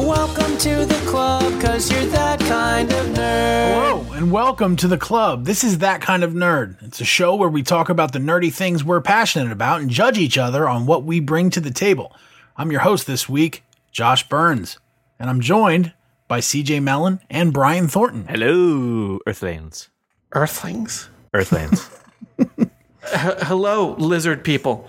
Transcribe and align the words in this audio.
Welcome 0.00 0.56
to 0.58 0.86
the 0.86 1.02
club, 1.06 1.60
cause 1.60 1.92
you're 1.92 2.06
that 2.06 2.40
kind 2.40 2.90
of 2.90 3.06
nerd. 3.08 3.74
Hello, 3.74 4.12
and 4.14 4.32
welcome 4.32 4.74
to 4.76 4.88
the 4.88 4.96
club. 4.96 5.44
This 5.44 5.62
is 5.62 5.78
That 5.78 6.00
Kind 6.00 6.24
of 6.24 6.32
Nerd. 6.32 6.82
It's 6.82 7.02
a 7.02 7.04
show 7.04 7.36
where 7.36 7.50
we 7.50 7.62
talk 7.62 7.90
about 7.90 8.14
the 8.14 8.18
nerdy 8.18 8.50
things 8.50 8.82
we're 8.82 9.02
passionate 9.02 9.52
about 9.52 9.82
and 9.82 9.90
judge 9.90 10.16
each 10.16 10.38
other 10.38 10.66
on 10.66 10.86
what 10.86 11.04
we 11.04 11.20
bring 11.20 11.50
to 11.50 11.60
the 11.60 11.70
table. 11.70 12.16
I'm 12.56 12.70
your 12.72 12.80
host 12.80 13.06
this 13.06 13.28
week, 13.28 13.62
Josh 13.92 14.26
Burns, 14.26 14.78
and 15.18 15.28
I'm 15.28 15.42
joined 15.42 15.92
by 16.28 16.40
CJ 16.40 16.82
Mellon 16.82 17.20
and 17.28 17.52
Brian 17.52 17.86
Thornton. 17.86 18.26
Hello, 18.26 19.18
Earthlings. 19.26 19.90
Earthlings. 20.32 21.10
Earthlings. 21.34 21.90
Hello, 23.02 23.94
lizard 23.98 24.44
people. 24.44 24.88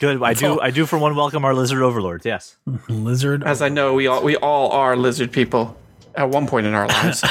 Good. 0.00 0.22
I 0.22 0.34
do. 0.34 0.60
I 0.60 0.70
do 0.70 0.86
for 0.86 0.98
one 0.98 1.14
welcome 1.16 1.44
our 1.44 1.54
lizard 1.54 1.82
overlords. 1.82 2.24
Yes. 2.26 2.56
Lizard. 2.88 3.44
As 3.44 3.62
I 3.62 3.68
know, 3.68 3.94
we 3.94 4.06
all 4.06 4.22
we 4.22 4.36
all 4.36 4.70
are 4.72 4.96
lizard 4.96 5.32
people 5.32 5.76
at 6.14 6.28
one 6.30 6.46
point 6.46 6.66
in 6.66 6.74
our 6.74 6.86
lives. 6.86 7.22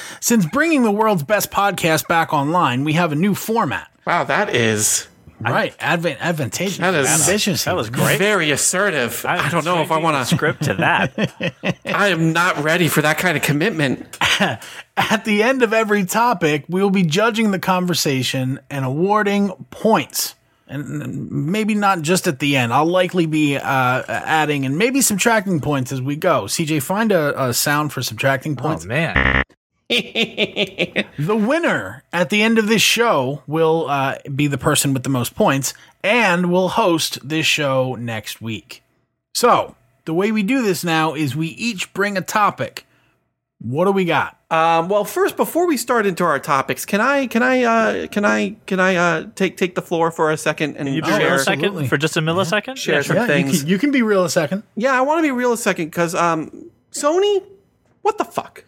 Since 0.20 0.46
bringing 0.46 0.82
the 0.82 0.90
world's 0.90 1.22
best 1.22 1.50
podcast 1.50 2.08
back 2.08 2.32
online, 2.32 2.84
we 2.84 2.94
have 2.94 3.12
a 3.12 3.16
new 3.16 3.34
format. 3.34 3.90
wow, 4.06 4.24
that 4.24 4.54
is 4.54 5.08
Right, 5.50 5.74
advent, 5.80 6.18
advantageous, 6.20 6.78
That 6.78 6.94
is- 6.94 7.08
ambitious. 7.28 7.64
That 7.64 7.76
was 7.76 7.90
great. 7.90 8.18
very 8.18 8.50
assertive. 8.50 9.24
I, 9.26 9.48
don't 9.50 9.64
know 9.64 9.82
if 9.82 9.90
I 9.90 9.98
want 9.98 10.16
to. 10.28 10.34
script 10.34 10.64
to 10.64 10.74
that. 10.74 11.76
I 11.84 12.08
am 12.08 12.32
not 12.32 12.62
ready 12.62 12.88
for 12.88 13.02
that 13.02 13.18
kind 13.18 13.36
of 13.36 13.42
commitment. 13.42 14.18
At 14.96 15.24
the 15.24 15.42
end 15.42 15.62
of 15.62 15.72
every 15.72 16.04
topic, 16.04 16.64
we 16.68 16.82
will 16.82 16.90
be 16.90 17.02
judging 17.02 17.50
the 17.50 17.58
conversation 17.58 18.60
and 18.70 18.84
awarding 18.84 19.50
points. 19.70 20.34
And 20.68 21.30
maybe 21.30 21.74
not 21.74 22.00
just 22.00 22.26
at 22.26 22.38
the 22.38 22.56
end. 22.56 22.72
I'll 22.72 22.86
likely 22.86 23.26
be 23.26 23.56
uh, 23.58 23.60
adding 24.08 24.64
and 24.64 24.78
maybe 24.78 25.02
subtracting 25.02 25.60
points 25.60 25.92
as 25.92 26.00
we 26.00 26.16
go. 26.16 26.44
CJ, 26.44 26.80
find 26.82 27.12
a, 27.12 27.48
a 27.48 27.52
sound 27.52 27.92
for 27.92 28.00
subtracting 28.02 28.56
points. 28.56 28.84
oh 28.86 28.88
man. 28.88 29.42
the 31.18 31.36
winner 31.36 32.02
at 32.12 32.30
the 32.30 32.42
end 32.42 32.58
of 32.58 32.66
this 32.68 32.82
show 32.82 33.42
will 33.46 33.88
uh, 33.88 34.16
be 34.34 34.46
the 34.46 34.58
person 34.58 34.92
with 34.94 35.02
the 35.02 35.08
most 35.10 35.34
points 35.34 35.74
and 36.02 36.50
will 36.50 36.70
host 36.70 37.18
this 37.26 37.46
show 37.46 37.94
next 37.94 38.40
week. 38.40 38.82
So, 39.34 39.74
the 40.04 40.14
way 40.14 40.32
we 40.32 40.42
do 40.42 40.62
this 40.62 40.82
now 40.84 41.14
is 41.14 41.36
we 41.36 41.48
each 41.48 41.92
bring 41.94 42.16
a 42.16 42.22
topic. 42.22 42.86
What 43.60 43.84
do 43.84 43.92
we 43.92 44.04
got? 44.04 44.36
Um, 44.50 44.88
well, 44.88 45.04
first, 45.04 45.36
before 45.36 45.66
we 45.68 45.76
start 45.76 46.04
into 46.04 46.24
our 46.24 46.38
topics, 46.40 46.84
can 46.84 47.00
I 47.00 47.26
can 47.28 47.42
I 47.42 47.62
uh, 47.62 48.06
can 48.08 48.24
I 48.24 48.56
can 48.66 48.80
I 48.80 48.96
uh, 48.96 49.26
take 49.36 49.56
take 49.56 49.76
the 49.76 49.82
floor 49.82 50.10
for 50.10 50.30
a 50.32 50.36
second 50.36 50.76
and 50.76 50.88
You 50.92 51.00
be 51.00 51.08
real 51.08 51.34
a 51.34 51.38
second 51.38 51.86
for 51.88 51.96
just 51.96 52.16
a 52.16 52.20
millisecond. 52.20 52.76
Share 52.76 52.96
Yeah, 52.96 53.02
some 53.02 53.16
Yeah, 53.16 53.22
you 53.22 53.28
things. 53.28 53.60
can, 53.60 53.68
you 53.70 53.78
can 53.78 53.90
be 53.92 54.02
real 54.02 54.24
a 54.24 54.30
second. 54.30 54.64
Yeah, 54.74 54.92
I 54.92 55.02
want 55.02 55.18
to 55.18 55.22
be 55.22 55.30
real 55.30 55.52
a 55.52 55.56
second 55.56 55.86
because 55.86 56.14
um, 56.14 56.70
Sony, 56.90 57.42
what 58.02 58.18
the 58.18 58.24
fuck? 58.24 58.64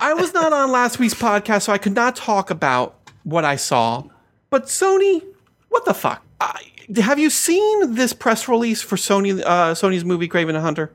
I 0.00 0.14
was 0.14 0.32
not 0.32 0.52
on 0.52 0.70
last 0.70 0.98
week's 0.98 1.14
podcast, 1.14 1.62
so 1.62 1.72
I 1.72 1.78
could 1.78 1.94
not 1.94 2.16
talk 2.16 2.50
about 2.50 2.96
what 3.24 3.44
I 3.44 3.56
saw. 3.56 4.04
But 4.50 4.66
Sony, 4.66 5.22
what 5.68 5.84
the 5.84 5.94
fuck? 5.94 6.24
I, 6.40 6.62
have 6.96 7.18
you 7.18 7.30
seen 7.30 7.94
this 7.94 8.12
press 8.12 8.48
release 8.48 8.80
for 8.80 8.96
Sony 8.96 9.42
uh, 9.44 9.74
Sony's 9.74 10.04
movie 10.04 10.28
Kraven 10.28 10.52
the 10.52 10.60
Hunter? 10.60 10.92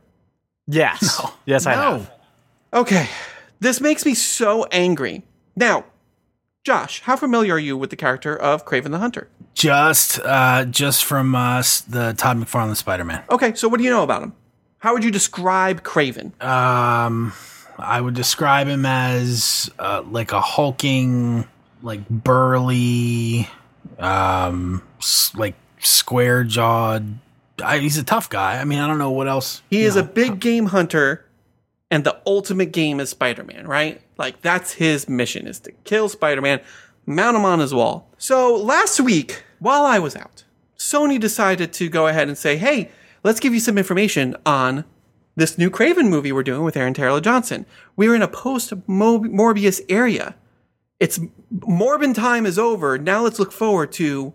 Yes. 0.67 1.21
Yes, 1.45 1.66
I 1.66 1.73
have. 1.73 2.11
Okay, 2.73 3.08
this 3.59 3.81
makes 3.81 4.05
me 4.05 4.14
so 4.16 4.66
angry. 4.71 5.23
Now, 5.55 5.86
Josh, 6.64 7.02
how 7.02 7.16
familiar 7.16 7.55
are 7.55 7.59
you 7.59 7.77
with 7.77 7.89
the 7.89 7.95
character 7.95 8.36
of 8.36 8.66
Kraven 8.66 8.91
the 8.91 8.97
Hunter? 8.97 9.27
Just 9.53 10.19
uh, 10.21 10.66
just 10.66 11.05
from 11.05 11.36
uh, 11.36 11.61
the 11.88 12.16
Todd 12.17 12.38
McFarlane 12.38 12.75
Spider 12.75 13.03
Man. 13.03 13.23
Okay, 13.30 13.53
so 13.53 13.67
what 13.67 13.77
do 13.77 13.83
you 13.83 13.91
know 13.91 14.03
about 14.03 14.23
him? 14.23 14.33
How 14.84 14.92
would 14.92 15.06
you 15.06 15.12
describe 15.12 15.81
Kraven? 15.84 16.44
Um, 16.44 17.31
I 17.78 18.02
would 18.02 18.16
describe 18.16 18.67
him 18.67 18.86
as 18.86 19.72
uh, 19.80 20.03
like 20.06 20.34
a 20.34 20.42
hulking, 20.42 21.48
like 21.82 22.05
burly, 22.10 23.48
um, 23.98 24.83
like 25.36 25.55
square 25.80 26.44
jawed. 26.44 27.17
He's 27.66 27.98
a 27.98 28.04
tough 28.04 28.30
guy. 28.30 28.60
I 28.60 28.66
mean, 28.66 28.80
I 28.80 28.88
don't 28.88 28.98
know 28.98 29.11
what 29.11 29.30
else. 29.30 29.61
He 29.70 29.83
is 29.83 29.95
know. 29.95 30.02
a 30.02 30.04
big 30.04 30.42
game 30.42 30.66
hunter, 30.66 31.26
and 31.89 32.04
the 32.04 32.20
ultimate 32.27 32.73
game 32.73 33.00
is 33.00 33.10
Spider 33.10 33.45
Man, 33.45 33.65
right? 33.65 34.02
Like 34.17 34.42
that's 34.42 34.73
his 34.73 35.08
mission 35.08 35.48
is 35.48 35.61
to 35.61 35.71
kill 35.86 36.10
Spider 36.10 36.42
Man, 36.42 36.60
mount 37.05 37.38
him 37.38 37.45
on 37.45 37.60
his 37.60 37.73
wall. 37.73 38.10
So 38.17 38.58
last 38.58 39.00
week, 39.00 39.45
while 39.60 39.86
I 39.86 40.00
was 40.00 40.17
out, 40.17 40.44
Sony 40.77 41.17
decided 41.17 41.71
to 41.71 41.88
go 41.88 42.08
ahead 42.08 42.27
and 42.27 42.38
say, 42.38 42.58
"Hey, 42.58 42.92
let's 43.23 43.39
give 43.39 43.54
you 43.54 43.60
some 43.60 43.78
information 43.78 44.36
on 44.45 44.86
this 45.36 45.58
new 45.58 45.70
Kraven 45.70 46.10
movie 46.10 46.32
we're 46.32 46.44
doing 46.44 46.64
with 46.64 46.78
Aaron 46.78 46.94
Taylor 46.94 47.22
Johnson. 47.22 47.66
We're 47.95 48.14
in 48.14 48.22
a 48.22 48.28
post 48.28 48.72
Morbius 48.88 49.82
area. 49.89 50.36
It's 51.00 51.20
Morbin 51.52 52.14
time 52.14 52.45
is 52.45 52.60
over. 52.60 52.98
Now 52.98 53.23
let's 53.23 53.39
look 53.39 53.52
forward 53.52 53.92
to 53.94 54.33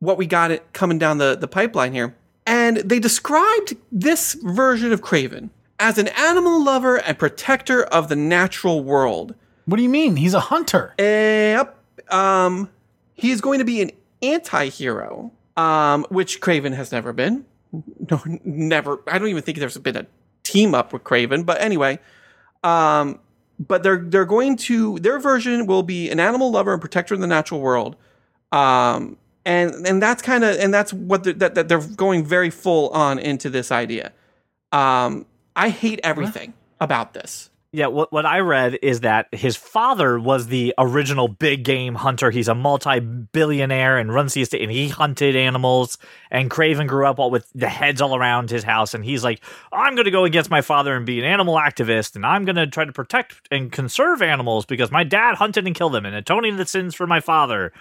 what 0.00 0.18
we 0.18 0.26
got 0.26 0.50
it 0.50 0.72
coming 0.72 0.98
down 0.98 1.18
the, 1.18 1.36
the 1.36 1.46
pipeline 1.46 1.92
here. 1.92 2.16
And 2.46 2.78
they 2.78 2.98
described 2.98 3.76
this 3.92 4.34
version 4.42 4.92
of 4.92 5.02
Kraven 5.02 5.50
as 5.78 5.98
an 5.98 6.08
animal 6.08 6.64
lover 6.64 6.96
and 6.96 7.18
protector 7.18 7.84
of 7.84 8.08
the 8.08 8.16
natural 8.16 8.82
world. 8.82 9.34
What 9.66 9.76
do 9.76 9.82
you 9.82 9.88
mean? 9.88 10.16
He's 10.16 10.34
a 10.34 10.40
hunter. 10.40 10.94
Yep. 10.98 11.76
Um, 12.12 12.70
he 13.14 13.30
is 13.30 13.40
going 13.40 13.60
to 13.60 13.64
be 13.64 13.82
an 13.82 13.92
anti-hero, 14.20 15.30
um, 15.56 16.06
which 16.08 16.40
Kraven 16.40 16.74
has 16.74 16.90
never 16.90 17.12
been. 17.12 17.44
No, 17.72 18.22
never. 18.44 19.00
I 19.06 19.18
don't 19.18 19.28
even 19.28 19.42
think 19.42 19.58
there's 19.58 19.78
been 19.78 19.96
a 19.96 20.06
team 20.42 20.74
up 20.74 20.92
with 20.92 21.04
Kraven. 21.04 21.46
But 21.46 21.60
anyway, 21.60 21.98
um, 22.64 23.20
but 23.58 23.82
they're 23.82 23.98
they're 23.98 24.24
going 24.24 24.56
to 24.56 24.98
their 24.98 25.18
version 25.18 25.66
will 25.66 25.82
be 25.82 26.10
an 26.10 26.18
animal 26.20 26.50
lover 26.50 26.72
and 26.72 26.80
protector 26.80 27.14
of 27.14 27.20
the 27.20 27.26
natural 27.26 27.60
world. 27.60 27.96
Um, 28.52 29.16
and 29.44 29.86
and 29.86 30.02
that's 30.02 30.22
kind 30.22 30.44
of 30.44 30.58
and 30.58 30.72
that's 30.72 30.92
what 30.92 31.24
they're, 31.24 31.32
that, 31.34 31.54
that 31.54 31.68
they're 31.68 31.86
going 31.86 32.24
very 32.24 32.50
full 32.50 32.90
on 32.90 33.18
into 33.18 33.50
this 33.50 33.70
idea. 33.70 34.12
Um, 34.72 35.26
I 35.56 35.68
hate 35.68 36.00
everything 36.02 36.54
about 36.80 37.14
this. 37.14 37.50
Yeah, 37.72 37.86
what 37.86 38.12
what 38.12 38.26
I 38.26 38.40
read 38.40 38.78
is 38.82 39.00
that 39.02 39.28
his 39.32 39.54
father 39.56 40.18
was 40.18 40.48
the 40.48 40.74
original 40.76 41.28
big 41.28 41.62
game 41.62 41.94
hunter. 41.94 42.32
He's 42.32 42.48
a 42.48 42.54
multi-billionaire 42.54 43.98
and 43.98 44.12
runs 44.12 44.34
the 44.34 44.42
estate, 44.42 44.62
and 44.62 44.72
he 44.72 44.88
hunted 44.88 45.36
animals. 45.36 45.96
And 46.30 46.50
Kraven 46.50 46.86
grew 46.88 47.06
up 47.06 47.18
all 47.18 47.30
with 47.30 47.48
the 47.54 47.68
heads 47.68 48.00
all 48.00 48.16
around 48.16 48.50
his 48.50 48.64
house, 48.64 48.92
and 48.94 49.04
he's 49.04 49.22
like, 49.24 49.40
"I'm 49.72 49.94
going 49.94 50.04
to 50.06 50.10
go 50.10 50.24
against 50.24 50.50
my 50.50 50.62
father 50.62 50.96
and 50.96 51.06
be 51.06 51.18
an 51.20 51.24
animal 51.24 51.54
activist, 51.54 52.16
and 52.16 52.26
I'm 52.26 52.44
going 52.44 52.56
to 52.56 52.66
try 52.66 52.84
to 52.84 52.92
protect 52.92 53.40
and 53.50 53.70
conserve 53.70 54.20
animals 54.22 54.66
because 54.66 54.90
my 54.90 55.04
dad 55.04 55.36
hunted 55.36 55.66
and 55.66 55.74
killed 55.74 55.94
them, 55.94 56.06
and 56.06 56.14
atoning 56.16 56.56
the 56.56 56.66
sins 56.66 56.94
for 56.94 57.06
my 57.06 57.20
father." 57.20 57.72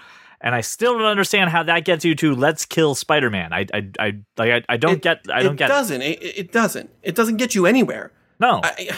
And 0.42 0.56
I 0.56 0.62
still 0.62 0.94
don't 0.98 1.08
understand 1.08 1.50
how 1.50 1.64
that 1.64 1.84
gets 1.84 2.06
you 2.06 2.16
to 2.16 2.34
let's 2.34 2.66
kill 2.66 2.96
Spider-Man. 2.96 3.52
I 3.52 3.66
I 3.74 3.90
I 4.00 4.18
like 4.38 4.52
I, 4.52 4.74
I 4.74 4.78
don't 4.78 4.94
It- 4.94 5.02
get 5.02 5.26
I 5.34 5.44
don't 5.44 5.56
it 5.56 5.58
get 5.58 5.68
doesn't. 5.68 6.02
It. 6.02 6.22
It 6.24 6.52
doesn't. 6.52 6.90
It 7.04 7.16
doesn't 7.16 7.38
get 7.38 7.56
you 7.56 7.66
anywhere. 7.66 8.12
No. 8.40 8.62
I, 8.64 8.90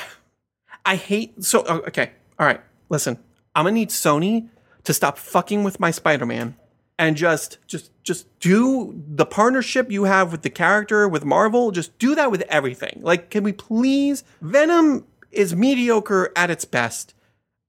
I 0.86 0.96
hate 0.96 1.44
so 1.44 1.64
oh, 1.68 1.80
okay. 1.88 2.12
All 2.40 2.46
right, 2.46 2.62
listen. 2.90 3.18
I'm 3.56 3.66
gonna 3.66 3.74
need 3.74 3.90
Sony 3.90 4.47
to 4.84 4.94
stop 4.94 5.18
fucking 5.18 5.64
with 5.64 5.80
my 5.80 5.92
Spider-Man 5.92 6.56
and 6.97 7.18
just 7.18 7.58
just 7.68 7.92
just 8.03 8.28
do 8.40 9.03
the 9.08 9.25
partnership 9.25 9.91
you 9.91 10.06
have 10.06 10.31
with 10.31 10.44
the 10.44 10.50
character 10.50 11.08
with 11.08 11.25
Marvel. 11.25 11.72
Just 11.72 11.97
do 11.97 12.16
that 12.16 12.31
with 12.31 12.41
everything. 12.44 13.00
Like, 13.02 13.30
can 13.30 13.44
we 13.44 13.53
please? 13.53 14.24
Venom 14.41 15.06
is 15.31 15.56
mediocre 15.56 16.31
at 16.36 16.50
its 16.50 16.66
best. 16.66 17.14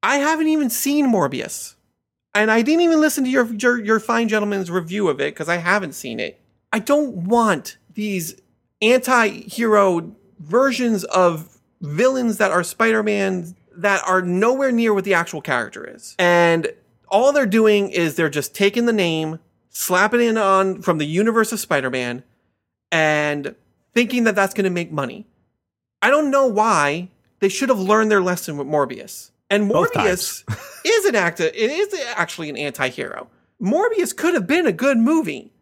I 0.02 0.16
haven't 0.16 0.48
even 0.48 0.68
seen 0.68 1.06
Morbius, 1.06 1.76
and 2.34 2.50
I 2.50 2.62
didn't 2.62 2.82
even 2.82 3.00
listen 3.00 3.24
to 3.24 3.30
your 3.30 3.46
your, 3.54 3.82
your 3.82 4.00
fine 4.00 4.28
gentleman's 4.28 4.70
review 4.70 5.08
of 5.08 5.20
it 5.20 5.34
because 5.34 5.48
I 5.48 5.56
haven't 5.56 5.92
seen 5.92 6.20
it. 6.20 6.40
I 6.72 6.78
don't 6.78 7.14
want 7.28 7.78
these 7.94 8.40
anti-hero 8.80 10.14
versions 10.38 11.04
of 11.04 11.51
villains 11.82 12.38
that 12.38 12.50
are 12.50 12.64
Spider-Man 12.64 13.55
that 13.76 14.02
are 14.06 14.23
nowhere 14.23 14.73
near 14.73 14.94
what 14.94 15.05
the 15.05 15.14
actual 15.14 15.40
character 15.40 15.84
is. 15.84 16.14
And 16.19 16.73
all 17.08 17.32
they're 17.32 17.46
doing 17.46 17.90
is 17.90 18.14
they're 18.14 18.31
just 18.31 18.55
taking 18.55 18.87
the 18.87 18.93
name, 18.93 19.38
slapping 19.70 20.20
it 20.20 20.38
on 20.38 20.81
from 20.81 20.99
the 20.99 21.06
universe 21.06 21.52
of 21.52 21.61
Spider-Man 21.61 22.23
and 22.90 23.55
thinking 23.94 24.25
that 24.25 24.34
that's 24.34 24.55
going 24.55 24.64
to 24.64 24.70
make 24.70 24.93
money. 24.93 25.26
I 26.00 26.11
don't 26.11 26.31
know 26.31 26.46
why 26.46 27.08
they 27.40 27.49
should 27.49 27.69
have 27.69 27.79
learned 27.79 28.11
their 28.11 28.23
lesson 28.23 28.56
with 28.56 28.67
Morbius. 28.67 29.31
And 29.50 29.70
Morbius 29.70 30.44
is 30.85 31.05
an 31.05 31.14
actor. 31.14 31.44
It 31.44 31.55
is 31.55 31.94
actually 32.14 32.49
an 32.49 32.56
anti-hero. 32.56 33.28
Morbius 33.61 34.17
could 34.17 34.35
have 34.35 34.46
been 34.46 34.67
a 34.67 34.73
good 34.73 34.99
movie. 34.99 35.52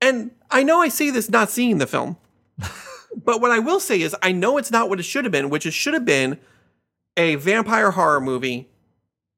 And 0.00 0.30
I 0.50 0.62
know 0.62 0.80
I 0.80 0.88
say 0.88 1.10
this 1.10 1.30
not 1.30 1.50
seeing 1.50 1.78
the 1.78 1.86
film, 1.86 2.16
but 3.24 3.40
what 3.40 3.50
I 3.50 3.58
will 3.58 3.80
say 3.80 4.00
is 4.00 4.14
I 4.22 4.32
know 4.32 4.56
it's 4.58 4.70
not 4.70 4.88
what 4.88 5.00
it 5.00 5.04
should 5.04 5.24
have 5.24 5.32
been, 5.32 5.50
which 5.50 5.66
it 5.66 5.72
should 5.72 5.94
have 5.94 6.04
been 6.04 6.38
a 7.16 7.34
vampire 7.36 7.90
horror 7.92 8.20
movie 8.20 8.68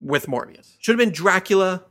with 0.00 0.26
Morbius. 0.26 0.76
Should 0.78 0.92
have 0.98 0.98
been 0.98 1.14
Dracula, 1.14 1.84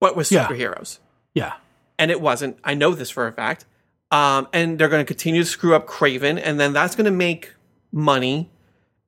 but 0.00 0.16
with 0.16 0.30
Yeah. 0.30 0.46
superheroes. 0.46 0.98
Yeah. 1.34 1.54
And 1.98 2.10
it 2.10 2.20
wasn't. 2.20 2.58
I 2.62 2.74
know 2.74 2.94
this 2.94 3.10
for 3.10 3.26
a 3.26 3.32
fact. 3.32 3.64
Um, 4.10 4.48
and 4.52 4.78
they're 4.78 4.88
going 4.88 5.04
to 5.04 5.06
continue 5.06 5.42
to 5.42 5.48
screw 5.48 5.74
up 5.74 5.86
Kraven, 5.86 6.40
and 6.42 6.58
then 6.58 6.72
that's 6.72 6.94
going 6.94 7.04
to 7.04 7.10
make 7.10 7.52
money. 7.92 8.50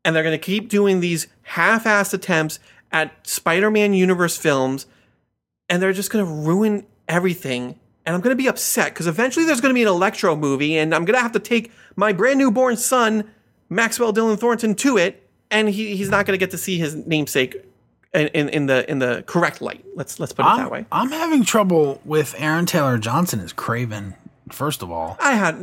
And 0.04 0.14
they're 0.16 0.22
going 0.22 0.38
to 0.38 0.44
keep 0.44 0.68
doing 0.68 1.00
these 1.00 1.26
half-assed 1.42 2.12
attempts 2.14 2.58
at 2.92 3.26
Spider-Man 3.26 3.94
universe 3.94 4.36
films, 4.36 4.86
and 5.68 5.80
they're 5.80 5.92
just 5.92 6.10
going 6.10 6.24
to 6.24 6.30
ruin 6.30 6.86
everything. 7.08 7.78
And 8.06 8.14
I'm 8.14 8.20
going 8.22 8.34
to 8.36 8.42
be 8.42 8.48
upset 8.48 8.92
because 8.94 9.06
eventually 9.06 9.44
there's 9.44 9.60
going 9.60 9.70
to 9.70 9.74
be 9.74 9.82
an 9.82 9.88
Electro 9.88 10.34
movie, 10.34 10.76
and 10.78 10.94
I'm 10.94 11.04
going 11.04 11.16
to 11.16 11.22
have 11.22 11.32
to 11.32 11.38
take 11.38 11.70
my 11.96 12.12
brand 12.12 12.38
new 12.38 12.50
born 12.50 12.76
son, 12.76 13.30
Maxwell 13.68 14.12
Dylan 14.12 14.38
Thornton, 14.38 14.74
to 14.76 14.96
it, 14.96 15.28
and 15.50 15.68
he, 15.68 15.96
he's 15.96 16.08
not 16.08 16.24
going 16.26 16.34
to 16.38 16.38
get 16.42 16.50
to 16.52 16.58
see 16.58 16.78
his 16.78 16.94
namesake 16.94 17.56
in, 18.14 18.28
in, 18.28 18.48
in 18.48 18.66
the 18.66 18.90
in 18.90 18.98
the 19.00 19.22
correct 19.26 19.60
light. 19.60 19.84
Let's 19.94 20.18
let's 20.18 20.32
put 20.32 20.44
it 20.44 20.48
I'm, 20.48 20.58
that 20.58 20.70
way. 20.70 20.86
I'm 20.90 21.10
having 21.10 21.44
trouble 21.44 22.00
with 22.04 22.34
Aaron 22.38 22.66
Taylor 22.66 22.96
Johnson 22.98 23.40
as 23.40 23.52
Kraven. 23.52 24.14
First 24.50 24.82
of 24.82 24.90
all, 24.90 25.16
I 25.20 25.32
had 25.32 25.60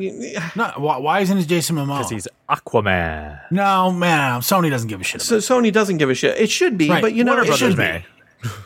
no, 0.55 0.71
why, 0.77 0.97
why 0.97 1.19
isn't 1.19 1.37
it 1.39 1.47
Jason 1.47 1.75
Momoa? 1.75 1.97
Because 1.97 2.09
he's 2.11 2.27
Aquaman. 2.49 3.41
no, 3.51 3.91
man, 3.91 4.39
Sony 4.41 4.69
doesn't 4.69 4.87
give 4.87 5.01
a 5.01 5.03
shit. 5.03 5.15
About 5.27 5.41
so 5.43 5.59
Sony 5.61 5.73
doesn't 5.73 5.97
give 5.97 6.09
a 6.09 6.15
shit. 6.15 6.37
It 6.39 6.49
should 6.49 6.77
be, 6.77 6.89
Right. 6.89 7.01
but 7.01 7.13
you 7.13 7.23
know, 7.25 7.31
Warner 7.31 7.43
it 7.43 7.47
Brothers 7.47 7.59
should 7.59 7.75
be. 7.77 7.83
may. 7.83 8.05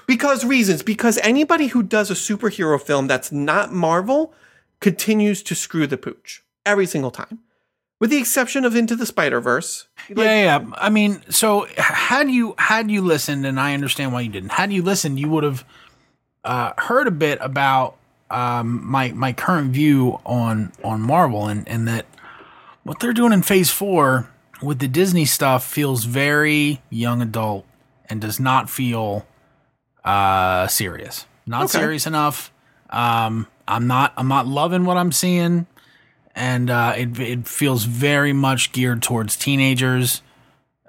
Because 0.08 0.44
reasons. 0.46 0.84
Because 0.84 1.18
anybody 1.20 1.68
who 1.68 1.84
does 1.84 2.12
a 2.12 2.16
superhero 2.16 2.82
film 2.82 3.08
that's 3.08 3.32
not 3.32 3.72
Marvel 3.72 4.34
continues 4.80 5.44
to 5.44 5.56
screw 5.56 5.88
the 5.88 5.98
pooch 5.98 6.44
every 6.66 6.86
single 6.86 7.12
time, 7.12 7.40
with 8.00 8.10
the 8.10 8.18
exception 8.18 8.66
of 8.66 8.76
Into 8.76 8.96
the 8.96 9.06
Spider 9.06 9.40
Verse. 9.40 9.88
yeah, 10.10 10.24
yeah, 10.24 10.60
yeah. 10.60 10.66
I 10.76 10.90
mean, 10.90 11.22
so 11.30 11.68
had 11.78 12.30
you 12.30 12.56
had 12.58 12.92
you 12.92 13.02
listened, 13.02 13.46
and 13.46 13.60
I 13.60 13.74
understand 13.74 14.14
why 14.14 14.22
you 14.22 14.30
didn't. 14.30 14.52
Had 14.52 14.74
you 14.74 14.84
listened, 14.84 15.20
you 15.20 15.30
would 15.30 15.44
have 15.44 15.64
uh, 16.44 16.74
heard 16.78 17.08
a 17.08 17.12
bit 17.12 17.38
about 17.42 17.96
um, 18.30 18.86
my 18.86 19.12
my 19.12 19.34
current 19.34 19.72
view 19.72 20.20
on 20.26 20.72
on 20.84 21.02
Marvel, 21.02 21.48
and 21.48 21.68
and 21.68 21.88
that 21.88 22.06
what 22.84 23.00
they're 23.00 23.14
doing 23.14 23.34
in 23.34 23.44
Phase 23.44 23.70
Four 23.70 24.30
with 24.62 24.80
the 24.80 24.88
Disney 24.88 25.26
stuff 25.26 25.66
feels 25.66 26.06
very 26.06 26.82
young 26.90 27.22
adult 27.22 27.66
and 28.10 28.22
does 28.22 28.40
not 28.40 28.70
feel 28.70 29.26
uh 30.06 30.68
serious. 30.68 31.26
Not 31.46 31.64
Okay. 31.66 31.80
serious 31.80 32.08
enough. 32.08 32.52
Um 32.90 33.48
I'm 33.68 33.88
not 33.88 34.14
I'm 34.18 34.28
not 34.28 34.48
loving 34.48 34.86
what 34.86 34.98
I'm 34.98 35.12
seeing 35.12 35.68
and 36.36 36.70
uh 36.70 36.94
it 36.98 37.20
it 37.20 37.48
feels 37.48 37.84
very 37.86 38.34
much 38.34 38.72
geared 38.72 39.02
towards 39.04 39.36
teenagers. 39.36 40.22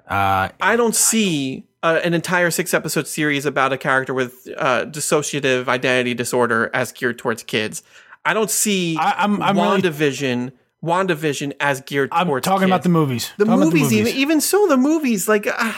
Uh 0.07 0.49
I 0.61 0.75
don't 0.75 0.95
see 0.95 1.65
uh, 1.83 1.99
an 2.03 2.13
entire 2.13 2.49
six 2.49 2.73
episode 2.73 3.07
series 3.07 3.45
about 3.45 3.73
a 3.73 3.77
character 3.77 4.13
with 4.13 4.47
uh, 4.57 4.85
dissociative 4.85 5.67
identity 5.67 6.13
disorder 6.13 6.69
as 6.73 6.93
geared 6.93 7.17
towards 7.17 7.43
kids. 7.43 7.83
I 8.23 8.33
don't 8.33 8.49
see 8.49 8.95
I- 8.97 9.11
I'm- 9.23 9.41
I'm 9.43 9.57
really- 9.57 9.81
WandaVision, 9.81 10.53
WandaVision 10.81 11.51
as 11.59 11.81
geared 11.81 12.07
I'm 12.13 12.27
towards 12.27 12.45
talking 12.45 12.59
kids. 12.61 12.69
about 12.69 12.83
the 12.83 12.89
movies. 12.89 13.31
the 13.37 13.43
Talking 13.43 13.61
about 13.63 13.73
movies, 13.73 13.91
even 13.91 14.13
even 14.13 14.39
so 14.41 14.65
the 14.67 14.77
movies 14.77 15.27
like 15.27 15.45
uh, 15.45 15.73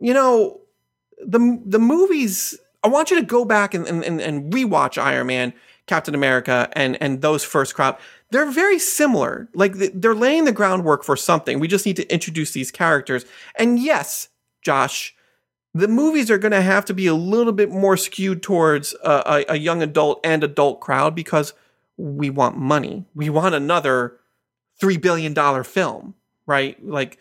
you 0.00 0.14
know 0.14 0.60
the 1.24 1.60
the 1.64 1.78
movies 1.78 2.58
i 2.82 2.88
want 2.88 3.10
you 3.10 3.18
to 3.18 3.26
go 3.26 3.44
back 3.44 3.74
and, 3.74 3.86
and, 3.86 4.20
and, 4.20 4.52
rewatch 4.52 5.00
iron 5.00 5.26
man 5.26 5.52
captain 5.86 6.14
america 6.14 6.68
and 6.72 7.00
and 7.00 7.22
those 7.22 7.44
first 7.44 7.74
crop. 7.74 8.00
They're 8.32 8.50
very 8.50 8.80
similar. 8.80 9.48
Like 9.54 9.74
they're 9.74 10.12
laying 10.12 10.46
the 10.46 10.52
groundwork 10.52 11.04
for 11.04 11.16
something. 11.16 11.60
We 11.60 11.68
just 11.68 11.86
need 11.86 11.94
to 11.94 12.12
introduce 12.12 12.50
these 12.50 12.72
characters. 12.72 13.24
And 13.54 13.78
yes 13.78 14.28
josh 14.62 15.14
the 15.72 15.86
movies 15.86 16.30
are 16.30 16.38
going 16.38 16.52
to 16.52 16.62
have 16.62 16.86
to 16.86 16.94
be 16.94 17.06
a 17.06 17.14
little 17.14 17.52
bit 17.52 17.70
more 17.70 17.98
skewed 17.98 18.42
towards 18.42 18.94
a, 19.04 19.44
a, 19.48 19.52
a 19.52 19.56
young 19.56 19.82
adult 19.82 20.20
and 20.24 20.42
adult 20.42 20.80
crowd 20.80 21.14
because 21.14 21.52
we 21.98 22.30
want 22.30 22.56
money. 22.56 23.04
We 23.14 23.28
want 23.28 23.54
another 23.54 24.18
three 24.80 24.96
billion 24.96 25.34
dollar 25.34 25.62
film 25.62 26.14
right? 26.46 26.82
Like 26.84 27.18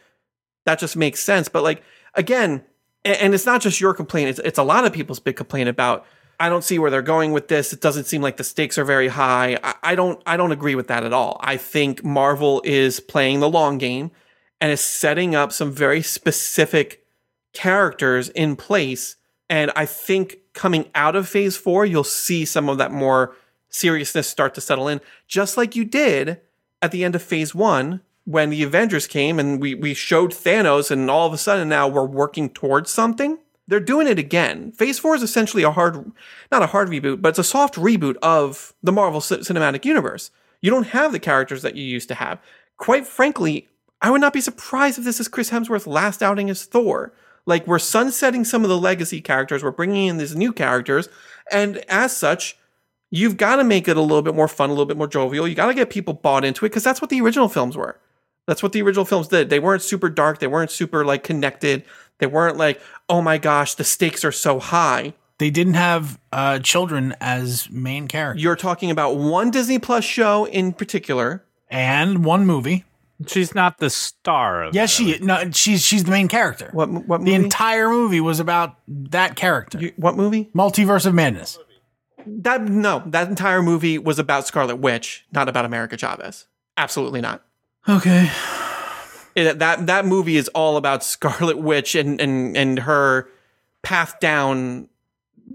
that 0.66 0.80
just 0.80 0.96
makes 0.96 1.20
sense. 1.20 1.50
But 1.50 1.64
like 1.64 1.84
again, 2.14 2.64
and, 3.06 3.34
it's 3.34 3.46
not 3.46 3.62
just 3.62 3.80
your 3.80 3.94
complaint; 3.94 4.30
it's 4.30 4.40
it's 4.40 4.60
a 4.60 4.64
lot 4.64 4.86
of 4.86 4.94
people's 4.94 5.20
big 5.20 5.36
complaint 5.36 5.70
about. 5.70 6.06
I 6.38 6.50
don't 6.50 6.66
see 6.66 6.80
where 6.80 6.92
they're 6.92 7.02
going 7.02 7.32
with 7.32 7.48
this. 7.48 7.72
It 7.72 7.80
doesn't 7.80 8.06
seem 8.06 8.22
like 8.22 8.36
the 8.36 8.44
stakes 8.44 8.78
are 8.78 8.84
very 8.84 9.08
high. 9.08 9.58
I, 9.64 9.76
I 9.84 9.96
don't 9.96 10.22
I 10.26 10.36
don't 10.36 10.52
agree 10.52 10.76
with 10.76 10.88
that 10.88 11.06
at 11.06 11.14
all. 11.14 11.38
I 11.42 11.56
think 11.56 12.04
Marvel 12.04 12.62
is 12.66 13.00
playing 13.00 13.40
the 13.40 13.50
long 13.50 13.78
game 13.78 14.12
and 14.60 14.72
is 14.72 14.82
setting 14.82 15.34
up 15.34 15.54
some 15.54 15.72
very 15.72 16.02
specific 16.02 17.06
characters 17.54 18.30
in 18.30 18.56
place. 18.56 19.16
And 19.50 19.72
I 19.76 19.86
think 19.86 20.40
coming 20.54 20.90
out 20.94 21.16
of 21.16 21.30
phase 21.30 21.56
four, 21.56 21.86
you'll 21.86 22.04
see 22.04 22.44
some 22.44 22.68
of 22.68 22.78
that 22.80 22.92
more 22.92 23.36
seriousness 23.70 24.28
start 24.28 24.56
to 24.56 24.62
settle 24.62 24.88
in, 24.88 25.02
just 25.28 25.56
like 25.56 25.76
you 25.76 25.86
did 25.86 26.42
at 26.82 26.92
the 26.92 27.04
end 27.04 27.16
of 27.16 27.22
phase 27.22 27.56
one 27.56 28.02
when 28.26 28.50
the 28.50 28.64
Avengers 28.64 29.08
came 29.08 29.40
and 29.40 29.62
we, 29.62 29.76
we 29.76 29.94
showed 29.94 30.32
Thanos, 30.32 30.92
and 30.92 31.10
all 31.10 31.28
of 31.28 31.34
a 31.34 31.38
sudden 31.38 31.70
now 31.70 31.88
we're 31.88 32.06
working 32.06 32.50
towards 32.50 32.92
something. 32.92 33.38
They're 33.68 33.80
doing 33.80 34.08
it 34.08 34.20
again. 34.20 34.72
Phase 34.74 35.00
four 35.00 35.16
is 35.16 35.24
essentially 35.24 35.64
a 35.64 35.72
hard, 35.72 36.12
not 36.52 36.62
a 36.62 36.68
hard 36.68 36.90
reboot, 36.90 37.22
but 37.22 37.30
it's 37.30 37.40
a 37.40 37.44
soft 37.44 37.76
reboot 37.76 38.16
of 38.22 38.74
the 38.84 38.92
Marvel 38.92 39.22
Cinematic 39.22 39.86
Universe. 39.86 40.32
You 40.62 40.72
don't 40.72 40.88
have 40.88 41.12
the 41.12 41.20
characters 41.20 41.62
that 41.62 41.76
you 41.76 41.84
used 41.84 42.08
to 42.10 42.16
have. 42.16 42.40
Quite 42.78 43.08
frankly, 43.08 43.68
I 44.02 44.12
would 44.12 44.22
not 44.22 44.34
be 44.34 44.42
surprised 44.42 45.00
if 45.00 45.06
this 45.06 45.20
is 45.20 45.28
Chris 45.28 45.50
Hemsworth's 45.50 45.88
last 45.88 46.22
outing 46.22 46.50
as 46.50 46.66
Thor. 46.66 47.14
Like, 47.48 47.68
we're 47.68 47.80
sunsetting 47.80 48.44
some 48.44 48.64
of 48.64 48.70
the 48.70 48.78
legacy 48.78 49.22
characters, 49.22 49.64
we're 49.64 49.72
bringing 49.72 50.08
in 50.08 50.18
these 50.18 50.36
new 50.36 50.52
characters, 50.52 51.10
and 51.52 51.78
as 51.88 52.16
such, 52.16 52.58
you've 53.12 53.38
got 53.38 53.58
to 53.58 53.64
make 53.64 53.88
it 53.88 53.98
a 53.98 54.02
little 54.02 54.24
bit 54.24 54.36
more 54.36 54.48
fun, 54.48 54.70
a 54.70 54.74
little 54.74 54.86
bit 54.86 54.98
more 54.98 55.08
jovial. 55.08 55.48
You 55.48 55.54
got 55.54 55.68
to 55.68 55.74
get 55.76 55.92
people 55.92 56.16
bought 56.16 56.44
into 56.44 56.66
it 56.66 56.70
because 56.70 56.84
that's 56.84 57.02
what 57.02 57.10
the 57.12 57.22
original 57.22 57.48
films 57.48 57.78
were. 57.78 58.00
That's 58.48 58.62
what 58.62 58.74
the 58.74 58.82
original 58.82 59.06
films 59.06 59.28
did. 59.28 59.50
They 59.50 59.60
weren't 59.60 59.82
super 59.82 60.10
dark. 60.10 60.40
They 60.40 60.48
weren't 60.48 60.72
super 60.72 61.04
like 61.06 61.24
connected. 61.24 61.84
They 62.20 62.28
weren't 62.28 62.58
like, 62.58 62.80
oh 63.10 63.22
my 63.22 63.38
gosh, 63.38 63.76
the 63.76 63.84
stakes 63.84 64.24
are 64.24 64.32
so 64.32 64.60
high. 64.60 65.14
they 65.38 65.50
didn't 65.50 65.74
have 65.74 66.20
uh 66.32 66.60
children 66.60 67.16
as 67.20 67.70
main 67.70 68.08
characters. 68.08 68.44
You're 68.44 68.56
talking 68.56 68.90
about 68.92 69.18
one 69.18 69.52
Disney 69.52 69.80
Plus 69.80 70.04
show 70.06 70.46
in 70.46 70.74
particular. 70.74 71.44
and 71.70 72.24
one 72.24 72.46
movie. 72.46 72.86
She's 73.28 73.56
not 73.56 73.78
the 73.78 73.90
star 73.90 74.64
of 74.66 74.76
Yes, 74.76 75.00
it. 75.00 75.20
she 75.20 75.26
no, 75.26 75.50
she's 75.52 75.82
she's 75.82 76.04
the 76.04 76.12
main 76.12 76.28
character. 76.28 76.70
What 76.74 76.90
what 77.08 77.22
Movie? 77.22 77.32
the 77.32 77.36
entire 77.36 77.90
movie 77.90 78.20
was 78.22 78.40
about 78.42 78.76
that 78.88 79.36
character. 79.38 79.80
You- 79.80 79.94
what 79.96 80.16
movie? 80.18 80.50
Multiverse 80.54 81.06
of 81.06 81.14
Madness. 81.14 81.58
That 82.28 82.64
no, 82.64 83.04
that 83.06 83.30
entire 83.30 83.62
movie 83.62 83.98
was 83.98 84.20
about 84.20 84.48
Scarlet 84.48 84.78
Witch, 84.78 85.26
not 85.32 85.48
about 85.48 85.64
America 85.64 85.96
Chavez. 85.98 86.48
Absolutely 86.76 87.22
not. 87.22 87.45
Okay. 87.88 88.30
It- 89.36 89.60
that 89.60 89.88
that 89.88 90.06
movie 90.06 90.38
is 90.38 90.48
all 90.50 90.78
about 90.78 91.04
Scarlet 91.04 91.58
Witch 91.58 91.94
and 91.96 92.20
and 92.22 92.56
and 92.58 92.80
her 92.80 93.30
path 93.82 94.20
down 94.20 94.88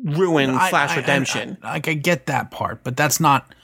ruin 0.04 0.50
I- 0.50 0.70
slash 0.70 0.90
I- 0.90 0.94
I- 0.94 0.96
redemption. 0.98 1.58
I, 1.62 1.72
like 1.74 1.88
I 1.88 1.94
get 1.94 2.26
that 2.26 2.50
part, 2.50 2.84
but 2.84 2.96
that's 2.96 3.20
not. 3.20 3.54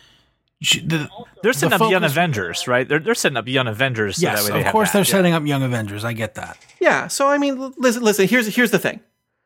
The, 0.61 1.07
They're 1.43 1.53
setting 1.53 1.79
the 1.79 1.85
up 1.85 1.91
Young 1.91 2.03
Avengers, 2.03 2.67
right? 2.67 2.89
They're, 2.89 2.99
they're 2.99 3.15
setting 3.15 3.37
up 3.37 3.47
Young 3.47 3.67
Avengers. 3.69 4.17
So 4.17 4.23
Yes, 4.23 4.47
that 4.47 4.53
way 4.55 4.61
they 4.63 4.67
of 4.67 4.73
course 4.73 4.89
that, 4.89 4.93
they're 4.95 5.01
yeah. 5.03 5.13
setting 5.19 5.35
up 5.35 5.45
Young 5.45 5.63
Avengers. 5.63 6.03
I 6.03 6.15
get 6.15 6.35
that. 6.37 6.57
Yeah. 6.81 7.09
So 7.09 7.29
I 7.29 7.37
mean, 7.37 7.75
listen, 7.77 8.03
listen. 8.03 8.27
Here's 8.27 8.55
here's 8.57 8.71
the 8.71 8.79
thing. 8.79 9.01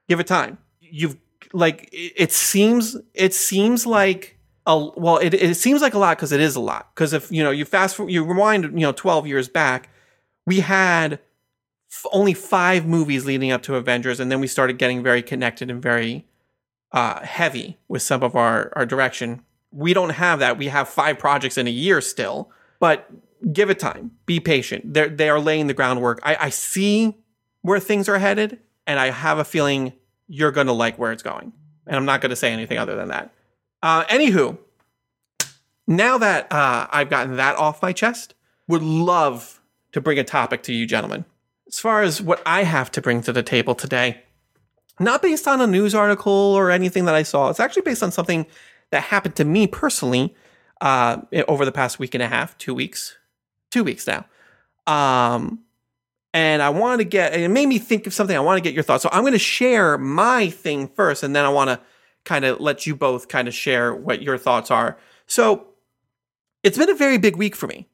Give 0.08 0.20
it 0.20 0.28
time. 0.28 0.58
You've 0.80 1.16
like 1.52 1.88
it, 1.92 2.12
it 2.16 2.32
seems 2.32 2.96
it 3.12 3.34
seems 3.34 3.86
like 3.86 4.38
a 4.66 4.78
well 4.78 5.18
it, 5.18 5.34
it 5.34 5.56
seems 5.56 5.80
like 5.80 5.94
a 5.94 5.98
lot 5.98 6.16
because 6.16 6.32
it 6.32 6.40
is 6.40 6.56
a 6.56 6.60
lot. 6.60 6.94
Because 6.94 7.12
if 7.12 7.30
you 7.32 7.42
know 7.42 7.50
you 7.50 7.64
fast 7.64 7.98
you 7.98 8.24
rewind 8.24 8.64
you 8.64 8.80
know 8.80 8.92
12 8.92 9.26
years 9.26 9.48
back 9.48 9.88
we 10.46 10.60
had 10.60 11.14
f- 11.90 12.06
only 12.12 12.34
five 12.34 12.86
movies 12.86 13.24
leading 13.24 13.50
up 13.50 13.62
to 13.62 13.76
avengers 13.76 14.20
and 14.20 14.30
then 14.30 14.40
we 14.40 14.46
started 14.46 14.78
getting 14.78 15.02
very 15.02 15.22
connected 15.22 15.70
and 15.70 15.82
very 15.82 16.26
uh, 16.92 17.20
heavy 17.24 17.78
with 17.88 18.02
some 18.02 18.22
of 18.22 18.36
our 18.36 18.72
our 18.76 18.86
direction. 18.86 19.42
We 19.72 19.94
don't 19.94 20.10
have 20.10 20.40
that. 20.40 20.58
We 20.58 20.66
have 20.66 20.88
five 20.88 21.18
projects 21.18 21.56
in 21.56 21.66
a 21.66 21.70
year 21.70 22.00
still 22.00 22.50
but 22.80 23.10
give 23.52 23.70
it 23.70 23.78
time. 23.78 24.10
Be 24.26 24.40
patient. 24.40 24.92
They 24.92 25.08
they 25.08 25.28
are 25.28 25.40
laying 25.40 25.66
the 25.66 25.74
groundwork. 25.74 26.20
I 26.22 26.36
i 26.40 26.50
see 26.50 27.16
where 27.62 27.80
things 27.80 28.08
are 28.08 28.18
headed 28.18 28.58
and 28.86 28.98
i 28.98 29.10
have 29.10 29.38
a 29.38 29.44
feeling 29.44 29.92
you're 30.28 30.50
going 30.50 30.66
to 30.66 30.72
like 30.72 30.98
where 30.98 31.12
it's 31.12 31.22
going. 31.22 31.52
And 31.86 31.96
i'm 31.96 32.04
not 32.04 32.20
going 32.20 32.30
to 32.30 32.36
say 32.36 32.52
anything 32.52 32.78
other 32.78 32.94
than 32.94 33.08
that 33.08 33.32
uh, 33.82 34.04
anywho, 34.04 34.58
now 35.86 36.18
that 36.18 36.52
uh, 36.52 36.86
I've 36.90 37.10
gotten 37.10 37.36
that 37.36 37.56
off 37.56 37.82
my 37.82 37.92
chest, 37.92 38.34
would 38.68 38.82
love 38.82 39.60
to 39.92 40.00
bring 40.00 40.18
a 40.18 40.24
topic 40.24 40.62
to 40.64 40.72
you, 40.72 40.86
gentlemen. 40.86 41.24
As 41.66 41.78
far 41.78 42.02
as 42.02 42.22
what 42.22 42.42
I 42.46 42.64
have 42.64 42.90
to 42.92 43.02
bring 43.02 43.22
to 43.22 43.32
the 43.32 43.42
table 43.42 43.74
today, 43.74 44.22
not 45.00 45.22
based 45.22 45.48
on 45.48 45.60
a 45.60 45.66
news 45.66 45.94
article 45.94 46.32
or 46.32 46.70
anything 46.70 47.06
that 47.06 47.14
I 47.14 47.22
saw. 47.22 47.48
It's 47.48 47.58
actually 47.58 47.82
based 47.82 48.02
on 48.02 48.12
something 48.12 48.46
that 48.90 49.04
happened 49.04 49.34
to 49.36 49.44
me 49.44 49.66
personally 49.66 50.34
uh, 50.80 51.22
over 51.48 51.64
the 51.64 51.72
past 51.72 51.98
week 51.98 52.14
and 52.14 52.22
a 52.22 52.28
half, 52.28 52.56
two 52.58 52.74
weeks, 52.74 53.16
two 53.70 53.82
weeks 53.82 54.06
now. 54.06 54.26
Um, 54.86 55.60
and 56.34 56.62
I 56.62 56.70
wanted 56.70 56.98
to 56.98 57.04
get, 57.04 57.34
it 57.34 57.48
made 57.48 57.66
me 57.66 57.78
think 57.78 58.06
of 58.06 58.14
something. 58.14 58.36
I 58.36 58.40
want 58.40 58.58
to 58.58 58.62
get 58.62 58.74
your 58.74 58.82
thoughts. 58.82 59.02
So 59.02 59.08
I'm 59.12 59.22
going 59.22 59.32
to 59.32 59.38
share 59.38 59.96
my 59.98 60.50
thing 60.50 60.88
first, 60.88 61.22
and 61.22 61.34
then 61.34 61.44
I 61.44 61.48
want 61.48 61.70
to 61.70 61.80
kind 62.24 62.44
of 62.44 62.60
let 62.60 62.86
you 62.86 62.94
both 62.94 63.28
kind 63.28 63.48
of 63.48 63.54
share 63.54 63.94
what 63.94 64.22
your 64.22 64.38
thoughts 64.38 64.70
are. 64.70 64.98
So 65.26 65.68
it's 66.62 66.78
been 66.78 66.90
a 66.90 66.94
very 66.94 67.18
big 67.18 67.36
week 67.36 67.56
for 67.56 67.66
me. 67.66 67.88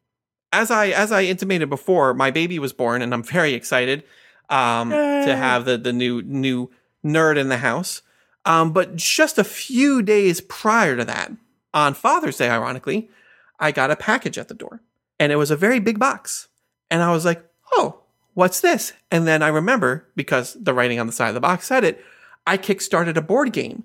As 0.53 0.71
I 0.71 0.89
as 0.89 1.13
I 1.13 1.23
intimated 1.23 1.69
before, 1.69 2.15
my 2.15 2.31
baby 2.31 2.59
was 2.59 2.73
born, 2.73 3.03
and 3.03 3.13
I'm 3.13 3.23
very 3.23 3.55
excited 3.55 4.05
um, 4.49 4.91
to 4.91 5.37
have 5.37 5.65
the 5.65 5.77
the 5.77 5.93
new 5.93 6.23
new 6.23 6.71
nerd 7.05 7.37
in 7.37 7.49
the 7.49 7.59
house. 7.59 8.03
Um, 8.45 8.73
but 8.73 8.95
just 8.97 9.39
a 9.39 9.45
few 9.45 10.03
days 10.03 10.41
prior 10.41 10.97
to 10.97 11.05
that, 11.05 11.33
on 11.75 11.95
Father's 11.95 12.37
Day, 12.37 12.49
ironically, 12.49 13.11
I 13.59 13.73
got 13.73 13.91
a 13.91 13.97
package 13.97 14.39
at 14.39 14.49
the 14.49 14.55
door, 14.55 14.83
and 15.19 15.33
it 15.33 15.37
was 15.37 15.51
a 15.51 15.57
very 15.57 15.81
big 15.81 15.99
box, 15.99 16.49
and 16.91 17.03
I 17.03 17.13
was 17.13 17.25
like, 17.25 17.45
"Oh, 17.73 18.01
what's 18.35 18.61
this?" 18.61 18.93
And 19.11 19.27
then 19.27 19.43
I 19.43 19.49
remember 19.49 20.09
because 20.15 20.55
the 20.55 20.75
writing 20.75 21.01
on 21.01 21.07
the 21.07 21.13
side 21.13 21.29
of 21.29 21.35
the 21.35 21.41
box 21.41 21.67
said 21.67 21.85
it. 21.85 22.03
I 22.49 22.57
kickstarted 22.57 23.17
a 23.17 23.23
board 23.23 23.53
game 23.53 23.85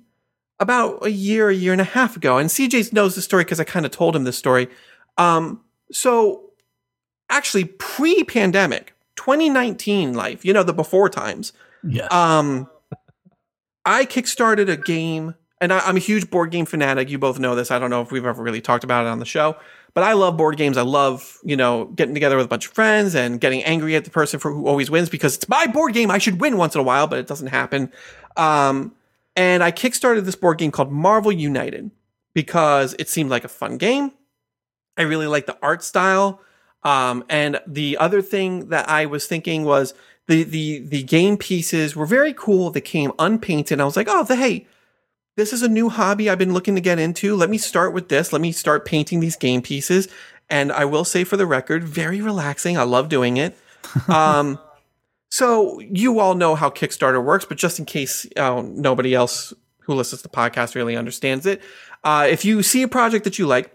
about 0.62 1.04
a 1.04 1.12
year, 1.12 1.50
a 1.50 1.56
year 1.56 1.72
and 1.74 1.82
a 1.82 1.86
half 1.86 2.16
ago. 2.16 2.38
And 2.38 2.50
CJ 2.50 2.94
knows 2.94 3.16
the 3.16 3.22
story 3.22 3.44
because 3.44 3.60
I 3.60 3.64
kind 3.64 3.86
of 3.86 3.92
told 3.92 4.16
him 4.16 4.24
this 4.24 4.38
story. 4.38 4.70
Um, 5.18 5.62
so 5.92 6.52
actually, 7.30 7.66
pre-pandemic, 7.66 8.94
2019 9.16 10.14
life, 10.14 10.46
you 10.46 10.54
know, 10.54 10.64
the 10.64 10.74
before 10.74 11.10
times. 11.10 11.52
Yeah. 11.84 12.06
Um, 12.12 12.70
I 13.86 14.06
kickstarted 14.06 14.70
a 14.70 14.78
game, 14.78 15.34
and 15.60 15.74
I, 15.74 15.90
am 15.90 15.98
a 15.98 16.00
huge 16.00 16.30
board 16.30 16.52
game 16.52 16.68
fanatic. 16.68 17.10
You 17.10 17.18
both 17.18 17.40
know 17.40 17.56
this. 17.56 17.72
I 17.72 17.80
don't 17.80 17.90
know 17.90 18.02
if 18.02 18.12
we've 18.12 18.26
ever 18.26 18.44
really 18.44 18.62
talked 18.62 18.84
about 18.84 19.08
it 19.08 19.10
on 19.10 19.18
the 19.18 19.26
show, 19.26 19.58
but 19.96 20.04
I 20.04 20.14
love 20.14 20.38
board 20.38 20.58
games. 20.58 20.78
I 20.78 20.84
love, 20.84 21.40
you 21.44 21.58
know, 21.58 21.86
getting 21.86 22.14
together 22.14 22.38
with 22.38 22.46
a 22.46 22.50
bunch 22.50 22.68
of 22.68 22.74
friends 22.74 23.16
and 23.16 23.42
getting 23.42 23.64
angry 23.64 23.96
at 23.96 24.06
the 24.06 24.12
person 24.12 24.40
for 24.40 24.52
who 24.52 24.68
always 24.68 24.92
wins 24.92 25.10
because 25.10 25.36
it's 25.36 25.50
my 25.50 25.66
board 25.66 25.94
game. 25.96 26.12
I 26.12 26.20
should 26.20 26.40
win 26.40 26.58
once 26.58 26.76
in 26.76 26.82
a 26.82 26.84
while, 26.84 27.08
but 27.08 27.18
it 27.18 27.26
doesn't 27.26 27.48
happen. 27.48 27.92
Um, 28.38 28.94
and 29.36 29.64
I 29.64 29.72
kickstarted 29.72 30.26
this 30.26 30.36
board 30.36 30.58
game 30.58 30.72
called 30.72 30.92
Marvel 30.92 31.32
United 31.32 31.92
because 32.34 32.96
it 33.00 33.10
seemed 33.10 33.30
like 33.30 33.44
a 33.44 33.50
fun 33.50 33.78
game. 33.78 34.12
I 34.98 35.04
really 35.04 35.28
like 35.28 35.46
the 35.46 35.58
art 35.62 35.84
style. 35.84 36.42
Um, 36.84 37.24
and 37.30 37.60
the 37.68 37.98
other 37.98 38.22
thing 38.22 38.70
that 38.70 38.90
I 38.90 39.06
was 39.06 39.28
thinking 39.28 39.64
was 39.64 39.94
the 40.28 40.44
the 40.44 40.80
the 40.80 41.04
game 41.04 41.38
pieces 41.38 41.96
were 41.96 42.06
very 42.06 42.34
cool. 42.34 42.72
They 42.72 42.82
came 42.82 43.12
unpainted. 43.20 43.80
I 43.80 43.86
was 43.86 43.96
like, 43.96 44.08
oh, 44.10 44.24
the, 44.24 44.36
hey, 44.36 44.68
this 45.38 45.54
is 45.54 45.62
a 45.62 45.70
new 45.70 45.90
hobby 45.90 46.30
I've 46.30 46.38
been 46.38 46.54
looking 46.54 46.76
to 46.76 46.82
get 46.82 47.00
into. 47.00 47.36
Let 47.36 47.50
me 47.50 47.58
start 47.58 47.94
with 47.94 48.10
this. 48.10 48.34
Let 48.34 48.42
me 48.42 48.52
start 48.52 48.86
painting 48.86 49.20
these 49.20 49.36
game 49.36 49.62
pieces. 49.62 50.08
And 50.50 50.72
I 50.72 50.86
will 50.86 51.06
say 51.06 51.24
for 51.24 51.38
the 51.38 51.46
record, 51.46 51.84
very 51.84 52.22
relaxing. 52.22 52.78
I 52.78 52.84
love 52.84 53.10
doing 53.10 53.38
it. 53.38 53.58
Um, 54.08 54.58
so 55.32 55.80
you 55.80 56.20
all 56.20 56.36
know 56.36 56.56
how 56.56 56.70
Kickstarter 56.70 57.24
works, 57.24 57.46
but 57.46 57.58
just 57.58 57.80
in 57.80 57.86
case 57.86 58.28
uh, 58.36 58.62
nobody 58.66 59.16
else 59.16 59.54
who 59.80 59.96
listens 59.96 60.22
to 60.22 60.28
the 60.28 60.36
podcast 60.36 60.76
really 60.76 60.98
understands 60.98 61.46
it, 61.46 61.62
uh, 62.04 62.28
if 62.30 62.44
you 62.44 62.62
see 62.62 62.82
a 62.82 62.88
project 62.88 63.24
that 63.24 63.40
you 63.40 63.48
like, 63.48 63.72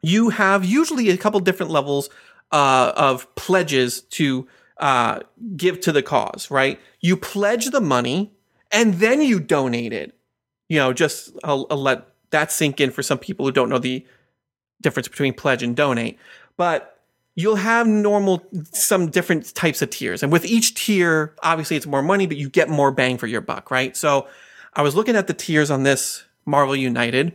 you 0.00 0.30
have 0.30 0.64
usually 0.64 1.10
a 1.10 1.18
couple 1.18 1.40
different 1.40 1.70
levels 1.70 2.08
uh, 2.52 2.92
of 2.96 3.32
pledges 3.34 4.00
to 4.00 4.48
uh, 4.78 5.20
give 5.56 5.78
to 5.80 5.92
the 5.92 6.02
cause. 6.02 6.50
Right? 6.50 6.80
You 7.00 7.18
pledge 7.18 7.66
the 7.66 7.82
money, 7.82 8.32
and 8.72 8.94
then 8.94 9.20
you 9.20 9.40
donate 9.40 9.92
it. 9.92 10.16
You 10.70 10.78
know, 10.78 10.94
just 10.94 11.32
I'll, 11.44 11.66
I'll 11.70 11.76
let 11.76 12.06
that 12.30 12.50
sink 12.50 12.80
in 12.80 12.92
for 12.92 13.02
some 13.02 13.18
people 13.18 13.44
who 13.44 13.52
don't 13.52 13.68
know 13.68 13.78
the 13.78 14.06
difference 14.80 15.08
between 15.08 15.34
pledge 15.34 15.62
and 15.62 15.76
donate. 15.76 16.18
But 16.56 16.97
you'll 17.38 17.56
have 17.56 17.86
normal 17.86 18.42
some 18.72 19.10
different 19.10 19.54
types 19.54 19.80
of 19.80 19.90
tiers. 19.90 20.22
And 20.22 20.32
with 20.32 20.44
each 20.44 20.74
tier 20.74 21.34
obviously 21.42 21.76
it's 21.76 21.86
more 21.86 22.02
money 22.02 22.26
but 22.26 22.36
you 22.36 22.48
get 22.48 22.68
more 22.68 22.90
bang 22.90 23.16
for 23.18 23.26
your 23.26 23.40
buck 23.40 23.70
right? 23.70 23.96
So 23.96 24.26
i 24.74 24.82
was 24.82 24.94
looking 24.94 25.16
at 25.16 25.26
the 25.26 25.34
tiers 25.34 25.70
on 25.70 25.82
this 25.82 26.24
marvel 26.44 26.76
united 26.76 27.32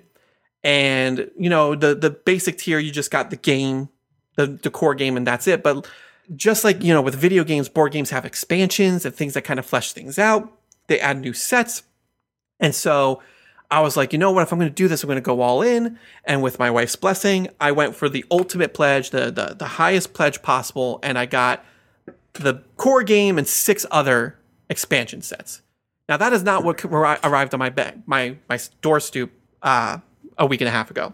and 0.63 1.29
you 1.37 1.49
know 1.49 1.75
the 1.75 1.95
the 1.95 2.09
basic 2.09 2.57
tier 2.57 2.79
you 2.79 2.91
just 2.91 3.11
got 3.11 3.29
the 3.29 3.35
game 3.35 3.89
the, 4.35 4.47
the 4.47 4.71
core 4.71 4.95
game 4.95 5.17
and 5.17 5.25
that's 5.25 5.47
it. 5.47 5.63
But 5.63 5.87
just 6.35 6.63
like 6.63 6.83
you 6.83 6.93
know 6.93 7.01
with 7.01 7.15
video 7.15 7.43
games 7.43 7.69
board 7.69 7.91
games 7.91 8.09
have 8.09 8.25
expansions 8.25 9.05
and 9.05 9.13
things 9.13 9.33
that 9.33 9.43
kind 9.43 9.59
of 9.59 9.65
flesh 9.65 9.93
things 9.93 10.17
out. 10.17 10.51
They 10.87 10.99
add 10.99 11.19
new 11.19 11.33
sets. 11.33 11.83
And 12.59 12.73
so 12.73 13.21
I 13.73 13.79
was 13.79 13.97
like, 13.97 14.13
you 14.13 14.19
know 14.19 14.29
what? 14.29 14.43
If 14.43 14.53
I'm 14.53 14.59
going 14.59 14.69
to 14.69 14.75
do 14.75 14.87
this, 14.87 15.01
I'm 15.01 15.07
going 15.07 15.17
to 15.17 15.21
go 15.21 15.41
all 15.41 15.63
in. 15.63 15.97
And 16.25 16.43
with 16.43 16.59
my 16.59 16.69
wife's 16.69 16.95
blessing, 16.95 17.47
I 17.59 17.71
went 17.71 17.95
for 17.95 18.07
the 18.07 18.23
ultimate 18.29 18.75
pledge, 18.75 19.09
the, 19.09 19.31
the, 19.31 19.55
the 19.57 19.65
highest 19.65 20.13
pledge 20.13 20.43
possible. 20.43 20.99
And 21.01 21.17
I 21.17 21.25
got 21.25 21.65
the 22.33 22.61
core 22.77 23.01
game 23.01 23.39
and 23.39 23.47
six 23.47 23.83
other 23.89 24.37
expansion 24.69 25.23
sets. 25.23 25.63
Now, 26.07 26.17
that 26.17 26.33
is 26.33 26.43
not 26.43 26.63
what 26.63 26.85
arrived 26.85 27.55
on 27.55 27.59
my 27.59 27.71
bed, 27.71 28.03
my, 28.05 28.37
my 28.47 28.59
door 28.81 28.99
stoop 28.99 29.31
uh, 29.63 29.97
a 30.37 30.45
week 30.45 30.61
and 30.61 30.67
a 30.67 30.71
half 30.71 30.91
ago. 30.91 31.13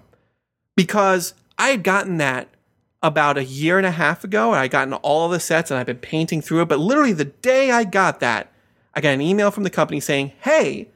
Because 0.75 1.35
I 1.57 1.69
had 1.69 1.81
gotten 1.81 2.17
that 2.17 2.49
about 3.01 3.37
a 3.37 3.45
year 3.45 3.77
and 3.77 3.87
a 3.87 3.91
half 3.91 4.25
ago, 4.25 4.51
and 4.51 4.59
I 4.59 4.67
gotten 4.67 4.93
all 4.95 5.29
the 5.29 5.39
sets 5.39 5.71
and 5.71 5.79
I've 5.79 5.85
been 5.85 5.95
painting 5.95 6.41
through 6.41 6.63
it. 6.63 6.67
But 6.67 6.79
literally, 6.79 7.13
the 7.13 7.23
day 7.23 7.71
I 7.71 7.85
got 7.85 8.19
that, 8.19 8.51
I 8.93 8.99
got 8.99 9.13
an 9.13 9.21
email 9.21 9.49
from 9.49 9.63
the 9.63 9.69
company 9.69 10.01
saying, 10.01 10.33
hey, 10.41 10.89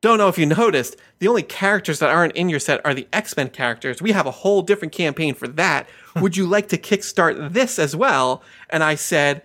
don't 0.00 0.18
know 0.18 0.28
if 0.28 0.38
you 0.38 0.46
noticed, 0.46 0.96
the 1.18 1.28
only 1.28 1.42
characters 1.42 1.98
that 1.98 2.10
aren't 2.10 2.34
in 2.34 2.48
your 2.48 2.60
set 2.60 2.80
are 2.84 2.94
the 2.94 3.06
X 3.12 3.36
Men 3.36 3.50
characters. 3.50 4.00
We 4.00 4.12
have 4.12 4.26
a 4.26 4.30
whole 4.30 4.62
different 4.62 4.92
campaign 4.92 5.34
for 5.34 5.46
that. 5.48 5.88
Would 6.16 6.36
you 6.36 6.46
like 6.46 6.68
to 6.68 6.78
kickstart 6.78 7.52
this 7.52 7.78
as 7.78 7.94
well? 7.94 8.42
And 8.70 8.82
I 8.82 8.94
said, 8.94 9.42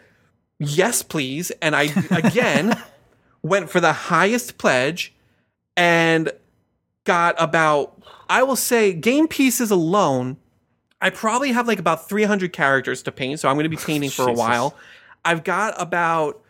yes, 0.59 1.01
please. 1.01 1.51
And 1.61 1.75
I 1.75 1.83
again 2.11 2.81
went 3.41 3.69
for 3.69 3.79
the 3.79 3.93
highest 3.93 4.57
pledge 4.57 5.13
and 5.75 6.31
got 7.03 7.35
about, 7.37 8.01
I 8.29 8.43
will 8.43 8.55
say, 8.55 8.93
game 8.93 9.27
pieces 9.27 9.71
alone. 9.71 10.37
I 11.01 11.09
probably 11.09 11.51
have 11.51 11.67
like 11.67 11.79
about 11.79 12.07
300 12.07 12.53
characters 12.53 13.03
to 13.03 13.11
paint, 13.11 13.39
so 13.39 13.49
I'm 13.49 13.55
going 13.55 13.65
to 13.65 13.69
be 13.69 13.75
painting 13.75 14.09
for 14.09 14.27
a 14.27 14.33
while. 14.33 14.75
I've 15.25 15.43
got 15.43 15.79
about 15.79 16.41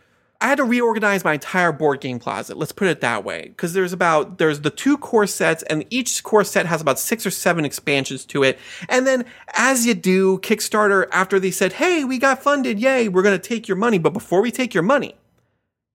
I 0.45 0.49
had 0.49 0.59
to 0.59 0.63
reorganize 0.63 1.23
my 1.23 1.33
entire 1.33 1.71
board 1.71 2.01
game 2.01 2.19
closet. 2.19 2.55
Let's 2.55 2.71
put 2.71 2.87
it 2.87 3.01
that 3.01 3.23
way. 3.23 3.47
Because 3.47 3.73
there's 3.73 3.93
about, 3.93 4.37
there's 4.37 4.61
the 4.61 4.69
two 4.69 4.95
core 4.95 5.25
sets, 5.25 5.63
and 5.63 5.83
each 5.89 6.21
core 6.21 6.43
set 6.43 6.67
has 6.67 6.81
about 6.81 6.99
six 6.99 7.25
or 7.25 7.31
seven 7.31 7.65
expansions 7.65 8.25
to 8.25 8.43
it. 8.43 8.59
And 8.87 9.07
then, 9.07 9.25
as 9.55 9.87
you 9.87 9.95
do, 9.95 10.37
Kickstarter, 10.37 11.07
after 11.11 11.39
they 11.39 11.49
said, 11.49 11.73
hey, 11.73 12.03
we 12.03 12.19
got 12.19 12.43
funded, 12.43 12.79
yay, 12.79 13.07
we're 13.07 13.23
going 13.23 13.35
to 13.35 13.49
take 13.49 13.67
your 13.67 13.75
money. 13.75 13.97
But 13.97 14.13
before 14.13 14.39
we 14.39 14.51
take 14.51 14.75
your 14.75 14.83
money, 14.83 15.15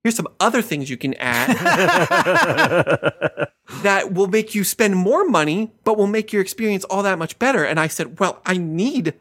here's 0.03 0.15
some 0.15 0.27
other 0.41 0.61
things 0.61 0.89
you 0.89 0.97
can 0.97 1.13
add 1.13 1.57
that 3.83 4.11
will 4.11 4.27
make 4.27 4.53
you 4.53 4.65
spend 4.65 4.97
more 4.97 5.23
money, 5.23 5.71
but 5.85 5.97
will 5.97 6.07
make 6.07 6.33
your 6.33 6.41
experience 6.41 6.83
all 6.83 7.03
that 7.03 7.17
much 7.17 7.39
better. 7.39 7.63
And 7.63 7.79
I 7.79 7.87
said, 7.87 8.19
well, 8.19 8.41
I 8.45 8.57
need 8.57 9.13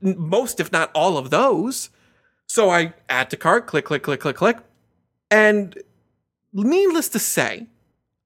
most, 0.00 0.58
if 0.58 0.72
not 0.72 0.90
all 0.96 1.16
of 1.16 1.30
those. 1.30 1.90
So 2.48 2.70
I 2.70 2.94
add 3.08 3.30
to 3.30 3.36
cart, 3.36 3.66
click, 3.66 3.84
click, 3.84 4.02
click, 4.02 4.20
click, 4.20 4.36
click. 4.36 4.58
And 5.30 5.82
needless 6.52 7.08
to 7.10 7.18
say, 7.18 7.66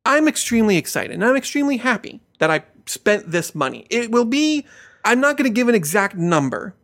I'm 0.05 0.29
extremely 0.29 0.77
excited 0.77 1.13
and 1.13 1.25
I'm 1.25 1.37
extremely 1.37 1.79
happy 1.79 2.21
that 2.39 2.51
I 2.51 2.65
spent 2.87 3.31
this 3.31 3.55
money. 3.55 3.87
It 3.91 4.11
will 4.11 4.25
be, 4.25 4.67
I'm 5.05 5.21
not 5.21 5.37
going 5.37 5.51
to 5.51 5.55
give 5.55 5.69
an 5.69 5.75
exact 5.75 6.17
number, 6.17 6.75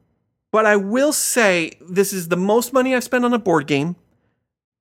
but 0.52 0.66
I 0.66 0.76
will 0.76 1.12
say 1.12 1.72
this 1.80 2.12
is 2.12 2.28
the 2.28 2.36
most 2.36 2.72
money 2.72 2.94
I've 2.94 3.04
spent 3.04 3.24
on 3.24 3.32
a 3.32 3.38
board 3.38 3.66
game. 3.66 3.96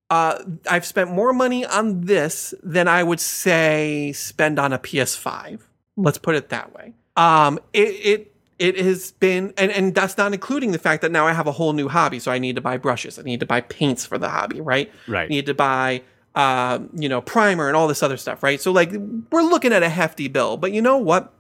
Uh, 0.10 0.44
I've 0.70 0.86
spent 0.86 1.10
more 1.10 1.34
money 1.34 1.66
on 1.66 2.02
this 2.02 2.54
than 2.62 2.88
I 2.88 3.02
would 3.02 3.20
say 3.20 4.12
spend 4.14 4.60
on 4.60 4.72
a 4.72 4.78
PS5. 4.78 5.62
Let's 5.98 6.18
put 6.18 6.36
it 6.36 6.50
that 6.50 6.74
way. 6.74 6.94
Um, 7.16 7.60
it, 7.74 7.80
it 7.80 8.33
it 8.60 8.78
has 8.78 9.12
been 9.14 9.54
and, 9.58 9.72
and 9.72 9.96
that's 9.96 10.18
not 10.18 10.34
including 10.34 10.72
the 10.72 10.80
fact 10.80 11.02
that 11.02 11.12
now 11.12 11.28
I 11.28 11.34
have 11.34 11.48
a 11.48 11.52
whole 11.52 11.74
new 11.74 11.88
hobby. 11.88 12.20
So 12.20 12.32
I 12.32 12.40
need 12.40 12.56
to 12.56 12.62
buy 12.62 12.78
brushes. 12.78 13.20
I 13.20 13.24
need 13.24 13.40
to 13.40 13.46
buy 13.46 13.62
paints 13.62 14.06
for 14.06 14.18
the 14.18 14.30
hobby, 14.30 14.62
right? 14.62 14.92
Right. 15.08 15.26
I 15.26 15.28
need 15.28 15.46
to 15.48 15.54
buy 15.54 16.04
uh, 16.36 16.80
you 16.94 17.10
know, 17.10 17.22
primer 17.22 17.68
and 17.68 17.78
all 17.78 17.88
this 17.88 18.02
other 18.02 18.18
stuff, 18.18 18.42
right? 18.44 18.60
So 18.60 18.72
like 18.72 18.92
we're 19.32 19.44
looking 19.44 19.74
at 19.74 19.84
a 19.84 19.90
hefty 19.90 20.28
bill. 20.28 20.58
But 20.58 20.72
you 20.72 20.82
know 20.82 20.98
what? 20.98 21.34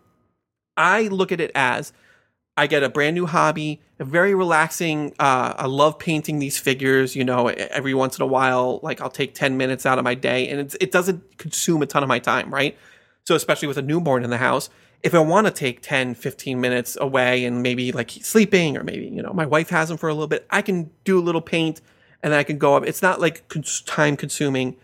I 0.77 1.03
look 1.03 1.31
at 1.31 1.39
it 1.39 1.51
as 1.55 1.93
I 2.55 2.67
get 2.67 2.83
a 2.83 2.89
brand 2.89 3.15
new 3.15 3.25
hobby, 3.25 3.81
a 3.99 4.05
very 4.05 4.35
relaxing. 4.35 5.13
Uh, 5.19 5.53
I 5.57 5.65
love 5.65 5.97
painting 5.97 6.39
these 6.39 6.59
figures. 6.59 7.15
You 7.15 7.23
know, 7.23 7.47
every 7.47 7.93
once 7.93 8.17
in 8.17 8.23
a 8.23 8.27
while, 8.27 8.79
like 8.83 9.01
I'll 9.01 9.09
take 9.09 9.33
ten 9.33 9.57
minutes 9.57 9.85
out 9.85 9.97
of 9.97 10.03
my 10.03 10.15
day, 10.15 10.47
and 10.49 10.75
it 10.79 10.91
doesn't 10.91 11.37
consume 11.37 11.81
a 11.81 11.85
ton 11.85 12.03
of 12.03 12.09
my 12.09 12.19
time, 12.19 12.53
right? 12.53 12.77
So 13.25 13.35
especially 13.35 13.67
with 13.67 13.77
a 13.77 13.81
newborn 13.81 14.23
in 14.23 14.29
the 14.29 14.37
house, 14.37 14.69
if 15.03 15.13
I 15.13 15.19
want 15.19 15.47
to 15.47 15.51
take 15.51 15.81
10, 15.81 16.15
15 16.15 16.61
minutes 16.61 16.97
away 16.99 17.43
and 17.43 17.61
maybe 17.61 17.91
like 17.91 18.09
sleeping 18.09 18.77
or 18.77 18.83
maybe, 18.83 19.05
you 19.05 19.21
know, 19.21 19.33
my 19.33 19.45
wife 19.45 19.69
has 19.69 19.89
them 19.89 19.97
for 19.97 20.07
a 20.07 20.13
little 20.13 20.27
bit, 20.27 20.47
I 20.49 20.61
can 20.61 20.89
do 21.03 21.19
a 21.19 21.21
little 21.21 21.41
paint 21.41 21.81
and 22.23 22.33
I 22.33 22.43
can 22.43 22.57
go 22.57 22.75
up. 22.75 22.85
It's 22.85 23.01
not 23.01 23.19
like 23.19 23.43
time 23.85 24.15
consuming. 24.15 24.77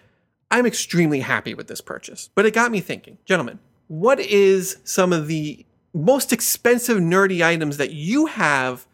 I'm 0.52 0.66
extremely 0.66 1.22
happy 1.22 1.54
with 1.54 1.68
this 1.68 1.80
purchase. 1.80 2.30
But 2.36 2.46
it 2.46 2.54
got 2.54 2.70
me 2.70 2.82
thinking, 2.82 3.18
gentlemen, 3.24 3.60
what 3.88 4.20
is 4.20 4.78
some 4.84 5.14
of 5.14 5.28
the 5.28 5.66
most 5.94 6.34
expensive 6.34 6.98
nerdy 6.98 7.44
items 7.44 7.78
that 7.78 7.92
you 7.92 8.26
have 8.26 8.86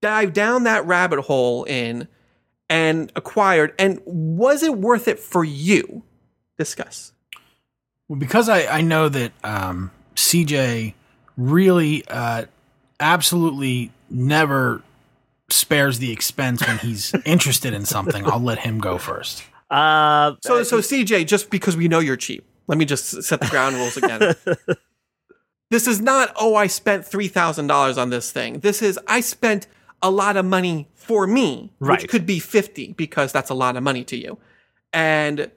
dived 0.00 0.32
down 0.32 0.62
that 0.62 0.86
rabbit 0.86 1.22
hole 1.22 1.64
in 1.64 2.06
and 2.70 3.10
acquired? 3.16 3.74
And 3.80 4.00
was 4.06 4.62
it 4.62 4.78
worth 4.78 5.08
it 5.08 5.18
for 5.18 5.44
you? 5.44 6.04
Discuss. 6.56 7.12
Well, 8.06 8.18
because 8.18 8.48
I, 8.48 8.66
I 8.66 8.80
know 8.80 9.08
that 9.08 9.32
um, 9.42 9.90
CJ 10.16 10.94
really 11.36 12.04
uh, 12.08 12.44
absolutely 13.00 13.90
never 14.10 14.82
spares 15.48 15.98
the 15.98 16.12
expense 16.12 16.66
when 16.66 16.78
he's 16.78 17.14
interested 17.24 17.74
in 17.74 17.84
something. 17.84 18.24
I'll 18.26 18.40
let 18.40 18.58
him 18.60 18.78
go 18.78 18.98
first. 18.98 19.42
Uh, 19.70 20.34
So, 20.42 20.62
so 20.62 20.78
CJ, 20.78 21.26
just 21.26 21.50
because 21.50 21.76
we 21.76 21.88
know 21.88 21.98
you're 21.98 22.16
cheap, 22.16 22.44
let 22.66 22.78
me 22.78 22.84
just 22.84 23.22
set 23.22 23.40
the 23.40 23.46
ground 23.48 23.76
rules 23.76 23.96
again. 23.96 24.34
this 25.70 25.86
is 25.86 26.00
not, 26.00 26.32
oh, 26.36 26.54
I 26.54 26.66
spent 26.66 27.04
$3,000 27.04 27.98
on 28.00 28.10
this 28.10 28.30
thing. 28.30 28.60
This 28.60 28.82
is, 28.82 28.98
I 29.06 29.20
spent 29.20 29.66
a 30.02 30.10
lot 30.10 30.36
of 30.36 30.44
money 30.44 30.88
for 30.94 31.26
me, 31.26 31.72
Right. 31.80 32.00
which 32.02 32.10
could 32.10 32.26
be 32.26 32.38
50 32.38 32.92
because 32.92 33.32
that's 33.32 33.50
a 33.50 33.54
lot 33.54 33.76
of 33.76 33.82
money 33.82 34.04
to 34.04 34.16
you. 34.16 34.38
And 34.92 35.50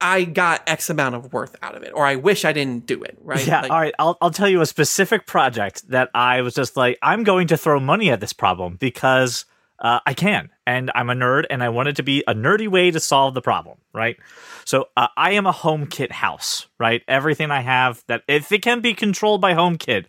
I 0.00 0.24
got 0.24 0.62
X 0.66 0.90
amount 0.90 1.14
of 1.14 1.32
worth 1.32 1.56
out 1.62 1.74
of 1.76 1.82
it, 1.82 1.92
or 1.94 2.06
I 2.06 2.16
wish 2.16 2.44
I 2.44 2.52
didn't 2.52 2.86
do 2.86 3.02
it, 3.02 3.18
right? 3.22 3.46
Yeah, 3.46 3.62
Like, 3.62 3.70
all 3.70 3.80
right. 3.80 3.94
I'll 3.98 4.16
I'll 4.20 4.30
tell 4.30 4.48
you 4.48 4.60
a 4.60 4.66
specific 4.66 5.26
project 5.26 5.88
that 5.88 6.10
I 6.14 6.40
was 6.40 6.54
just 6.54 6.76
like, 6.76 6.98
I'm 7.02 7.24
going 7.24 7.48
to 7.48 7.56
throw 7.56 7.80
money 7.80 8.10
at 8.10 8.20
this 8.20 8.32
problem 8.32 8.76
because 8.76 9.44
uh, 9.78 10.00
I 10.06 10.14
can, 10.14 10.50
and 10.66 10.90
I'm 10.94 11.10
a 11.10 11.14
nerd, 11.14 11.44
and 11.50 11.62
I 11.62 11.70
wanted 11.70 11.96
to 11.96 12.02
be 12.02 12.22
a 12.26 12.34
nerdy 12.34 12.68
way 12.68 12.90
to 12.90 13.00
solve 13.00 13.34
the 13.34 13.40
problem, 13.40 13.78
right? 13.92 14.16
So 14.64 14.88
uh, 14.96 15.08
I 15.16 15.32
am 15.32 15.46
a 15.46 15.52
HomeKit 15.52 16.12
house, 16.12 16.66
right? 16.78 17.02
Everything 17.08 17.50
I 17.50 17.60
have 17.60 18.04
that 18.06 18.22
if 18.28 18.52
it 18.52 18.62
can 18.62 18.80
be 18.80 18.94
controlled 18.94 19.40
by 19.40 19.54
HomeKit, 19.54 20.06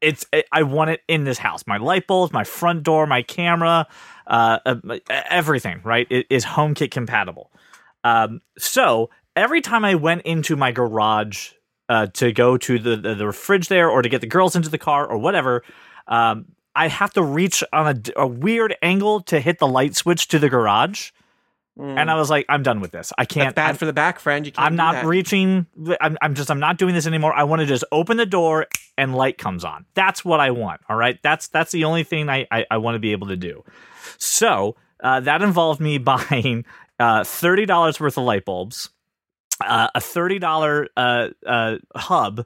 it's 0.00 0.24
it, 0.32 0.46
I 0.52 0.62
want 0.62 0.90
it 0.90 1.00
in 1.08 1.24
this 1.24 1.38
house. 1.38 1.66
My 1.66 1.76
light 1.76 2.06
bulbs, 2.06 2.32
my 2.32 2.44
front 2.44 2.82
door, 2.82 3.06
my 3.06 3.22
camera, 3.22 3.86
uh, 4.26 4.58
uh, 4.64 4.98
everything, 5.08 5.80
right? 5.84 6.06
It 6.10 6.26
is 6.30 6.44
HomeKit 6.44 6.90
compatible. 6.90 7.50
Um, 8.02 8.40
so 8.58 9.10
every 9.36 9.60
time 9.60 9.84
I 9.84 9.94
went 9.94 10.22
into 10.22 10.56
my 10.56 10.72
garage 10.72 11.50
uh, 11.88 12.06
to 12.14 12.32
go 12.32 12.56
to 12.56 12.78
the, 12.78 12.96
the 12.96 13.14
the 13.14 13.32
fridge 13.32 13.68
there, 13.68 13.88
or 13.90 14.02
to 14.02 14.08
get 14.08 14.20
the 14.20 14.26
girls 14.26 14.54
into 14.56 14.68
the 14.68 14.78
car, 14.78 15.06
or 15.06 15.18
whatever, 15.18 15.62
um, 16.06 16.46
I 16.74 16.88
have 16.88 17.12
to 17.14 17.22
reach 17.22 17.64
on 17.72 18.02
a 18.16 18.26
weird 18.26 18.76
angle 18.82 19.20
to 19.22 19.40
hit 19.40 19.58
the 19.58 19.66
light 19.66 19.96
switch 19.96 20.28
to 20.28 20.38
the 20.38 20.48
garage. 20.48 21.10
And 21.78 22.10
I 22.10 22.14
was 22.16 22.28
like, 22.28 22.44
I'm 22.50 22.62
done 22.62 22.80
with 22.80 22.90
this. 22.90 23.10
I 23.16 23.24
can't. 23.24 23.54
bad 23.54 23.66
I'm- 23.68 23.76
for 23.76 23.86
the 23.86 23.94
back, 23.94 24.18
friend. 24.18 24.44
You 24.44 24.52
can't 24.52 24.66
I'm 24.66 24.76
not 24.76 24.96
that. 24.96 25.06
reaching. 25.06 25.66
I'm, 25.98 26.18
I'm 26.20 26.34
just. 26.34 26.50
I'm 26.50 26.60
not 26.60 26.76
doing 26.76 26.92
this 26.94 27.06
anymore. 27.06 27.32
I 27.32 27.44
want 27.44 27.60
to 27.60 27.66
just 27.66 27.84
open 27.90 28.18
the 28.18 28.26
door 28.26 28.66
and 28.98 29.14
light 29.14 29.38
comes 29.38 29.64
on. 29.64 29.86
That's 29.94 30.22
what 30.22 30.40
I 30.40 30.50
want. 30.50 30.82
All 30.90 30.96
right. 30.96 31.18
That's 31.22 31.48
that's 31.48 31.72
the 31.72 31.84
only 31.84 32.04
thing 32.04 32.28
I 32.28 32.46
I, 32.50 32.66
I 32.70 32.76
want 32.76 32.96
to 32.96 32.98
be 32.98 33.12
able 33.12 33.28
to 33.28 33.36
do. 33.36 33.64
So 34.18 34.76
uh, 35.02 35.20
that 35.20 35.40
involved 35.40 35.80
me 35.80 35.96
buying 36.12 36.66
uh, 36.98 37.24
thirty 37.24 37.64
dollars 37.64 37.98
worth 37.98 38.18
of 38.18 38.24
light 38.24 38.44
bulbs, 38.44 38.90
uh, 39.60 39.88
a 39.94 40.00
thirty 40.00 40.38
dollar 40.38 40.88
uh, 40.96 41.28
uh, 41.46 41.76
hub, 41.94 42.44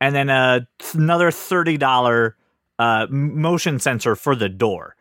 and 0.00 0.14
then 0.14 0.30
uh, 0.30 0.60
another 0.94 1.30
thirty 1.30 1.76
dollar 1.76 2.36
uh, 2.78 3.06
motion 3.10 3.78
sensor 3.78 4.16
for 4.16 4.34
the 4.34 4.48
door. 4.48 4.96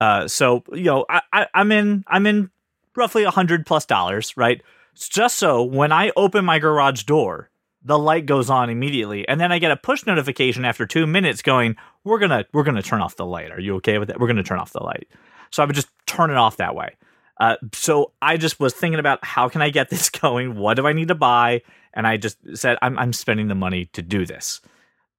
Uh, 0.00 0.26
so 0.28 0.62
you 0.72 0.84
know, 0.84 1.04
I, 1.08 1.20
I, 1.32 1.46
I'm 1.54 1.72
in. 1.72 2.04
I'm 2.06 2.26
in 2.26 2.50
roughly 2.96 3.24
a 3.24 3.30
hundred 3.30 3.66
plus 3.66 3.86
dollars, 3.86 4.36
right? 4.36 4.62
Just 4.94 5.38
so 5.38 5.62
when 5.62 5.92
I 5.92 6.12
open 6.16 6.44
my 6.44 6.58
garage 6.58 7.04
door, 7.04 7.50
the 7.82 7.98
light 7.98 8.26
goes 8.26 8.50
on 8.50 8.68
immediately, 8.70 9.26
and 9.28 9.40
then 9.40 9.52
I 9.52 9.58
get 9.58 9.70
a 9.70 9.76
push 9.76 10.04
notification 10.06 10.64
after 10.64 10.86
two 10.86 11.06
minutes 11.06 11.42
going, 11.42 11.76
"We're 12.04 12.18
gonna 12.18 12.44
we're 12.52 12.64
gonna 12.64 12.82
turn 12.82 13.00
off 13.00 13.16
the 13.16 13.26
light. 13.26 13.50
Are 13.50 13.60
you 13.60 13.76
okay 13.76 13.98
with 13.98 14.08
that? 14.08 14.20
We're 14.20 14.26
gonna 14.26 14.42
turn 14.42 14.58
off 14.58 14.72
the 14.72 14.82
light." 14.82 15.08
So 15.50 15.62
I 15.62 15.66
would 15.66 15.76
just 15.76 15.88
turn 16.06 16.30
it 16.30 16.36
off 16.36 16.58
that 16.58 16.74
way. 16.74 16.96
Uh, 17.40 17.56
so 17.72 18.12
I 18.20 18.36
just 18.36 18.60
was 18.60 18.74
thinking 18.74 19.00
about 19.00 19.24
how 19.24 19.48
can 19.48 19.62
I 19.62 19.70
get 19.70 19.88
this 19.90 20.08
going? 20.22 20.54
What 20.56 20.74
do 20.74 20.86
I 20.86 20.92
need 20.92 21.08
to 21.08 21.14
buy? 21.16 21.62
And 21.94 22.06
I 22.06 22.16
just 22.18 22.36
said, 22.54 22.76
I'm 22.82 22.96
I'm 22.98 23.12
spending 23.12 23.48
the 23.48 23.54
money 23.56 23.86
to 23.94 24.02
do 24.02 24.24
this. 24.26 24.60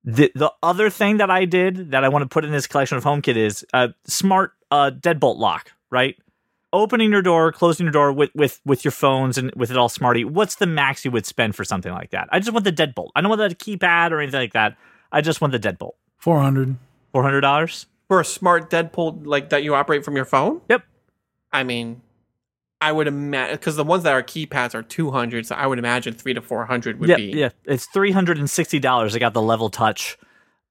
The 0.06 0.32
the 0.36 0.52
other 0.64 0.90
thing 0.90 1.18
that 1.18 1.30
I 1.30 1.46
did 1.46 1.92
that 1.92 2.04
I 2.04 2.10
want 2.10 2.24
to 2.24 2.30
put 2.30 2.46
in 2.46 2.52
this 2.52 2.68
collection 2.68 2.98
of 2.98 3.04
HomeKit 3.04 3.36
is 3.36 3.66
a 3.74 3.90
smart 4.06 4.54
uh, 4.72 4.92
deadbolt 4.92 5.38
lock, 5.38 5.72
right? 5.90 6.16
Opening 6.74 7.12
your 7.12 7.22
door, 7.22 7.52
closing 7.52 7.86
your 7.86 7.92
door 7.92 8.14
with, 8.14 8.30
with 8.34 8.62
with 8.66 8.86
your 8.86 8.94
phones 8.94 9.38
and 9.38 9.52
with 9.56 9.70
it 9.72 9.78
all 9.78 9.90
smarty. 9.90 10.24
What's 10.24 10.56
the 10.56 10.66
max 10.68 11.04
you 11.04 11.12
would 11.12 11.26
spend 11.26 11.56
for 11.56 11.66
something 11.66 11.92
like 11.92 12.12
that? 12.12 12.30
I 12.32 12.40
just 12.40 12.54
want 12.54 12.64
the 12.64 12.72
deadbolt. 12.72 13.10
I 13.16 13.22
don't 13.22 13.30
want 13.30 13.42
the 13.42 13.54
keypad 13.56 14.12
or 14.12 14.22
anything 14.22 14.40
like 14.40 14.54
that. 14.54 14.78
I 15.12 15.20
just 15.22 15.42
want 15.42 15.52
the 15.52 15.60
deadbolt. 15.60 15.94
Four 16.18 16.40
hundred. 16.40 16.78
Four 17.12 17.24
hundred 17.24 17.42
dollars. 17.42 17.88
for 18.08 18.22
a 18.22 18.26
smart 18.26 18.70
deadbolt 18.70 19.26
like 19.26 19.50
that 19.50 19.64
you 19.64 19.76
operate 19.76 20.06
from 20.06 20.16
your 20.16 20.26
phone. 20.26 20.62
Yep. 20.70 20.84
I 21.52 21.64
mean, 21.64 22.02
I 22.82 22.92
would 22.92 23.08
imagine 23.08 23.56
because 23.56 23.76
the 23.76 23.84
ones 23.84 24.04
that 24.04 24.14
are 24.14 24.24
keypads 24.24 24.74
are 24.76 24.82
two 24.84 25.12
hundred, 25.12 25.46
so 25.46 25.56
I 25.56 25.68
would 25.68 25.80
imagine 25.80 26.14
three 26.14 26.34
to 26.34 26.42
four 26.42 26.66
hundred 26.66 27.00
would 27.00 27.10
Yeah, 27.10 27.18
be. 27.18 27.26
yeah. 27.26 27.50
It's 27.66 27.86
three 27.86 28.12
hundred 28.12 28.40
and 28.40 28.50
sixty 28.50 28.80
dollars. 28.80 29.16
I 29.16 29.20
got 29.20 29.34
the 29.34 29.42
level 29.42 29.70
touch. 29.70 30.18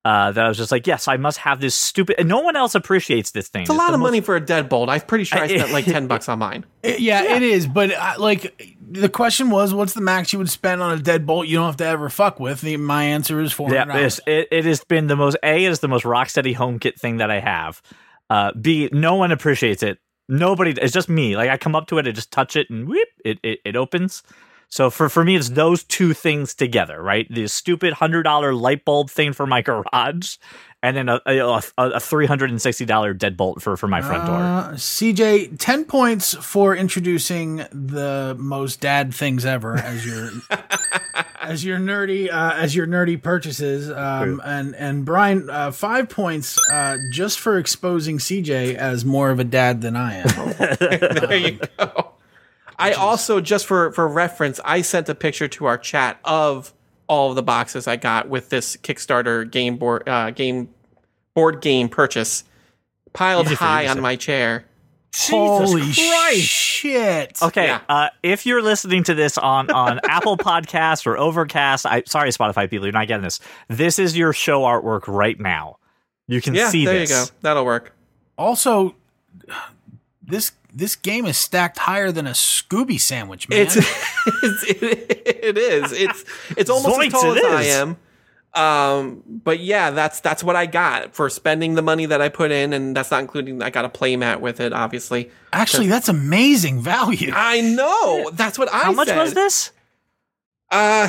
Uh, 0.02 0.32
that 0.32 0.42
I 0.42 0.48
was 0.48 0.56
just 0.56 0.72
like, 0.72 0.86
yes, 0.86 1.08
I 1.08 1.18
must 1.18 1.36
have 1.36 1.60
this 1.60 1.74
stupid. 1.74 2.16
And 2.18 2.26
no 2.26 2.40
one 2.40 2.56
else 2.56 2.74
appreciates 2.74 3.32
this 3.32 3.48
thing. 3.48 3.60
It's 3.62 3.70
a 3.70 3.74
lot 3.74 3.92
of 3.92 4.00
money 4.00 4.22
for 4.22 4.34
a 4.34 4.40
deadbolt. 4.40 4.88
I'm 4.88 5.02
pretty 5.02 5.24
sure 5.24 5.38
I 5.38 5.46
spent 5.46 5.72
like 5.72 5.84
ten 5.84 6.06
bucks 6.08 6.26
on 6.26 6.38
mine. 6.38 6.64
Yeah, 6.82 7.22
it 7.36 7.42
is. 7.42 7.66
But 7.66 7.92
uh, 7.92 8.14
like, 8.16 8.66
the 8.80 9.10
question 9.10 9.50
was, 9.50 9.74
what's 9.74 9.92
the 9.92 10.00
max 10.00 10.32
you 10.32 10.38
would 10.38 10.48
spend 10.48 10.80
on 10.80 10.98
a 10.98 11.02
deadbolt 11.02 11.48
you 11.48 11.56
don't 11.58 11.66
have 11.66 11.76
to 11.76 11.84
ever 11.84 12.08
fuck 12.08 12.40
with? 12.40 12.62
The, 12.62 12.78
my 12.78 13.04
answer 13.04 13.42
is 13.42 13.52
four 13.52 13.68
hundred. 13.68 13.94
Yeah, 13.94 14.08
it, 14.26 14.48
it 14.50 14.64
has 14.64 14.82
been 14.84 15.06
the 15.06 15.16
most 15.16 15.36
a 15.42 15.66
is 15.66 15.80
the 15.80 15.88
most 15.88 16.06
rocksteady 16.06 16.56
HomeKit 16.56 16.98
thing 16.98 17.18
that 17.18 17.30
I 17.30 17.40
have. 17.40 17.82
Uh, 18.30 18.52
b 18.58 18.88
no 18.92 19.16
one 19.16 19.32
appreciates 19.32 19.82
it. 19.82 19.98
Nobody. 20.30 20.72
It's 20.80 20.94
just 20.94 21.08
me. 21.08 21.36
Like 21.36 21.50
I 21.50 21.58
come 21.58 21.74
up 21.74 21.88
to 21.88 21.98
it, 21.98 22.06
I 22.06 22.12
just 22.12 22.30
touch 22.32 22.56
it, 22.56 22.70
and 22.70 22.88
whoop, 22.88 23.08
it 23.24 23.38
it, 23.42 23.60
it 23.64 23.76
opens. 23.76 24.22
So 24.68 24.88
for 24.88 25.08
for 25.08 25.24
me, 25.24 25.36
it's 25.36 25.50
those 25.50 25.82
two 25.82 26.14
things 26.14 26.54
together, 26.54 27.02
right? 27.02 27.26
The 27.28 27.48
stupid 27.48 27.94
hundred 27.94 28.22
dollar 28.22 28.54
light 28.54 28.84
bulb 28.84 29.10
thing 29.10 29.32
for 29.32 29.46
my 29.46 29.60
garage, 29.70 30.36
and 30.82 30.96
then 30.96 31.08
a 31.08 31.20
a, 31.26 31.62
a 31.76 32.00
three 32.00 32.26
hundred 32.26 32.50
and 32.50 32.60
sixty 32.60 32.84
dollar 32.84 33.14
deadbolt 33.14 33.60
for 33.60 33.76
for 33.76 33.86
my 33.86 34.00
front 34.00 34.26
door. 34.26 34.36
Uh, 34.36 34.72
CJ, 34.72 35.58
10 35.58 35.84
points 35.84 36.34
for 36.34 36.74
introducing 36.74 37.56
the 37.70 38.34
most 38.38 38.80
dad 38.80 39.14
things 39.14 39.44
ever 39.44 39.76
as 39.76 40.06
your 40.06 40.30
as 41.40 41.64
your 41.64 41.78
nerdy 41.78 42.32
uh, 42.32 42.54
as 42.54 42.74
your 42.74 42.86
nerdy 42.86 43.20
purchases. 43.22 43.90
Um, 43.90 44.40
and 44.44 44.74
and 44.74 45.04
Brian, 45.04 45.50
uh, 45.50 45.70
5 45.70 46.08
points 46.08 46.58
uh, 46.72 46.96
just 47.12 47.38
for 47.38 47.58
exposing 47.58 48.18
CJ 48.18 48.74
as 48.74 49.04
more 49.04 49.30
of 49.30 49.38
a 49.38 49.44
dad 49.44 49.82
than 49.82 49.96
I 49.96 50.14
am. 50.14 50.76
there 50.78 51.36
you 51.36 51.58
go. 51.78 52.12
I 52.78 52.92
also 52.92 53.42
just 53.42 53.66
for 53.66 53.92
for 53.92 54.08
reference, 54.08 54.58
I 54.64 54.80
sent 54.80 55.10
a 55.10 55.14
picture 55.14 55.48
to 55.48 55.66
our 55.66 55.76
chat 55.76 56.18
of 56.24 56.72
all 57.10 57.30
of 57.30 57.34
the 57.36 57.42
boxes 57.42 57.88
I 57.88 57.96
got 57.96 58.28
with 58.28 58.50
this 58.50 58.76
Kickstarter 58.76 59.50
game 59.50 59.76
board 59.76 60.08
uh, 60.08 60.30
game 60.30 60.68
board 61.34 61.60
game 61.60 61.88
purchase 61.88 62.44
piled 63.12 63.46
Easy 63.46 63.56
high 63.56 63.84
to 63.84 63.90
on 63.90 64.00
my 64.00 64.14
chair. 64.14 64.64
Holy 65.28 65.82
Christ. 65.92 66.46
shit. 66.46 67.42
Okay, 67.42 67.66
Yeah. 67.66 67.80
uh, 67.88 68.08
if 68.22 68.46
you're 68.46 68.62
listening 68.62 69.02
to 69.04 69.14
this 69.14 69.36
on 69.36 69.68
on 69.72 69.98
Apple 70.08 70.36
Podcasts 70.36 71.04
or 71.04 71.18
Overcast, 71.18 71.84
I 71.84 72.04
sorry 72.06 72.30
Spotify 72.30 72.70
people, 72.70 72.86
you're 72.86 72.92
not 72.92 73.08
getting 73.08 73.24
this. 73.24 73.40
This 73.68 73.98
is 73.98 74.16
your 74.16 74.32
show 74.32 74.62
artwork 74.62 75.08
right 75.08 75.38
now. 75.38 75.78
You 76.28 76.40
can 76.40 76.54
Yeah, 76.54 76.68
see 76.70 76.84
there 76.86 76.94
this. 77.00 77.10
you 77.10 77.16
go. 77.16 77.24
That'll 77.40 77.64
work. 77.64 77.92
Also, 78.38 78.94
this 80.22 80.52
this 80.72 80.96
game 80.96 81.26
is 81.26 81.36
stacked 81.36 81.78
higher 81.78 82.12
than 82.12 82.26
a 82.26 82.32
Scooby 82.32 82.98
sandwich, 83.00 83.48
man. 83.48 83.62
It's, 83.62 83.76
it's 84.42 84.64
it, 84.64 85.22
it 85.26 85.58
is. 85.58 85.92
It's 85.92 86.24
it's 86.56 86.70
almost 86.70 86.98
Zoinks, 86.98 87.06
as 87.06 87.12
tall 87.12 87.36
as 87.36 87.44
I 87.44 87.62
am. 87.64 87.96
Um, 88.52 89.22
but 89.26 89.60
yeah, 89.60 89.90
that's 89.90 90.20
that's 90.20 90.42
what 90.42 90.56
I 90.56 90.66
got 90.66 91.14
for 91.14 91.28
spending 91.30 91.74
the 91.74 91.82
money 91.82 92.06
that 92.06 92.20
I 92.20 92.28
put 92.28 92.50
in, 92.50 92.72
and 92.72 92.96
that's 92.96 93.10
not 93.10 93.20
including 93.20 93.62
I 93.62 93.70
got 93.70 93.84
a 93.84 93.88
playmat 93.88 94.40
with 94.40 94.60
it, 94.60 94.72
obviously. 94.72 95.30
Actually, 95.52 95.86
that's 95.86 96.08
amazing 96.08 96.80
value. 96.80 97.32
I 97.34 97.60
know 97.60 98.30
that's 98.32 98.58
what 98.58 98.72
I. 98.72 98.80
How 98.80 98.92
much 98.92 99.08
said. 99.08 99.18
was 99.18 99.34
this? 99.34 99.70
Uh, 100.70 101.08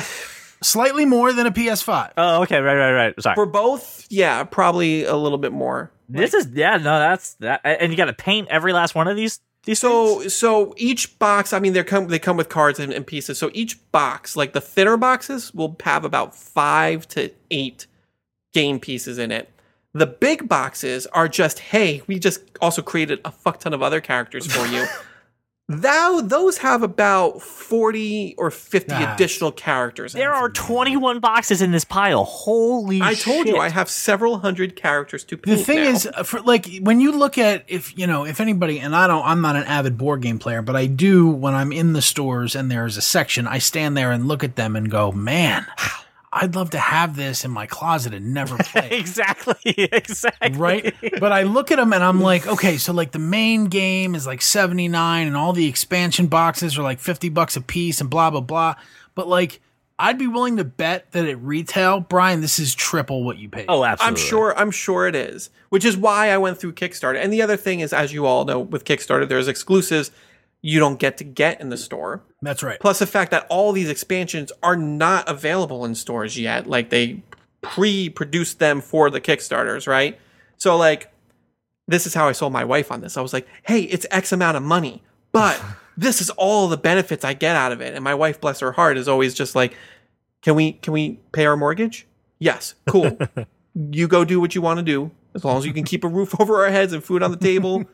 Slightly 0.62 1.04
more 1.04 1.32
than 1.32 1.46
a 1.46 1.50
PS5. 1.50 2.12
Oh, 2.16 2.42
okay, 2.42 2.60
right, 2.60 2.76
right, 2.76 2.92
right. 2.92 3.22
Sorry. 3.22 3.34
for 3.34 3.46
both, 3.46 4.06
yeah, 4.10 4.44
probably 4.44 5.04
a 5.04 5.16
little 5.16 5.38
bit 5.38 5.52
more. 5.52 5.90
this 6.08 6.34
is 6.34 6.48
yeah, 6.52 6.76
no, 6.76 6.98
that's 6.98 7.34
that, 7.34 7.60
and 7.64 7.90
you 7.90 7.96
got 7.96 8.04
to 8.04 8.12
paint 8.12 8.48
every 8.48 8.72
last 8.72 8.94
one 8.94 9.08
of 9.08 9.16
these. 9.16 9.40
These 9.64 9.80
So 9.80 10.20
things? 10.20 10.34
so 10.34 10.74
each 10.76 11.18
box, 11.18 11.52
I 11.52 11.58
mean, 11.60 11.72
they 11.72 11.84
come 11.84 12.08
they 12.08 12.18
come 12.18 12.36
with 12.36 12.48
cards 12.48 12.78
and, 12.78 12.92
and 12.92 13.06
pieces. 13.06 13.38
So 13.38 13.50
each 13.54 13.78
box, 13.92 14.36
like 14.36 14.52
the 14.52 14.60
thinner 14.60 14.96
boxes, 14.96 15.54
will 15.54 15.76
have 15.84 16.04
about 16.04 16.34
five 16.34 17.06
to 17.08 17.30
eight 17.50 17.86
game 18.52 18.80
pieces 18.80 19.18
in 19.18 19.30
it. 19.30 19.50
The 19.94 20.06
big 20.06 20.48
boxes 20.48 21.06
are 21.08 21.28
just, 21.28 21.58
hey, 21.58 22.02
we 22.06 22.18
just 22.18 22.40
also 22.60 22.80
created 22.82 23.20
a 23.24 23.30
fuck 23.30 23.60
ton 23.60 23.74
of 23.74 23.82
other 23.82 24.00
characters 24.00 24.46
for 24.50 24.66
you. 24.66 24.86
Thou 25.68 26.20
those 26.22 26.58
have 26.58 26.82
about 26.82 27.40
forty 27.40 28.34
or 28.36 28.50
fifty 28.50 28.92
Ah. 28.94 29.14
additional 29.14 29.52
characters. 29.52 30.12
there 30.12 30.34
are 30.34 30.50
21 30.50 31.20
boxes 31.20 31.62
in 31.62 31.70
this 31.70 31.84
pile. 31.84 32.24
Holy! 32.24 33.00
I 33.00 33.14
told 33.14 33.46
you. 33.46 33.56
I 33.58 33.68
have 33.70 33.88
several 33.88 34.40
hundred 34.40 34.76
characters 34.76 35.24
to 35.24 35.36
pick. 35.36 35.56
The 35.56 35.64
thing 35.64 35.84
now. 35.84 35.90
is, 35.90 36.06
uh, 36.06 36.24
for 36.24 36.40
like 36.40 36.68
when 36.82 37.00
you 37.00 37.12
look 37.12 37.38
at 37.38 37.64
if 37.68 37.96
you 37.96 38.06
know 38.06 38.26
if 38.26 38.40
anybody, 38.40 38.80
and 38.80 38.94
I 38.94 39.06
don't, 39.06 39.24
I'm 39.24 39.40
not 39.40 39.56
an 39.56 39.64
avid 39.64 39.96
board 39.96 40.20
game 40.20 40.38
player, 40.38 40.60
but 40.62 40.76
I 40.76 40.86
do 40.86 41.28
when 41.30 41.54
I'm 41.54 41.72
in 41.72 41.92
the 41.94 42.02
stores 42.02 42.54
and 42.54 42.70
there's 42.70 42.96
a 42.96 43.02
section, 43.02 43.46
I 43.46 43.58
stand 43.58 43.96
there 43.96 44.10
and 44.10 44.26
look 44.28 44.44
at 44.44 44.56
them 44.56 44.76
and 44.76 44.90
go, 44.90 45.10
man, 45.12 45.64
I'd 46.32 46.54
love 46.54 46.70
to 46.70 46.78
have 46.78 47.14
this 47.14 47.44
in 47.44 47.50
my 47.50 47.66
closet 47.66 48.14
and 48.14 48.32
never 48.32 48.56
play. 48.60 48.86
it." 48.86 48.92
exactly, 48.92 49.60
exactly. 49.76 50.58
right? 50.58 50.94
But 51.20 51.32
I 51.32 51.42
look 51.42 51.70
at 51.70 51.76
them 51.76 51.92
and 51.92 52.02
I'm 52.02 52.20
like, 52.20 52.46
okay, 52.46 52.78
so 52.78 52.92
like 52.92 53.12
the 53.12 53.18
main 53.18 53.66
game 53.66 54.14
is 54.14 54.26
like 54.26 54.40
79 54.42 55.26
and 55.26 55.36
all 55.36 55.52
the 55.52 55.66
expansion 55.68 56.26
boxes 56.28 56.78
are 56.78 56.82
like 56.82 57.00
50 57.00 57.28
bucks 57.28 57.56
a 57.56 57.60
piece 57.60 58.00
and 58.00 58.08
blah 58.08 58.30
blah 58.30 58.40
blah. 58.40 58.74
But 59.14 59.28
like 59.28 59.60
I'd 59.98 60.18
be 60.18 60.26
willing 60.26 60.56
to 60.56 60.64
bet 60.64 61.12
that 61.12 61.26
at 61.28 61.38
retail, 61.40 62.00
Brian, 62.00 62.40
this 62.40 62.58
is 62.58 62.74
triple 62.74 63.22
what 63.24 63.38
you 63.38 63.48
paid. 63.48 63.66
Oh, 63.68 63.84
absolutely. 63.84 64.20
I'm 64.22 64.26
sure. 64.26 64.58
I'm 64.58 64.70
sure 64.70 65.06
it 65.06 65.14
is, 65.14 65.50
which 65.68 65.84
is 65.84 65.96
why 65.96 66.30
I 66.30 66.38
went 66.38 66.58
through 66.58 66.72
Kickstarter. 66.72 67.22
And 67.22 67.32
the 67.32 67.42
other 67.42 67.56
thing 67.56 67.80
is, 67.80 67.92
as 67.92 68.12
you 68.12 68.26
all 68.26 68.44
know, 68.44 68.58
with 68.58 68.84
Kickstarter, 68.84 69.28
there's 69.28 69.48
exclusives 69.48 70.10
you 70.60 70.80
don't 70.80 70.98
get 70.98 71.18
to 71.18 71.24
get 71.24 71.60
in 71.60 71.68
the 71.68 71.76
store. 71.76 72.22
That's 72.42 72.62
right. 72.62 72.80
Plus 72.80 72.98
the 72.98 73.06
fact 73.06 73.30
that 73.30 73.46
all 73.48 73.72
these 73.72 73.88
expansions 73.88 74.50
are 74.62 74.76
not 74.76 75.28
available 75.28 75.84
in 75.84 75.94
stores 75.94 76.38
yet. 76.38 76.66
Like 76.66 76.90
they 76.90 77.22
pre-produced 77.60 78.58
them 78.58 78.80
for 78.80 79.08
the 79.08 79.20
Kickstarters, 79.20 79.86
right? 79.86 80.18
So 80.58 80.76
like, 80.76 81.12
this 81.86 82.06
is 82.06 82.14
how 82.14 82.28
I 82.28 82.32
sold 82.32 82.52
my 82.52 82.64
wife 82.64 82.90
on 82.90 83.00
this. 83.00 83.16
I 83.16 83.20
was 83.20 83.32
like, 83.32 83.46
hey, 83.64 83.82
it's 83.82 84.06
X 84.10 84.32
amount 84.32 84.56
of 84.56 84.62
money, 84.62 85.02
but 85.30 85.62
this 85.96 86.20
is 86.20 86.30
all 86.30 86.68
the 86.68 86.76
benefits 86.76 87.24
I 87.24 87.34
get 87.34 87.54
out 87.54 87.72
of 87.72 87.80
it. 87.80 87.94
And 87.94 88.02
my 88.02 88.14
wife, 88.14 88.40
bless 88.40 88.60
her 88.60 88.72
heart, 88.72 88.98
is 88.98 89.08
always 89.08 89.34
just 89.34 89.54
like, 89.54 89.76
can 90.42 90.56
we 90.56 90.72
can 90.72 90.92
we 90.92 91.20
pay 91.30 91.46
our 91.46 91.56
mortgage? 91.56 92.06
Yes, 92.40 92.74
cool. 92.86 93.16
you 93.74 94.08
go 94.08 94.24
do 94.24 94.40
what 94.40 94.56
you 94.56 94.62
want 94.62 94.78
to 94.78 94.82
do. 94.82 95.12
As 95.34 95.44
long 95.44 95.56
as 95.56 95.64
you 95.64 95.72
can 95.72 95.84
keep 95.84 96.02
a 96.04 96.08
roof 96.08 96.34
over 96.40 96.64
our 96.64 96.70
heads 96.70 96.92
and 96.92 97.02
food 97.02 97.22
on 97.22 97.30
the 97.30 97.36
table, 97.36 97.84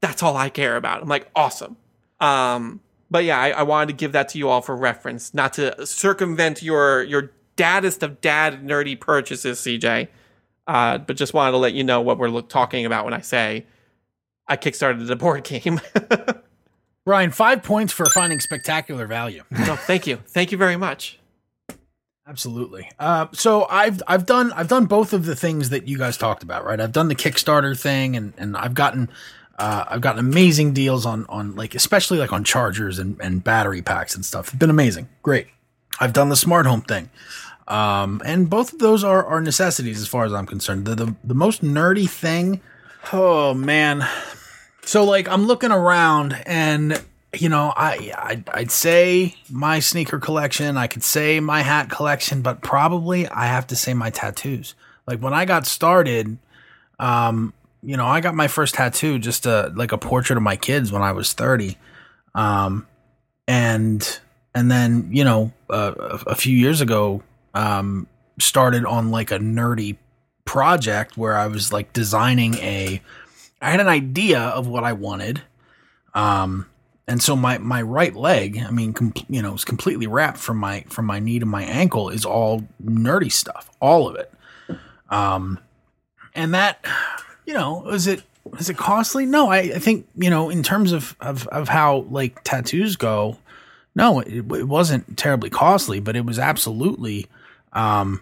that's 0.00 0.22
all 0.22 0.36
I 0.36 0.48
care 0.48 0.76
about. 0.76 1.02
I'm 1.02 1.08
like, 1.08 1.28
awesome. 1.34 1.76
Um, 2.20 2.80
but 3.10 3.24
yeah, 3.24 3.38
I, 3.38 3.50
I 3.50 3.62
wanted 3.62 3.88
to 3.88 3.92
give 3.94 4.12
that 4.12 4.28
to 4.30 4.38
you 4.38 4.48
all 4.48 4.60
for 4.60 4.76
reference, 4.76 5.32
not 5.34 5.54
to 5.54 5.86
circumvent 5.86 6.62
your 6.62 7.02
your 7.04 7.32
daddest 7.56 8.02
of 8.02 8.20
dad 8.20 8.62
nerdy 8.64 8.98
purchases, 8.98 9.58
CJ. 9.60 10.08
Uh, 10.66 10.98
but 10.98 11.16
just 11.16 11.32
wanted 11.32 11.52
to 11.52 11.56
let 11.56 11.72
you 11.72 11.82
know 11.82 12.00
what 12.00 12.18
we're 12.18 12.28
lo- 12.28 12.42
talking 12.42 12.84
about 12.84 13.04
when 13.06 13.14
I 13.14 13.20
say 13.20 13.64
I 14.46 14.56
kickstarted 14.56 15.06
the 15.06 15.16
board 15.16 15.44
game. 15.44 15.80
Brian, 17.06 17.30
five 17.30 17.62
points 17.62 17.92
for 17.92 18.04
finding 18.06 18.38
spectacular 18.38 19.06
value. 19.06 19.42
so 19.64 19.76
thank 19.76 20.06
you, 20.06 20.16
thank 20.26 20.52
you 20.52 20.58
very 20.58 20.76
much. 20.76 21.18
Absolutely. 22.26 22.90
Uh, 22.98 23.28
so 23.32 23.64
I've 23.70 24.02
I've 24.06 24.26
done 24.26 24.52
I've 24.52 24.68
done 24.68 24.84
both 24.84 25.14
of 25.14 25.24
the 25.24 25.34
things 25.34 25.70
that 25.70 25.88
you 25.88 25.96
guys 25.96 26.18
talked 26.18 26.42
about, 26.42 26.66
right? 26.66 26.78
I've 26.78 26.92
done 26.92 27.08
the 27.08 27.14
Kickstarter 27.14 27.78
thing, 27.78 28.14
and 28.14 28.34
and 28.36 28.54
I've 28.54 28.74
gotten 28.74 29.08
uh, 29.58 29.84
I've 29.88 30.00
gotten 30.00 30.20
amazing 30.20 30.72
deals 30.72 31.04
on 31.04 31.26
on 31.28 31.56
like 31.56 31.74
especially 31.74 32.18
like 32.18 32.32
on 32.32 32.44
chargers 32.44 32.98
and 32.98 33.20
and 33.20 33.42
battery 33.42 33.82
packs 33.82 34.14
and 34.14 34.24
stuff. 34.24 34.48
It's 34.48 34.56
been 34.56 34.70
amazing, 34.70 35.08
great. 35.22 35.48
I've 36.00 36.12
done 36.12 36.28
the 36.28 36.36
smart 36.36 36.66
home 36.66 36.82
thing, 36.82 37.10
um, 37.66 38.22
and 38.24 38.48
both 38.48 38.72
of 38.72 38.78
those 38.78 39.02
are 39.02 39.24
are 39.26 39.40
necessities 39.40 40.00
as 40.00 40.06
far 40.06 40.24
as 40.24 40.32
I'm 40.32 40.46
concerned. 40.46 40.84
The 40.84 40.94
the, 40.94 41.14
the 41.24 41.34
most 41.34 41.62
nerdy 41.62 42.08
thing, 42.08 42.60
oh 43.12 43.52
man. 43.54 44.06
So 44.82 45.04
like 45.04 45.28
I'm 45.28 45.46
looking 45.46 45.72
around 45.72 46.40
and 46.46 47.02
you 47.36 47.48
know, 47.48 47.72
I 47.76 48.12
I'd, 48.16 48.48
I'd 48.50 48.70
say 48.70 49.34
my 49.50 49.80
sneaker 49.80 50.18
collection. 50.18 50.76
I 50.76 50.86
could 50.86 51.02
say 51.04 51.40
my 51.40 51.62
hat 51.62 51.90
collection, 51.90 52.42
but 52.42 52.62
probably 52.62 53.28
I 53.28 53.46
have 53.46 53.66
to 53.68 53.76
say 53.76 53.92
my 53.92 54.10
tattoos. 54.10 54.74
Like 55.06 55.20
when 55.20 55.34
I 55.34 55.44
got 55.44 55.66
started, 55.66 56.38
um, 56.98 57.52
you 57.82 57.96
know, 57.96 58.06
I 58.06 58.20
got 58.20 58.34
my 58.34 58.48
first 58.48 58.74
tattoo 58.74 59.18
just 59.18 59.46
a 59.46 59.72
like 59.74 59.92
a 59.92 59.98
portrait 59.98 60.36
of 60.36 60.42
my 60.42 60.56
kids 60.56 60.92
when 60.92 61.02
I 61.02 61.12
was 61.12 61.32
thirty, 61.32 61.76
um, 62.34 62.86
and 63.46 64.20
and 64.54 64.70
then 64.70 65.08
you 65.12 65.24
know 65.24 65.52
uh, 65.70 66.18
a, 66.26 66.34
few 66.34 66.56
years 66.56 66.80
ago, 66.80 67.22
um, 67.54 68.06
started 68.40 68.84
on 68.84 69.10
like 69.10 69.30
a 69.30 69.38
nerdy 69.38 69.96
project 70.44 71.16
where 71.16 71.36
I 71.36 71.46
was 71.46 71.72
like 71.72 71.92
designing 71.92 72.54
a. 72.56 73.00
I 73.60 73.70
had 73.70 73.80
an 73.80 73.88
idea 73.88 74.40
of 74.40 74.68
what 74.68 74.84
I 74.84 74.92
wanted. 74.92 75.42
Um, 76.14 76.66
and 77.08 77.22
so 77.22 77.34
my 77.34 77.58
my 77.58 77.80
right 77.80 78.14
leg, 78.14 78.58
I 78.58 78.70
mean, 78.70 78.92
com- 78.92 79.14
you 79.28 79.40
know, 79.40 79.54
is 79.54 79.64
completely 79.64 80.06
wrapped 80.06 80.38
from 80.38 80.58
my 80.58 80.84
from 80.88 81.06
my 81.06 81.18
knee 81.18 81.38
to 81.38 81.46
my 81.46 81.62
ankle 81.62 82.10
is 82.10 82.24
all 82.24 82.66
nerdy 82.84 83.32
stuff, 83.32 83.70
all 83.80 84.08
of 84.08 84.16
it. 84.16 84.30
Um, 85.08 85.58
and 86.34 86.52
that, 86.54 86.84
you 87.48 87.54
know, 87.54 87.88
is 87.88 88.06
it 88.06 88.22
is 88.58 88.68
it 88.68 88.76
costly? 88.76 89.24
No, 89.24 89.48
I, 89.48 89.58
I 89.58 89.78
think 89.78 90.06
you 90.16 90.28
know, 90.28 90.50
in 90.50 90.62
terms 90.62 90.92
of 90.92 91.16
of 91.18 91.48
of 91.48 91.66
how 91.66 92.00
like 92.10 92.44
tattoos 92.44 92.96
go, 92.96 93.38
no, 93.94 94.20
it, 94.20 94.44
it 94.52 94.68
wasn't 94.68 95.16
terribly 95.16 95.48
costly, 95.48 95.98
but 95.98 96.14
it 96.14 96.26
was 96.26 96.38
absolutely, 96.38 97.26
um, 97.72 98.20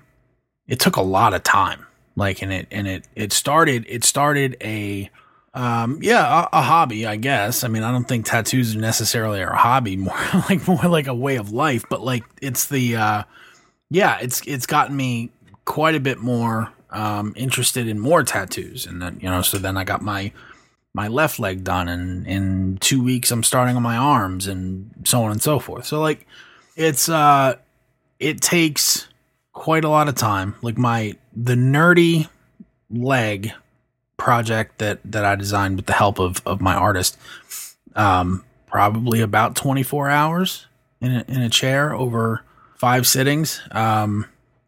it 0.69 0.79
took 0.79 0.95
a 0.95 1.03
lot 1.03 1.35
of 1.35 1.43
time. 1.43 1.85
Like, 2.15 2.41
and 2.41 2.53
it 2.53 2.69
and 2.71 2.87
it 2.87 3.09
it 3.17 3.33
started 3.33 3.85
it 3.89 4.05
started 4.05 4.57
a 4.63 5.11
um, 5.55 5.99
yeah, 6.03 6.45
a, 6.53 6.59
a, 6.59 6.63
hobby, 6.63 7.05
I 7.05 7.17
guess. 7.17 7.65
I 7.65 7.69
mean, 7.69 7.83
I 7.83 7.91
don't 7.91 8.07
think 8.07 8.27
tattoos 8.27 8.77
are 8.77 8.79
necessarily 8.79 9.41
a 9.41 9.49
hobby, 9.49 9.97
more 9.97 10.15
like 10.49 10.69
more 10.69 10.85
like 10.85 11.09
a 11.09 11.15
way 11.15 11.35
of 11.35 11.51
life. 11.51 11.85
But 11.91 12.01
like, 12.01 12.23
it's 12.41 12.67
the 12.67 12.95
uh, 12.95 13.23
yeah, 13.91 14.19
it's 14.21 14.41
it's 14.47 14.67
gotten 14.67 14.97
me 14.97 15.31
quite 15.65 15.97
a 15.97 16.01
bit 16.01 16.19
more 16.19 16.71
um, 16.97 17.35
interested 17.37 17.87
in 17.87 17.99
more 17.99 18.25
tattoos, 18.25 18.87
and 18.87 19.01
then 19.03 19.19
you 19.21 19.29
know, 19.29 19.43
so 19.43 19.59
then 19.59 19.77
I 19.77 19.85
got 19.85 20.03
my 20.03 20.33
my 20.95 21.09
left 21.09 21.39
leg 21.39 21.63
done, 21.63 21.89
and 21.89 22.27
in 22.27 22.79
two 22.79 23.03
weeks 23.03 23.31
I'm 23.31 23.43
starting 23.43 23.77
on 23.77 23.83
my 23.83 23.97
arms, 23.97 24.47
and 24.47 24.91
so 25.05 25.23
on 25.23 25.31
and 25.31 25.43
so 25.43 25.59
forth. 25.59 25.85
So 25.85 26.01
like, 26.01 26.27
it's 26.75 27.09
uh, 27.09 27.57
it 28.19 28.41
takes 28.41 29.07
quite 29.53 29.85
a 29.85 29.89
lot 29.91 30.09
of 30.09 30.15
time. 30.15 30.55
Like 30.63 30.79
my 30.79 31.15
the 31.35 31.55
nerdy 31.55 32.29
leg 32.91 33.53
project 34.17 34.79
that 34.79 35.01
that 35.05 35.25
I 35.25 35.37
designed 35.37 35.77
with 35.77 35.87
the 35.87 35.93
help 35.93 36.19
of 36.19 36.41
of 36.47 36.63
my 36.63 36.75
artist. 36.75 37.19
Um, 37.95 38.45
probably 38.67 39.21
about 39.21 39.57
24 39.57 40.11
hours 40.11 40.67
in 41.01 41.11
a, 41.11 41.25
in 41.29 41.41
a 41.41 41.49
chair 41.49 41.95
over 41.95 42.43
five 42.77 43.07
sittings. 43.07 43.63
Um, 43.71 44.27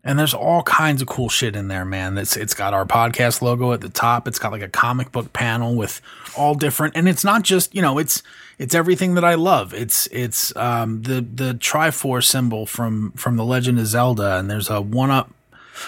and 0.09 0.19
there's 0.19 0.33
all 0.33 0.63
kinds 0.63 1.03
of 1.03 1.07
cool 1.07 1.29
shit 1.29 1.55
in 1.55 1.69
there, 1.69 1.85
man. 1.85 2.17
It's 2.17 2.35
it's 2.35 2.55
got 2.55 2.73
our 2.73 2.87
podcast 2.87 3.43
logo 3.43 3.75
at 3.75 3.83
the 3.83 3.91
top. 3.91 4.27
It's 4.27 4.39
got 4.39 4.53
like 4.53 4.63
a 4.63 4.69
comic 4.69 5.13
book 5.13 5.35
panel 5.35 5.75
with 5.75 6.01
all 6.35 6.55
different, 6.55 6.97
and 6.97 7.07
it's 7.07 7.25
not 7.25 7.43
just 7.43 7.75
you 7.75 7.83
know 7.83 7.99
it's 7.99 8.23
it's 8.59 8.75
everything 8.75 9.17
that 9.17 9.25
I 9.25 9.35
love. 9.35 9.75
It's 9.75 10.07
it's 10.07 10.57
um, 10.57 11.03
the 11.03 11.21
the 11.21 11.53
Triforce 11.53 12.25
symbol 12.25 12.65
from 12.65 13.13
from 13.13 13.37
the 13.37 13.45
Legend 13.45 13.79
of 13.79 13.87
Zelda, 13.87 14.39
and 14.39 14.51
there's 14.51 14.71
a 14.71 14.81
one 14.81 15.11
up 15.11 15.31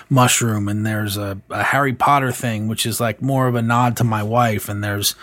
mushroom 0.09 0.69
and 0.69 0.87
there's 0.87 1.17
a, 1.17 1.41
a, 1.51 1.65
Harry 1.65 1.93
Potter 1.93 2.31
thing, 2.31 2.69
which 2.69 2.87
is 2.87 3.01
like 3.01 3.21
more 3.21 3.49
of 3.49 3.57
a 3.57 3.63
nod 3.63 3.97
to 3.97 4.05
my 4.05 4.23
wife. 4.23 4.69
And 4.69 4.85
there's, 4.85 5.17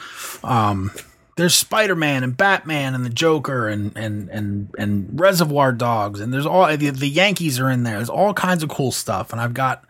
um, 0.43 0.91
there's 1.38 1.54
Spider-Man 1.54 2.23
and 2.23 2.36
Batman 2.36 2.95
and 2.95 3.06
the 3.06 3.12
Joker 3.12 3.67
and, 3.67 3.95
and, 3.95 4.28
and, 4.30 4.69
and 4.78 5.19
Reservoir 5.19 5.71
Dogs. 5.71 6.19
And 6.19 6.34
there's 6.34 6.47
all 6.47 6.65
the, 6.76 6.89
the 6.89 7.08
Yankees 7.08 7.60
are 7.60 7.69
in 7.69 7.84
there. 7.84 7.97
There's 7.97 8.10
all 8.10 8.34
kinds 8.34 8.63
of 8.63 8.69
cool 8.69 8.91
stuff. 8.91 9.32
And 9.32 9.39
I've 9.39 9.54
got, 9.54 9.86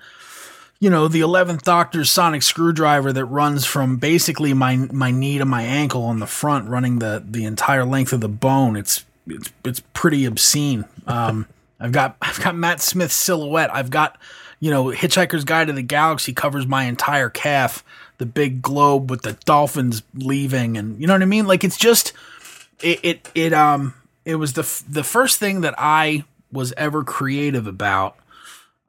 you 0.82 0.90
know, 0.90 1.08
the 1.08 1.22
11th 1.22 1.62
Doctor's 1.64 2.12
sonic 2.12 2.44
screwdriver 2.44 3.14
that 3.14 3.26
runs 3.26 3.66
from 3.66 3.96
basically 3.96 4.54
my, 4.54 4.76
my 4.92 5.10
knee 5.10 5.38
to 5.38 5.46
my 5.46 5.64
ankle 5.64 6.04
on 6.04 6.20
the 6.20 6.28
front, 6.28 6.68
running 6.68 7.00
the, 7.00 7.24
the 7.26 7.46
entire 7.46 7.86
length 7.86 8.12
of 8.12 8.20
the 8.20 8.30
bone. 8.30 8.76
It's, 8.76 9.06
it's, 9.26 9.50
it's 9.64 9.80
pretty 9.94 10.26
obscene. 10.26 10.84
Um, 11.08 11.48
I've 11.80 11.94
got, 11.94 12.18
I've 12.22 12.42
got 12.44 12.56
Matt 12.56 12.82
Smith's 12.82 13.14
silhouette. 13.14 13.74
I've 13.74 13.90
got, 13.90 14.18
you 14.60 14.70
know, 14.70 14.86
Hitchhiker's 14.86 15.46
Guide 15.46 15.68
to 15.68 15.74
the 15.74 15.82
Galaxy 15.82 16.34
covers 16.34 16.68
my 16.68 16.86
entire 16.86 17.30
calf, 17.30 17.86
the 18.18 18.26
big 18.26 18.62
globe 18.62 19.10
with 19.10 19.22
the 19.22 19.34
dolphins 19.46 20.04
leaving, 20.14 20.78
and 20.78 21.00
you 21.00 21.08
know 21.08 21.14
what 21.14 21.22
I 21.22 21.26
mean. 21.26 21.48
Like 21.48 21.64
it's 21.64 21.78
just, 21.78 22.14
it 22.82 23.00
it, 23.04 23.32
it 23.36 23.54
um 23.54 23.94
it 24.26 24.36
was 24.36 24.54
the 24.54 24.62
f- 24.62 24.84
the 24.90 25.04
first 25.04 25.40
thing 25.40 25.62
that 25.62 25.76
I 25.78 26.26
was 26.52 26.74
ever 26.78 27.04
creative 27.04 27.68
about. 27.68 28.18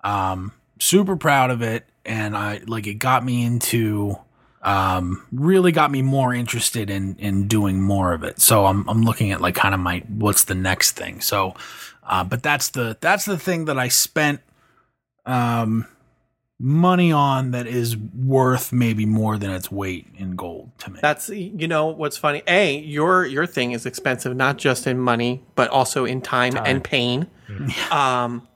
Um, 0.03 0.53
super 0.79 1.17
proud 1.17 1.51
of 1.51 1.63
it, 1.63 1.85
and 2.05 2.37
I 2.37 2.61
like 2.67 2.87
it 2.87 2.95
got 2.95 3.25
me 3.25 3.45
into 3.45 4.19
um 4.63 5.25
really 5.31 5.71
got 5.71 5.91
me 5.91 6.03
more 6.03 6.35
interested 6.35 6.91
in 6.91 7.15
in 7.17 7.47
doing 7.47 7.81
more 7.81 8.13
of 8.13 8.25
it 8.25 8.41
so 8.41 8.67
i'm 8.67 8.89
i'm 8.89 9.03
looking 9.05 9.31
at 9.31 9.41
like 9.41 9.55
kind 9.55 9.73
of 9.73 9.79
my 9.79 10.03
what's 10.09 10.43
the 10.43 10.55
next 10.55 10.93
thing 10.97 11.21
so 11.21 11.55
uh 12.03 12.25
but 12.25 12.43
that's 12.43 12.71
the 12.71 12.97
that's 13.01 13.25
the 13.25 13.39
thing 13.39 13.67
that 13.67 13.79
i 13.79 13.87
spent 13.87 14.41
um, 15.29 15.87
money 16.61 17.13
on 17.13 17.53
that 17.53 17.67
is 17.67 17.97
worth 17.97 18.73
maybe 18.73 19.07
more 19.07 19.39
than 19.39 19.51
its 19.51 19.71
weight 19.71 20.07
in 20.17 20.35
gold 20.35 20.71
to 20.79 20.91
me. 20.91 20.99
That's 21.01 21.29
you 21.29 21.69
know 21.69 21.87
what's 21.87 22.17
funny. 22.17 22.43
A 22.47 22.79
your 22.79 23.25
your 23.27 23.47
thing 23.47 23.73
is 23.73 23.87
expensive 23.87 24.35
not 24.37 24.59
just 24.59 24.87
in 24.87 24.99
money 24.99 25.45
but 25.55 25.71
also 25.71 26.05
in 26.05 26.21
time, 26.21 26.53
time. 26.53 26.65
and 26.67 26.85
pain. 26.85 27.29
Mm-hmm. 27.49 27.93
Um, 27.93 28.49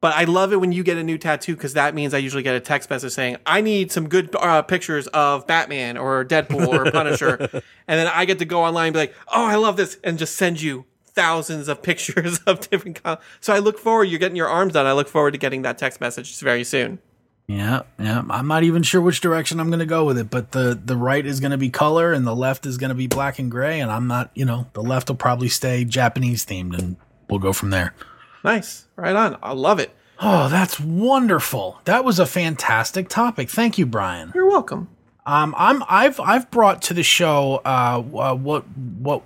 but 0.00 0.14
I 0.14 0.24
love 0.24 0.52
it 0.52 0.56
when 0.56 0.72
you 0.72 0.84
get 0.84 0.98
a 0.98 1.02
new 1.02 1.16
tattoo 1.16 1.56
because 1.56 1.72
that 1.72 1.94
means 1.94 2.12
I 2.12 2.18
usually 2.18 2.42
get 2.42 2.54
a 2.54 2.60
text 2.60 2.90
message 2.90 3.12
saying 3.12 3.38
I 3.46 3.62
need 3.62 3.90
some 3.90 4.08
good 4.08 4.34
uh, 4.36 4.62
pictures 4.62 5.06
of 5.08 5.46
Batman 5.46 5.96
or 5.96 6.24
Deadpool 6.24 6.68
or 6.68 6.90
Punisher, 6.92 7.38
and 7.40 7.62
then 7.88 8.06
I 8.06 8.26
get 8.26 8.38
to 8.40 8.44
go 8.44 8.62
online 8.62 8.88
and 8.88 8.94
be 8.94 9.00
like, 9.00 9.14
oh, 9.28 9.46
I 9.46 9.54
love 9.54 9.78
this, 9.78 9.98
and 10.04 10.18
just 10.18 10.36
send 10.36 10.60
you 10.60 10.84
thousands 11.06 11.68
of 11.68 11.82
pictures 11.82 12.38
of 12.46 12.68
different. 12.68 13.02
Com- 13.02 13.18
so 13.40 13.54
I 13.54 13.58
look 13.58 13.78
forward. 13.78 14.04
You're 14.04 14.20
getting 14.20 14.36
your 14.36 14.48
arms 14.48 14.74
done. 14.74 14.84
I 14.84 14.92
look 14.92 15.08
forward 15.08 15.32
to 15.32 15.38
getting 15.38 15.62
that 15.62 15.78
text 15.78 16.00
message 16.00 16.38
very 16.38 16.62
soon. 16.62 17.00
Yeah, 17.46 17.82
yeah. 17.98 18.24
I'm 18.28 18.48
not 18.48 18.64
even 18.64 18.82
sure 18.82 19.00
which 19.00 19.20
direction 19.20 19.60
I'm 19.60 19.68
going 19.68 19.78
to 19.78 19.86
go 19.86 20.04
with 20.04 20.18
it, 20.18 20.30
but 20.30 20.50
the 20.50 20.78
the 20.82 20.96
right 20.96 21.24
is 21.24 21.38
going 21.38 21.52
to 21.52 21.58
be 21.58 21.70
color 21.70 22.12
and 22.12 22.26
the 22.26 22.34
left 22.34 22.66
is 22.66 22.76
going 22.76 22.88
to 22.88 22.94
be 22.94 23.06
black 23.06 23.38
and 23.38 23.50
gray, 23.50 23.80
and 23.80 23.90
I'm 23.90 24.08
not, 24.08 24.30
you 24.34 24.44
know, 24.44 24.66
the 24.72 24.82
left 24.82 25.08
will 25.08 25.16
probably 25.16 25.48
stay 25.48 25.84
Japanese 25.84 26.44
themed, 26.44 26.76
and 26.76 26.96
we'll 27.30 27.38
go 27.38 27.52
from 27.52 27.70
there. 27.70 27.94
Nice, 28.42 28.86
right 28.96 29.14
on. 29.14 29.38
I 29.42 29.52
love 29.52 29.78
it. 29.78 29.92
Oh, 30.18 30.48
that's 30.48 30.80
wonderful. 30.80 31.80
That 31.84 32.04
was 32.04 32.18
a 32.18 32.26
fantastic 32.26 33.08
topic. 33.08 33.48
Thank 33.48 33.78
you, 33.78 33.86
Brian. 33.86 34.32
You're 34.34 34.48
welcome. 34.48 34.88
Um, 35.24 35.54
I'm 35.56 35.84
I've 35.88 36.18
I've 36.18 36.50
brought 36.50 36.82
to 36.82 36.94
the 36.94 37.02
show 37.02 37.60
uh, 37.64 38.02
uh 38.14 38.34
what 38.34 38.64
what 38.68 39.22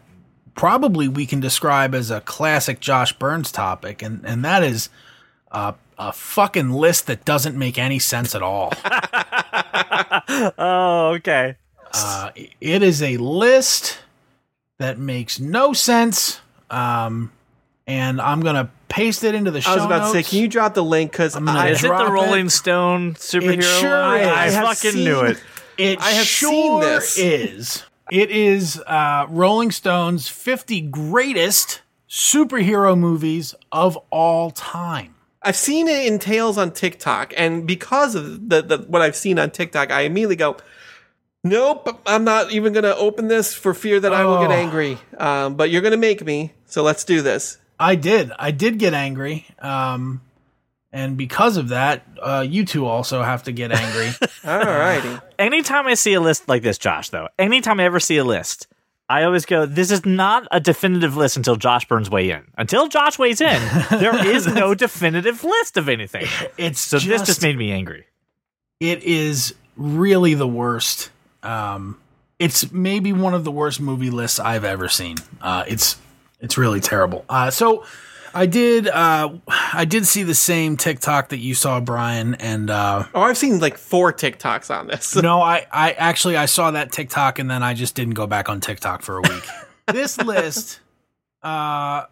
probably 0.55 1.09
we 1.09 1.25
can 1.25 1.41
describe 1.41 1.95
as 1.95 2.11
a 2.11 2.21
classic 2.21 2.81
Josh 2.81 3.13
Burns 3.15 3.51
topic, 3.53 4.03
and 4.03 4.25
and 4.27 4.45
that 4.45 4.63
is 4.63 4.91
uh, 5.53 5.73
a 6.01 6.13
fucking 6.13 6.71
list 6.71 7.07
that 7.07 7.25
doesn't 7.25 7.57
make 7.57 7.79
any 7.79 7.99
sense 8.01 8.35
at 8.35 8.43
all. 8.43 8.73
Oh, 10.59 11.15
okay. 11.17 11.57
Uh, 11.93 12.31
it 12.61 12.83
is 12.83 13.03
a 13.03 13.17
list 13.17 13.99
that 14.79 14.99
makes 14.99 15.41
no 15.41 15.73
sense. 15.73 16.41
Um, 16.71 17.33
and 17.87 18.21
I'm 18.21 18.41
gonna 18.41 18.71
paste 18.89 19.25
it 19.25 19.35
into 19.35 19.51
the 19.51 19.61
show 19.61 19.73
I 19.73 19.75
was 19.77 19.85
about 19.85 19.99
notes. 20.03 20.13
to 20.13 20.23
say, 20.23 20.31
can 20.31 20.39
you 20.41 20.49
drop 20.49 20.75
the 20.75 20.85
link? 20.85 21.11
Because 21.13 21.35
gonna 21.35 21.51
I, 21.53 21.69
Is 21.71 21.83
it 21.83 21.89
drop 21.89 22.01
the 22.01 22.07
it. 22.07 22.11
Rolling 22.15 22.49
Stone 22.49 23.15
superhero? 23.15 23.63
sure 23.63 24.17
is. 24.17 24.27
I, 24.27 24.45
I 24.47 24.51
have 24.51 24.65
fucking 24.69 24.91
seen- 24.93 25.05
knew 25.05 25.21
it. 25.21 25.43
It 25.79 25.99
I 26.01 26.11
have 26.11 26.27
sure 26.27 26.51
seen 26.51 26.81
this. 26.81 27.19
is. 27.19 27.85
It 28.13 28.31
is 28.31 28.81
uh, 28.87 29.27
Rolling 29.29 29.71
Stone's 29.71 30.29
50 30.29 30.81
greatest 30.83 31.81
superhero 32.09 32.97
movies 32.99 33.55
of 33.73 33.97
all 34.11 34.51
time. 34.51 35.15
I've 35.43 35.57
seen 35.57 35.89
it 35.89 36.07
in 36.07 36.19
Tales 36.19 36.59
on 36.59 36.73
TikTok, 36.73 37.33
and 37.37 37.67
because 37.67 38.15
of 38.15 38.49
the, 38.51 38.63
the 38.63 38.79
what 38.79 39.01
I've 39.03 39.17
seen 39.17 39.39
on 39.39 39.51
TikTok, 39.51 39.91
I 39.91 40.03
immediately 40.03 40.37
go, 40.37 40.57
"Nope, 41.43 42.01
I'm 42.07 42.25
not 42.25 42.53
even 42.53 42.73
going 42.73 42.85
to 42.85 42.97
open 42.97 43.29
this 43.29 43.55
for 43.55 43.73
fear 43.75 43.99
that 44.01 44.13
I 44.13 44.25
will 44.25 44.41
get 44.41 44.51
Oh. 44.51 44.55
angry." 44.55 44.99
Um, 45.17 45.55
but 45.55 45.71
you're 45.71 45.83
going 45.83 45.93
to 45.93 45.97
make 45.99 46.25
me, 46.25 46.53
so 46.67 46.83
let's 46.83 47.05
do 47.05 47.23
this. 47.23 47.59
I 47.79 47.95
did. 47.95 48.31
I 48.39 48.51
did 48.51 48.79
get 48.79 48.93
angry. 48.93 49.47
Um, 49.59 50.21
and 50.93 51.17
because 51.17 51.57
of 51.57 51.69
that, 51.69 52.05
uh, 52.21 52.45
you 52.47 52.65
two 52.67 52.85
also 52.85 53.23
have 53.23 53.45
to 53.45 53.53
get 53.53 53.73
angry. 53.73 54.11
All 54.45 54.59
righty. 54.59 55.19
Anytime 55.39 55.87
I 55.87 55.95
see 55.95 56.13
a 56.15 56.21
list 56.21 56.49
like 56.49 56.63
this, 56.63 56.77
Josh, 56.77 57.09
though, 57.09 57.29
anytime 57.39 57.81
I 57.81 57.85
ever 57.85 58.01
see 58.01 58.19
a 58.19 58.25
list, 58.25 58.67
I 59.11 59.25
always 59.25 59.45
go, 59.45 59.67
this 59.67 59.91
is 59.91 60.07
not 60.07 60.47
a 60.53 60.61
definitive 60.61 61.17
list 61.17 61.37
until 61.37 61.57
Josh 61.57 61.87
Burns 61.89 62.09
weigh 62.09 62.31
in. 62.31 62.43
Until 62.57 62.87
Josh 62.89 63.19
weighs 63.19 63.41
in, 63.41 63.61
there 63.91 64.15
is 64.35 64.47
no 64.47 64.75
definitive 64.75 65.43
list 65.43 65.77
of 65.77 65.89
anything. 65.89 66.27
It's 66.57 66.79
So 66.81 66.99
just, 66.99 67.09
this 67.09 67.23
just 67.27 67.43
made 67.43 67.59
me 67.59 67.73
angry. 67.73 68.07
it 68.79 69.03
is 69.03 69.55
really 69.77 70.35
the 70.35 70.47
worst. 70.47 71.11
Um, 71.43 71.99
it's 72.39 72.71
maybe 72.71 73.13
one 73.13 73.35
of 73.35 73.43
the 73.45 73.51
worst 73.51 73.81
movie 73.81 74.11
lists 74.11 74.39
I've 74.39 74.65
ever 74.65 74.89
seen. 74.89 75.17
Uh, 75.43 75.65
it's 75.67 75.97
it's 76.39 76.57
really 76.57 76.81
terrible. 76.81 77.25
Uh, 77.29 77.51
so 77.51 77.85
I 78.35 78.47
did 78.47 78.89
uh, 78.89 79.31
I 79.49 79.85
did 79.85 80.07
see 80.07 80.23
the 80.23 80.35
same 80.35 80.77
TikTok 80.77 81.31
that 81.31 81.39
you 81.39 81.55
saw, 81.55 81.81
Brian, 81.81 82.35
and 82.37 82.71
uh, 82.71 83.05
Oh, 83.15 83.23
I've 83.23 83.39
seen 83.39 83.61
like 83.61 83.77
four 83.77 84.13
TikToks 84.13 84.75
on 84.75 84.87
this. 84.87 85.15
no, 85.17 85.41
I 85.41 85.67
I 85.73 85.93
actually 85.93 86.37
I 86.37 86.47
saw 86.47 86.71
that 86.71 86.93
TikTok 86.93 87.39
and 87.39 87.51
then 87.51 87.63
I 87.63 87.75
just 87.75 87.95
didn't 87.95 88.15
go 88.15 88.27
back 88.27 88.49
on 88.49 88.61
TikTok 88.61 89.03
for 89.03 89.19
a 89.19 89.23
week. 89.23 89.45
this 89.87 90.19
list, 90.19 90.81
uh, 91.43 92.05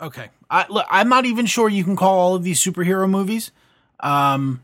okay, 0.00 0.30
I 0.48 0.66
look, 0.68 0.86
I'm 0.90 1.08
not 1.08 1.26
even 1.26 1.46
sure 1.46 1.68
you 1.68 1.84
can 1.84 1.96
call 1.96 2.18
all 2.18 2.34
of 2.34 2.42
these 2.42 2.62
superhero 2.62 3.08
movies. 3.08 3.52
Um, 4.00 4.62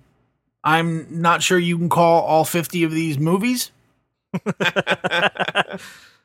I'm 0.64 1.21
not 1.21 1.42
sure 1.42 1.59
you 1.59 1.79
can 1.79 1.88
call 1.88 2.23
all 2.23 2.45
50 2.45 2.83
of 2.83 2.90
these 2.90 3.19
movies. 3.19 3.71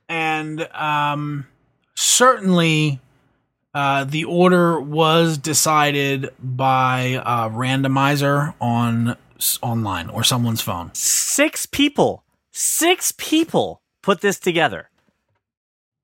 and 0.10 0.68
um, 0.74 1.46
certainly 1.94 3.00
uh, 3.74 4.04
the 4.04 4.24
order 4.26 4.80
was 4.80 5.38
decided 5.38 6.30
by 6.40 7.22
a 7.26 7.50
randomizer 7.50 8.54
on 8.60 9.16
online 9.62 10.10
or 10.10 10.24
someone's 10.24 10.62
phone. 10.62 10.92
Six 10.94 11.66
people, 11.66 12.24
six 12.52 13.14
people 13.18 13.82
put 14.04 14.22
this 14.22 14.40
together. 14.40 14.90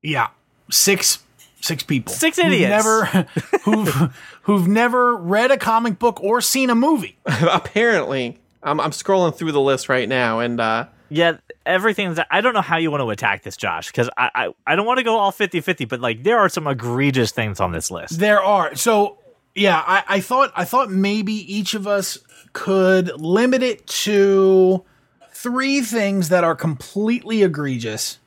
Yeah, 0.02 0.30
six 0.72 1.20
six 1.60 1.84
people, 1.84 2.14
Six 2.14 2.38
idiots, 2.40 2.84
who've 2.86 3.04
idiots. 3.04 3.14
never 3.14 3.28
who've 3.64 4.18
who've 4.44 4.68
never 4.68 5.16
read 5.18 5.52
a 5.52 5.58
comic 5.58 6.00
book 6.00 6.24
or 6.24 6.40
seen 6.42 6.70
a 6.70 6.76
movie. 6.76 7.18
Apparently, 7.26 8.38
I'm, 8.64 8.80
I'm 8.80 8.92
scrolling 8.92 9.36
through 9.36 9.52
the 9.52 9.62
list 9.62 9.90
right 9.90 10.08
now, 10.08 10.40
and 10.40 10.60
uh, 10.62 10.86
Yeah, 11.10 11.38
everything 11.68 12.14
that 12.16 12.28
I 12.32 12.42
don't 12.42 12.54
know 12.54 12.62
how 12.62 12.78
you 12.78 12.90
want 12.90 13.02
to 13.02 13.10
attack 13.10 13.44
this, 13.44 13.58
Josh, 13.58 13.88
because 13.88 14.10
I, 14.18 14.30
I, 14.34 14.54
I 14.66 14.76
don't 14.76 14.86
want 14.86 14.98
to 14.98 15.04
go 15.04 15.18
all 15.18 15.32
50 15.32 15.62
50, 15.62 15.86
but 15.86 16.00
like 16.00 16.24
there 16.24 16.40
are 16.40 16.50
some 16.50 16.68
egregious 16.68 17.32
things 17.32 17.60
on 17.60 17.72
this 17.72 17.92
list. 17.92 18.20
There 18.20 18.42
are 18.42 18.76
so 18.76 19.18
yeah. 19.54 19.84
I, 19.86 20.04
I 20.08 20.20
thought 20.20 20.52
I 20.56 20.66
thought 20.66 20.90
maybe 20.90 21.34
each 21.34 21.74
of 21.74 21.88
us 21.88 22.18
could 22.54 23.20
limit 23.20 23.62
it 23.62 23.86
to 23.88 24.84
three 25.32 25.82
things 25.82 26.30
that 26.30 26.44
are 26.44 26.56
completely 26.56 27.44
egregious. 27.44 28.20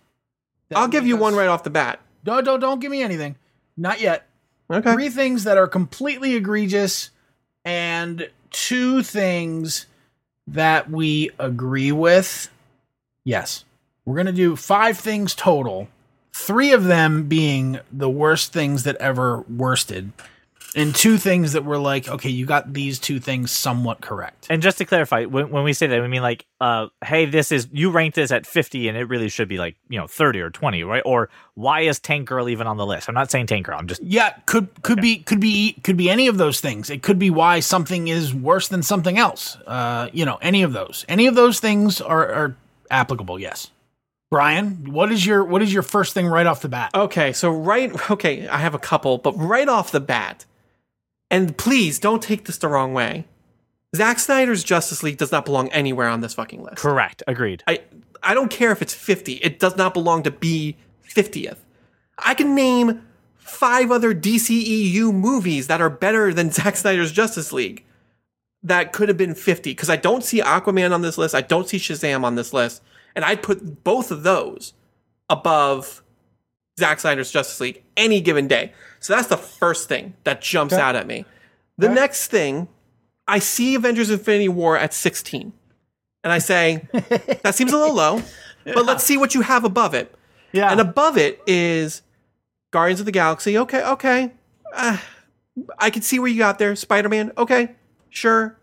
I'll 0.75 0.89
give 0.89 1.07
you 1.07 1.17
one 1.17 1.35
right 1.35 1.49
off 1.49 1.65
the 1.65 1.71
bat. 1.71 2.01
No, 2.25 2.41
don't 2.41 2.61
don't 2.61 2.81
give 2.81 2.91
me 2.91 3.03
anything. 3.03 3.37
Not 3.77 4.01
yet. 4.01 4.27
Okay. 4.71 4.93
Three 4.93 5.09
things 5.09 5.45
that 5.45 5.59
are 5.59 5.67
completely 5.67 6.37
egregious, 6.37 7.11
and 7.65 8.31
two 8.51 9.03
things 9.03 9.87
that 10.47 10.91
we 10.91 11.31
agree 11.39 11.93
with. 11.93 12.49
Yes, 13.25 13.65
we're 14.05 14.17
gonna 14.17 14.33
do 14.33 14.57
five 14.57 14.99
things 14.99 15.35
total. 15.35 15.89
Three 16.33 16.73
of 16.73 16.85
them 16.85 17.29
being 17.29 17.81
the 17.93 18.09
worst 18.09 18.53
things 18.53 18.85
that 18.85 18.97
ever 18.97 19.45
worsted, 19.49 20.13
and 20.77 20.95
two 20.95 21.19
things 21.19 21.53
that 21.53 21.65
were 21.65 21.79
like, 21.79 22.09
okay, 22.09 22.31
you 22.31 22.47
got 22.47 22.73
these 22.73 22.99
two 22.99 23.19
things 23.19 23.51
somewhat 23.51 24.01
correct. 24.01 24.47
And 24.51 24.63
just 24.63 24.79
to 24.79 24.85
clarify, 24.85 25.25
when, 25.25 25.51
when 25.51 25.65
we 25.65 25.73
say 25.73 25.87
that, 25.87 26.01
we 26.01 26.09
mean 26.09 26.23
like, 26.23 26.47
uh, 26.61 26.89
hey, 27.05 27.27
this 27.27 27.51
is 27.51 27.69
you 27.73 27.91
ranked 27.91 28.15
this 28.15 28.31
at 28.31 28.47
50 28.47 28.89
and 28.89 28.97
it 28.97 29.05
really 29.05 29.29
should 29.29 29.49
be 29.49 29.59
like, 29.59 29.77
you 29.89 29.99
know, 29.99 30.07
30 30.07 30.41
or 30.41 30.51
20, 30.51 30.85
right? 30.85 31.03
Or 31.05 31.29
why 31.55 31.81
is 31.81 31.99
Tank 31.99 32.29
Girl 32.29 32.49
even 32.49 32.67
on 32.67 32.77
the 32.77 32.87
list? 32.87 33.09
I'm 33.09 33.15
not 33.15 33.31
saying 33.31 33.47
Tank 33.47 33.67
Girl. 33.67 33.79
I'm 33.79 33.87
just, 33.87 34.03
Yeah, 34.03 34.31
could 34.47 34.69
could 34.83 35.01
be 35.01 35.19
could 35.19 35.41
be 35.41 35.73
could 35.83 35.97
be 35.97 36.09
any 36.09 36.29
of 36.29 36.39
those 36.39 36.61
things. 36.61 36.91
It 36.91 37.03
could 37.03 37.19
be 37.19 37.31
why 37.31 37.61
something 37.61 38.09
is 38.09 38.35
worse 38.35 38.69
than 38.69 38.83
something 38.83 39.19
else. 39.19 39.57
Uh, 39.67 40.09
you 40.13 40.25
know, 40.25 40.39
any 40.41 40.63
of 40.63 40.73
those. 40.73 41.05
Any 41.09 41.27
of 41.27 41.35
those 41.35 41.61
things 41.61 42.01
are, 42.01 42.33
are 42.33 42.57
applicable. 42.91 43.39
Yes. 43.39 43.71
Brian, 44.31 44.93
what 44.93 45.11
is 45.11 45.27
your 45.27 45.45
what 45.45 45.61
is 45.61 45.73
your 45.73 45.83
first 45.83 46.15
thing 46.15 46.27
right 46.27 46.47
off 46.47 46.63
the 46.63 46.69
bat? 46.69 46.93
Okay, 46.95 47.33
so 47.33 47.51
right, 47.51 48.11
okay, 48.11 48.47
I 48.47 48.59
have 48.59 48.75
a 48.75 48.79
couple, 48.79 49.19
but 49.19 49.33
right 49.33 49.69
off 49.69 49.91
the 49.91 49.99
bat, 50.01 50.45
and 51.31 51.57
please 51.59 51.99
don't 51.99 52.23
take 52.23 52.45
this 52.45 52.57
the 52.59 52.69
wrong 52.69 52.95
way. 52.95 53.25
Zack 53.97 54.21
Snyder's 54.21 54.63
Justice 54.63 55.03
League 55.03 55.17
does 55.17 55.33
not 55.33 55.45
belong 55.45 55.69
anywhere 55.71 56.09
on 56.09 56.21
this 56.21 56.35
fucking 56.35 56.63
list. 56.63 56.77
correct. 56.77 57.25
Agreed. 57.27 57.65
I 57.67 57.81
I 58.23 58.35
don't 58.35 58.51
care 58.51 58.71
if 58.71 58.83
it's 58.83 58.95
50. 58.95 59.35
It 59.35 59.59
does 59.59 59.77
not 59.77 59.95
belong 59.95 60.23
to 60.23 60.31
be 60.31 60.77
50th. 61.09 61.57
I 62.17 62.35
can 62.35 62.55
name 62.55 63.03
five 63.37 63.91
other 63.91 64.15
DCEU 64.15 65.13
movies 65.13 65.67
that 65.67 65.81
are 65.81 65.91
better 65.91 66.33
than 66.33 66.51
Zack 66.53 66.77
Snyder's 66.77 67.11
Justice 67.11 67.53
League 67.53 67.85
that 68.63 68.93
could 68.93 69.09
have 69.09 69.17
been 69.17 69.35
50 69.35 69.71
because 69.71 69.91
I 69.91 69.97
don't 69.97 70.23
see 70.23 70.41
Aquaman 70.41 70.93
on 70.93 71.03
this 71.03 71.17
list. 71.17 71.35
I 71.35 71.41
don't 71.41 71.69
see 71.69 71.79
Shazam 71.79 72.25
on 72.25 72.35
this 72.35 72.53
list. 72.53 72.83
And 73.15 73.25
I'd 73.25 73.43
put 73.43 73.83
both 73.83 74.11
of 74.11 74.23
those 74.23 74.75
above 75.29 76.03
Zack 76.79 77.01
Snyder's 77.01 77.31
Justice 77.31 77.61
League 77.61 77.83
any 77.97 78.21
given 78.21 78.47
day. 78.49 78.73
So 78.99 79.15
that's 79.15 79.29
the 79.29 79.37
first 79.37 79.89
thing 79.89 80.15
that 80.25 80.41
jumps 80.43 80.75
out 80.75 80.97
at 80.97 81.07
me. 81.07 81.25
The 81.79 81.89
next 81.89 82.27
thing, 82.27 82.69
I 83.27 83.39
see 83.39 83.75
Avengers 83.75 84.11
Infinity 84.11 84.49
War 84.49 84.77
at 84.77 84.93
16. 84.93 85.53
And 86.23 86.33
I 86.33 86.39
say, 86.39 86.87
that 87.43 87.55
seems 87.55 87.73
a 87.73 87.79
little 87.79 87.95
low, 87.95 88.23
but 88.65 88.85
let's 88.85 89.03
see 89.03 89.17
what 89.17 89.35
you 89.35 89.41
have 89.41 89.65
above 89.65 89.95
it. 89.95 90.15
Yeah. 90.53 90.71
And 90.71 90.81
above 90.81 91.17
it 91.17 91.41
is 91.47 92.03
Guardians 92.71 93.01
of 93.01 93.07
the 93.07 93.13
Galaxy. 93.13 93.57
Okay, 93.57 93.83
okay. 93.83 94.33
Uh, 94.75 94.99
I 95.79 95.89
can 95.91 96.03
see 96.03 96.19
where 96.19 96.29
you 96.29 96.39
got 96.39 96.59
there. 96.59 96.77
Spider 96.77 97.09
Man. 97.09 97.33
Okay, 97.39 97.75
sure. 98.11 98.57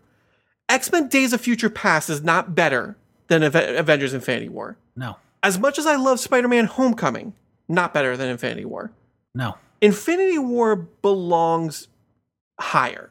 X 0.68 0.92
Men 0.92 1.08
Days 1.08 1.32
of 1.32 1.40
Future 1.40 1.70
Past 1.70 2.08
is 2.10 2.22
not 2.22 2.54
better 2.54 2.96
than 3.28 3.42
Ave- 3.42 3.76
Avengers 3.76 4.12
Infinity 4.14 4.48
War. 4.48 4.76
No. 4.96 5.16
As 5.42 5.58
much 5.58 5.78
as 5.78 5.86
I 5.86 5.96
love 5.96 6.20
Spider 6.20 6.48
Man 6.48 6.66
Homecoming, 6.66 7.32
not 7.68 7.92
better 7.94 8.16
than 8.16 8.28
Infinity 8.28 8.64
War. 8.64 8.90
No. 9.34 9.56
Infinity 9.80 10.38
War 10.38 10.76
belongs 10.76 11.88
higher. 12.60 13.10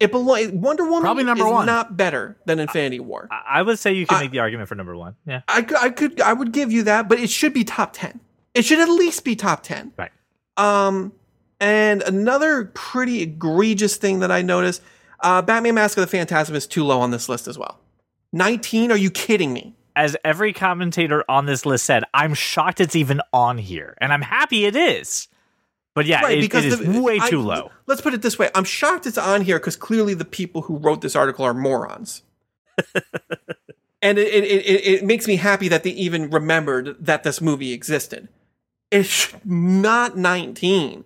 It 0.00 0.10
belongs. 0.12 0.48
Wonder 0.52 0.84
Woman 0.84 1.00
Probably 1.02 1.24
number 1.24 1.44
is 1.46 1.52
one. 1.52 1.66
not 1.66 1.96
better 1.96 2.36
than 2.46 2.58
Infinity 2.60 3.00
War. 3.00 3.28
I 3.30 3.58
I 3.60 3.62
would 3.62 3.78
say 3.78 3.92
you 3.94 4.06
can 4.06 4.18
I- 4.18 4.20
make 4.22 4.30
the 4.30 4.38
argument 4.40 4.68
for 4.68 4.74
number 4.74 4.96
one. 4.96 5.16
Yeah. 5.26 5.42
I, 5.48 5.66
I 5.80 5.90
could 5.90 6.20
I 6.20 6.32
would 6.32 6.52
give 6.52 6.70
you 6.70 6.84
that, 6.84 7.08
but 7.08 7.18
it 7.18 7.30
should 7.30 7.52
be 7.52 7.64
top 7.64 7.92
ten. 7.94 8.20
It 8.54 8.64
should 8.64 8.78
at 8.80 8.88
least 8.88 9.24
be 9.24 9.34
top 9.36 9.62
ten. 9.62 9.92
Right. 9.96 10.10
Um, 10.56 11.12
and 11.60 12.02
another 12.02 12.66
pretty 12.74 13.22
egregious 13.22 13.96
thing 13.96 14.20
that 14.20 14.30
I 14.30 14.42
noticed: 14.42 14.82
uh, 15.20 15.42
Batman: 15.42 15.74
Mask 15.74 15.96
of 15.96 16.02
the 16.02 16.06
Phantasm 16.06 16.54
is 16.54 16.66
too 16.66 16.84
low 16.84 17.00
on 17.00 17.10
this 17.10 17.28
list 17.28 17.48
as 17.48 17.58
well. 17.58 17.80
Nineteen? 18.32 18.90
Are 18.90 18.96
you 18.96 19.10
kidding 19.10 19.52
me? 19.52 19.74
As 19.96 20.16
every 20.24 20.52
commentator 20.52 21.24
on 21.28 21.46
this 21.46 21.66
list 21.66 21.84
said, 21.84 22.04
I'm 22.14 22.34
shocked 22.34 22.80
it's 22.80 22.94
even 22.94 23.20
on 23.32 23.58
here, 23.58 23.96
and 24.00 24.12
I'm 24.12 24.22
happy 24.22 24.64
it 24.64 24.76
is. 24.76 25.26
But 25.94 26.06
yeah, 26.06 26.28
it, 26.28 26.44
it 26.44 26.54
is 26.54 26.78
the- 26.78 27.00
way 27.00 27.18
I- 27.20 27.28
too 27.28 27.40
low. 27.40 27.72
Let's 27.86 28.00
put 28.00 28.14
it 28.14 28.22
this 28.22 28.38
way: 28.38 28.50
I'm 28.54 28.64
shocked 28.64 29.06
it's 29.06 29.18
on 29.18 29.40
here 29.40 29.58
because 29.58 29.74
clearly 29.76 30.14
the 30.14 30.24
people 30.24 30.62
who 30.62 30.76
wrote 30.76 31.00
this 31.00 31.16
article 31.16 31.44
are 31.44 31.54
morons. 31.54 32.22
and 34.02 34.18
it, 34.18 34.28
it, 34.28 34.44
it, 34.44 34.86
it 34.86 35.04
makes 35.04 35.26
me 35.26 35.36
happy 35.36 35.66
that 35.68 35.82
they 35.82 35.90
even 35.90 36.30
remembered 36.30 36.96
that 37.04 37.24
this 37.24 37.40
movie 37.40 37.72
existed. 37.72 38.28
It's 38.90 39.34
not 39.44 40.16
19, 40.16 41.04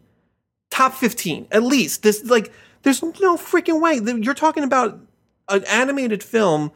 top 0.70 0.94
15 0.94 1.48
at 1.50 1.62
least. 1.62 2.02
This 2.02 2.24
like, 2.24 2.52
there's 2.82 3.02
no 3.02 3.36
freaking 3.36 3.80
way 3.80 4.00
you're 4.22 4.34
talking 4.34 4.64
about 4.64 4.98
an 5.48 5.64
animated 5.64 6.22
film 6.22 6.72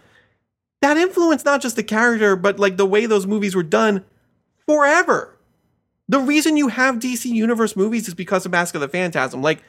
that 0.82 0.96
influenced 0.96 1.44
not 1.44 1.62
just 1.62 1.76
the 1.76 1.82
character, 1.82 2.36
but 2.36 2.58
like 2.58 2.76
the 2.76 2.86
way 2.86 3.06
those 3.06 3.26
movies 3.26 3.54
were 3.54 3.62
done 3.62 4.04
forever. 4.66 5.36
The 6.08 6.20
reason 6.20 6.56
you 6.56 6.68
have 6.68 6.96
DC 6.96 7.24
Universe 7.24 7.74
movies 7.74 8.06
is 8.06 8.14
because 8.14 8.46
of 8.46 8.52
Mask 8.52 8.74
of 8.74 8.80
the 8.80 8.88
Phantasm. 8.88 9.42
Like 9.42 9.62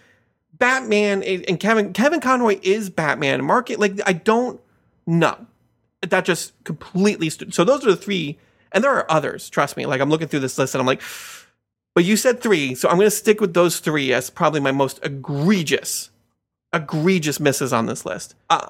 Batman 0.54 1.24
and 1.24 1.60
Kevin 1.60 1.94
Kevin 1.94 2.20
Conroy 2.20 2.60
is 2.62 2.90
Batman. 2.90 3.44
Mark 3.44 3.70
it 3.70 3.80
like 3.80 4.00
I 4.06 4.14
don't 4.14 4.62
know. 5.06 5.48
That 6.08 6.26
just 6.26 6.54
completely 6.64 7.30
so 7.30 7.64
those 7.64 7.86
are 7.86 7.92
the 7.92 7.98
three, 7.98 8.38
and 8.72 8.84
there 8.84 8.94
are 8.94 9.10
others. 9.10 9.50
Trust 9.50 9.78
me. 9.78 9.86
Like 9.88 10.02
I'm 10.02 10.10
looking 10.10 10.28
through 10.28 10.42
this 10.42 10.58
list 10.58 10.76
and 10.76 10.80
I'm 10.80 10.86
like, 10.86 11.02
but 11.96 12.06
you 12.06 12.16
said 12.16 12.42
three, 12.42 12.76
so 12.76 12.88
I'm 12.88 12.98
going 12.98 13.08
to 13.08 13.12
stick 13.12 13.42
with 13.42 13.56
those 13.56 13.80
three 13.80 14.14
as 14.14 14.30
probably 14.30 14.60
my 14.60 14.72
most 14.72 15.00
egregious, 15.02 16.12
egregious 16.78 17.40
misses 17.40 17.74
on 17.74 17.86
this 17.86 18.06
list. 18.06 18.36
Uh, 18.50 18.70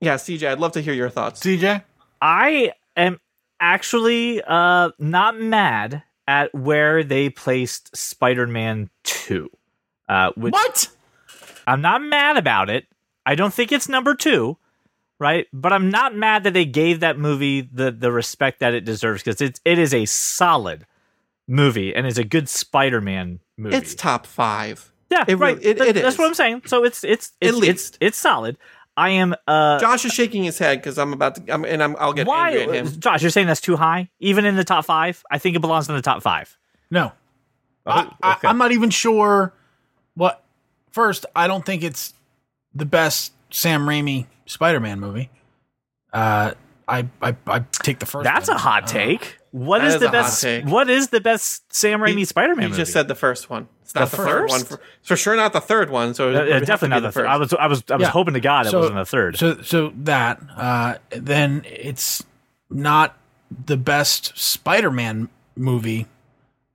yeah, 0.00 0.14
CJ, 0.14 0.48
I'd 0.48 0.60
love 0.60 0.72
to 0.72 0.80
hear 0.80 0.94
your 0.94 1.10
thoughts. 1.10 1.40
CJ? 1.40 1.82
I 2.20 2.72
am 2.96 3.20
actually 3.60 4.42
uh, 4.42 4.90
not 4.98 5.38
mad 5.38 6.02
at 6.28 6.54
where 6.54 7.02
they 7.02 7.30
placed 7.30 7.96
Spider-Man 7.96 8.90
Two. 9.04 9.50
Uh, 10.08 10.30
which 10.36 10.52
What? 10.52 10.88
I'm 11.66 11.80
not 11.80 12.02
mad 12.02 12.36
about 12.36 12.70
it. 12.70 12.86
I 13.24 13.34
don't 13.34 13.52
think 13.52 13.72
it's 13.72 13.88
number 13.88 14.14
two, 14.14 14.56
right? 15.18 15.46
But 15.52 15.72
I'm 15.72 15.90
not 15.90 16.14
mad 16.14 16.44
that 16.44 16.54
they 16.54 16.64
gave 16.64 17.00
that 17.00 17.18
movie 17.18 17.60
the 17.60 17.90
the 17.90 18.12
respect 18.12 18.60
that 18.60 18.74
it 18.74 18.84
deserves 18.84 19.22
because 19.22 19.40
it's 19.40 19.60
it 19.64 19.78
is 19.78 19.92
a 19.92 20.04
solid 20.04 20.86
movie 21.48 21.94
and 21.94 22.06
is 22.06 22.18
a 22.18 22.24
good 22.24 22.48
Spider-Man 22.48 23.40
movie. 23.56 23.76
It's 23.76 23.94
top 23.94 24.26
five. 24.26 24.92
Yeah, 25.10 25.24
it 25.28 25.36
right. 25.36 25.56
really- 25.56 25.66
it- 25.70 25.78
That- 25.78 25.88
it 25.88 25.94
That's 25.94 26.14
is. 26.14 26.18
what 26.18 26.26
I'm 26.28 26.34
saying. 26.34 26.62
So 26.66 26.84
it's 26.84 27.04
it's 27.04 27.32
it's 27.40 27.48
At 27.52 27.54
least. 27.60 27.70
it's, 27.70 27.98
it's 28.00 28.18
solid. 28.18 28.56
I 28.98 29.10
am 29.10 29.34
uh 29.46 29.78
Josh 29.78 30.04
is 30.06 30.12
shaking 30.12 30.42
his 30.44 30.58
head 30.58 30.78
because 30.78 30.98
I'm 30.98 31.12
about 31.12 31.34
to, 31.34 31.52
I'm, 31.52 31.64
and 31.66 31.82
I'm, 31.82 31.96
I'll 31.98 32.14
get 32.14 32.26
why 32.26 32.52
angry 32.56 32.78
at 32.78 32.86
him. 32.86 33.00
Josh, 33.00 33.20
you're 33.22 33.30
saying 33.30 33.46
that's 33.46 33.60
too 33.60 33.76
high? 33.76 34.08
Even 34.20 34.46
in 34.46 34.56
the 34.56 34.64
top 34.64 34.86
five? 34.86 35.22
I 35.30 35.36
think 35.38 35.54
it 35.54 35.60
belongs 35.60 35.88
in 35.88 35.94
the 35.94 36.00
top 36.02 36.22
five. 36.22 36.56
No. 36.90 37.12
I, 37.84 38.10
I, 38.22 38.32
okay. 38.36 38.48
I'm 38.48 38.56
not 38.58 38.72
even 38.72 38.90
sure 38.90 39.52
what. 40.14 40.42
First, 40.92 41.26
I 41.36 41.46
don't 41.46 41.64
think 41.64 41.84
it's 41.84 42.14
the 42.74 42.86
best 42.86 43.32
Sam 43.50 43.82
Raimi 43.86 44.26
Spider 44.46 44.80
Man 44.80 44.98
movie. 44.98 45.28
Uh, 46.12 46.52
I, 46.88 47.06
I 47.20 47.36
I 47.46 47.58
take 47.82 47.98
the 47.98 48.06
first. 48.06 48.24
That's 48.24 48.48
one. 48.48 48.56
a 48.56 48.60
hot 48.60 48.84
Uh, 48.84 48.86
take. 48.86 49.38
What 49.50 49.80
That 49.80 49.88
is 49.88 49.94
is 49.96 50.00
the 50.00 50.08
best? 50.08 50.42
take. 50.42 50.64
What 50.64 50.88
is 50.88 51.08
the 51.08 51.20
best 51.20 51.70
Sam 51.74 52.00
Raimi 52.00 52.18
He- 52.18 52.24
Spider-Man 52.24 52.62
You 52.62 52.68
movie? 52.70 52.80
just 52.80 52.92
said 52.92 53.08
the 53.08 53.14
first 53.14 53.50
one. 53.50 53.68
It's 53.86 53.94
not 53.94 54.10
The 54.10 54.16
the, 54.16 54.22
third 54.24 54.48
one. 54.50 54.60
first? 54.60 54.68
For, 54.68 54.80
for 55.02 55.16
sure, 55.16 55.36
not 55.36 55.52
the 55.52 55.60
third 55.60 55.90
one. 55.90 56.12
So 56.14 56.30
it 56.30 56.34
Uh, 56.36 56.40
uh, 56.56 56.60
definitely 56.60 56.88
not 56.88 57.00
the 57.02 57.12
third. 57.12 57.26
I 57.26 57.36
was, 57.36 57.52
I 57.54 57.66
was, 57.68 57.84
I 57.88 57.94
was 57.94 58.02
Yeah. 58.02 58.10
hoping 58.10 58.34
to 58.34 58.40
God 58.40 58.66
it 58.66 58.70
So- 58.70 58.78
wasn't 58.80 58.96
the 58.96 59.04
third. 59.06 59.36
So 59.38 59.62
so 59.62 59.92
that 59.98 60.40
uh, 60.56 60.94
then 61.10 61.62
it's 61.64 62.24
not 62.68 63.16
the 63.64 63.76
best 63.76 64.36
Spider 64.36 64.90
Man 64.90 65.28
movie 65.56 66.06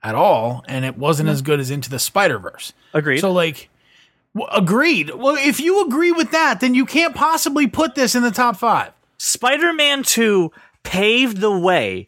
at 0.02 0.16
all, 0.16 0.64
and 0.68 0.86
it 0.86 0.98
wasn't 0.98 1.28
as 1.30 1.42
good 1.42 1.60
as 1.60 1.70
Into 1.70 1.90
the 1.90 2.00
Spider 2.00 2.40
Verse. 2.40 2.72
Agreed. 2.94 3.20
So 3.20 3.32
like, 3.32 3.70
w- 4.34 4.50
agreed. 4.52 5.10
Well, 5.14 5.36
if 5.38 5.60
you 5.60 5.86
agree 5.86 6.12
with 6.14 6.32
that, 6.32 6.62
then 6.62 6.74
you 6.76 6.86
can't 6.86 7.14
possibly 7.14 7.68
put 7.68 7.94
this 7.96 8.16
in 8.16 8.24
the 8.24 8.32
top 8.32 8.56
five. 8.56 8.94
Spider-Man 9.18 10.04
Two 10.04 10.52
paved 10.84 11.38
the 11.42 11.52
way 11.52 12.08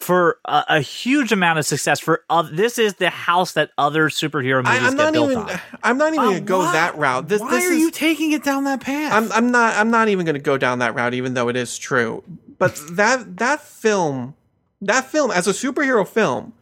for 0.00 0.38
a, 0.46 0.64
a 0.68 0.80
huge 0.80 1.30
amount 1.30 1.58
of 1.58 1.66
success. 1.66 2.00
For 2.00 2.22
oth- 2.30 2.50
this 2.52 2.78
is 2.78 2.94
the 2.94 3.10
house 3.10 3.52
that 3.52 3.70
other 3.78 4.08
superhero 4.08 4.64
movies 4.64 4.80
I, 4.82 4.86
I'm 4.86 4.96
get 4.96 5.04
not 5.04 5.12
built 5.12 5.30
even. 5.30 5.42
on. 5.44 5.60
I'm 5.82 5.98
not 5.98 6.14
even 6.14 6.20
Uh, 6.24 6.28
gonna 6.30 6.40
go 6.40 6.58
why- 6.60 6.72
that 6.72 6.96
route. 6.98 7.28
This, 7.28 7.40
Why 7.40 7.50
this 7.50 7.68
are 7.68 7.72
is, 7.72 7.78
you 7.78 7.90
taking 7.90 8.32
it 8.32 8.42
down 8.42 8.64
that 8.64 8.80
path? 8.80 9.12
I'm, 9.12 9.30
I'm 9.32 9.50
not. 9.50 9.76
I'm 9.76 9.90
not 9.90 10.08
even 10.08 10.26
gonna 10.26 10.38
go 10.38 10.56
down 10.58 10.78
that 10.80 10.94
route, 10.94 11.14
even 11.14 11.34
though 11.34 11.48
it 11.48 11.56
is 11.56 11.76
true. 11.78 12.24
But 12.58 12.80
that 12.92 13.36
that 13.38 13.60
film, 13.60 14.34
that 14.80 15.04
film 15.04 15.30
as 15.30 15.46
a 15.46 15.52
superhero 15.52 16.06
film, 16.08 16.52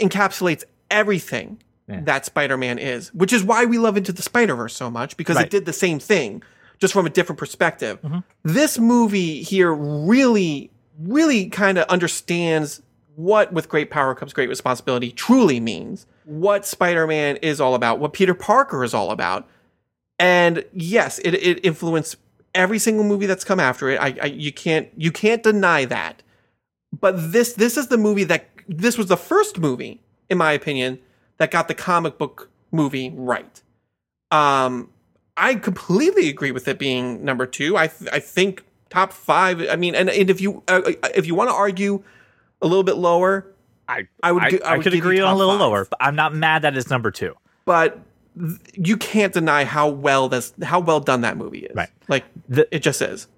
encapsulates 0.00 0.64
everything 0.90 1.62
Yeah. 1.88 2.00
that 2.04 2.24
Spider-Man 2.26 2.78
is, 2.78 3.12
which 3.14 3.32
is 3.32 3.42
why 3.44 3.64
we 3.64 3.78
love 3.78 3.96
Into 3.96 4.12
the 4.12 4.22
Spider-Verse 4.22 4.74
so 4.74 4.90
much 4.90 5.16
because 5.16 5.36
Right. 5.36 5.46
it 5.46 5.50
did 5.50 5.64
the 5.66 5.72
same 5.72 5.98
thing, 5.98 6.42
just 6.78 6.92
from 6.94 7.06
a 7.06 7.10
different 7.10 7.38
perspective. 7.38 8.00
Mm-hmm. 8.02 8.18
This 8.44 8.78
movie 8.78 9.42
here 9.42 9.72
really, 9.74 10.70
really 10.98 11.48
kind 11.48 11.76
of 11.78 11.86
understands 11.88 12.82
what 13.16 13.52
with 13.52 13.68
great 13.68 13.90
power 13.90 14.14
comes 14.14 14.32
great 14.32 14.48
responsibility 14.48 15.10
truly 15.10 15.58
means, 15.58 16.06
what 16.24 16.64
Spider-Man 16.66 17.36
is 17.36 17.60
all 17.60 17.74
about, 17.74 17.98
what 17.98 18.12
Peter 18.12 18.34
Parker 18.34 18.84
is 18.84 18.94
all 18.94 19.10
about. 19.10 19.48
And 20.18 20.64
yes, 20.72 21.18
it, 21.20 21.34
it 21.34 21.64
influenced 21.64 22.16
every 22.54 22.78
single 22.78 23.04
movie 23.04 23.26
that's 23.26 23.44
come 23.44 23.60
after 23.60 23.90
it. 23.90 24.00
I, 24.00 24.16
I 24.22 24.26
you 24.26 24.52
can't 24.52 24.88
you 24.96 25.10
can't 25.10 25.42
deny 25.42 25.84
that. 25.86 26.22
But 26.98 27.32
this 27.32 27.54
this 27.54 27.76
is 27.76 27.88
the 27.88 27.98
movie 27.98 28.24
that 28.24 28.48
this 28.68 28.96
was 28.96 29.06
the 29.08 29.16
first 29.16 29.58
movie, 29.58 30.00
in 30.28 30.38
my 30.38 30.52
opinion, 30.52 30.98
that 31.38 31.50
got 31.50 31.68
the 31.68 31.74
comic 31.74 32.18
book 32.18 32.50
movie 32.70 33.12
right. 33.14 33.62
Um, 34.30 34.90
I 35.36 35.54
completely 35.54 36.28
agree 36.28 36.50
with 36.50 36.68
it 36.68 36.78
being 36.78 37.24
number 37.24 37.46
two. 37.46 37.76
I 37.76 37.88
th- 37.88 38.10
I 38.12 38.20
think 38.20 38.64
top 38.90 39.12
five. 39.12 39.62
I 39.68 39.76
mean, 39.76 39.94
and, 39.94 40.08
and 40.08 40.30
if 40.30 40.40
you 40.40 40.62
uh, 40.68 40.92
if 41.14 41.26
you 41.26 41.34
want 41.34 41.50
to 41.50 41.54
argue 41.54 42.02
a 42.62 42.66
little 42.66 42.84
bit 42.84 42.96
lower, 42.96 43.46
I, 43.88 44.08
I 44.22 44.32
would 44.32 44.42
I, 44.42 44.46
I 44.64 44.72
I 44.72 44.76
would 44.76 44.84
could 44.84 44.94
agree 44.94 45.20
on 45.20 45.32
a 45.32 45.36
little 45.36 45.52
five. 45.54 45.60
lower, 45.60 45.84
but 45.84 45.98
I'm 46.00 46.16
not 46.16 46.34
mad 46.34 46.62
that 46.62 46.76
it's 46.76 46.90
number 46.90 47.10
two. 47.10 47.34
but 47.64 47.98
th- 48.38 48.58
you 48.74 48.96
can't 48.96 49.32
deny 49.32 49.64
how 49.64 49.88
well 49.88 50.28
this 50.28 50.52
how 50.62 50.80
well 50.80 51.00
done 51.00 51.20
that 51.22 51.36
movie 51.36 51.60
is. 51.60 51.74
Right. 51.76 51.90
Like 52.08 52.24
The- 52.48 52.66
it 52.74 52.80
just 52.80 53.02
is. 53.02 53.28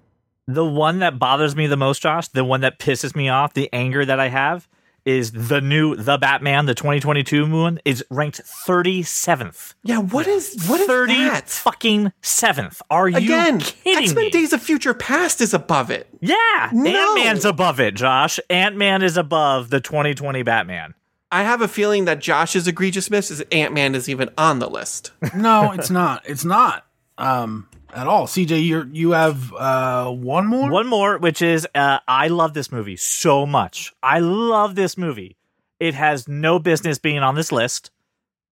The 0.47 0.65
one 0.65 0.99
that 0.99 1.19
bothers 1.19 1.55
me 1.55 1.67
the 1.67 1.77
most, 1.77 2.01
Josh, 2.01 2.27
the 2.29 2.43
one 2.43 2.61
that 2.61 2.79
pisses 2.79 3.15
me 3.15 3.29
off, 3.29 3.53
the 3.53 3.69
anger 3.73 4.03
that 4.05 4.19
I 4.19 4.29
have, 4.29 4.67
is 5.09 5.31
the 5.31 5.59
new 5.61 5.95
The 5.95 6.17
Batman, 6.17 6.65
the 6.65 6.75
2022 6.75 7.49
one, 7.49 7.79
is 7.85 8.03
ranked 8.09 8.41
37th. 8.43 9.73
Yeah. 9.83 9.97
What 9.99 10.27
is 10.27 10.65
what 10.67 10.79
is 10.81 10.87
30 10.87 11.13
that? 11.15 11.49
fucking 11.49 12.11
seventh. 12.21 12.81
Are 12.89 13.09
you 13.09 13.17
Again, 13.17 13.59
kidding 13.59 14.03
X 14.03 14.13
Men 14.13 14.25
me? 14.25 14.29
Days 14.29 14.53
of 14.53 14.61
Future 14.61 14.93
Past 14.93 15.41
is 15.41 15.53
above 15.53 15.89
it. 15.91 16.07
yeah, 16.21 16.69
No. 16.71 16.89
Ant 16.89 17.15
Man's 17.15 17.45
above 17.45 17.79
it, 17.79 17.95
Josh. 17.95 18.39
Ant 18.49 18.75
Man 18.77 19.01
is 19.01 19.17
above 19.17 19.69
the 19.69 19.79
2020 19.81 20.43
Batman. 20.43 20.93
I 21.31 21.43
have 21.43 21.61
a 21.61 21.67
feeling 21.67 22.05
that 22.05 22.19
Josh's 22.19 22.67
egregious 22.67 23.09
miss 23.11 23.29
is 23.29 23.41
Ant 23.51 23.73
Man 23.73 23.93
is 23.95 24.09
even 24.09 24.29
on 24.37 24.59
the 24.59 24.69
list. 24.69 25.11
no, 25.35 25.71
it's 25.71 25.89
not. 25.89 26.23
It's 26.27 26.43
not. 26.45 26.85
Um, 27.17 27.67
at 27.93 28.07
all. 28.07 28.27
CJ, 28.27 28.63
you 28.63 28.89
you 28.91 29.11
have 29.11 29.53
uh 29.53 30.09
one 30.09 30.47
more. 30.47 30.69
One 30.69 30.87
more, 30.87 31.17
which 31.17 31.41
is 31.41 31.67
uh, 31.75 31.99
I 32.07 32.27
love 32.27 32.53
this 32.53 32.71
movie 32.71 32.95
so 32.95 33.45
much. 33.45 33.93
I 34.01 34.19
love 34.19 34.75
this 34.75 34.97
movie. 34.97 35.37
It 35.79 35.93
has 35.93 36.27
no 36.27 36.59
business 36.59 36.99
being 36.99 37.19
on 37.19 37.35
this 37.35 37.51
list. 37.51 37.91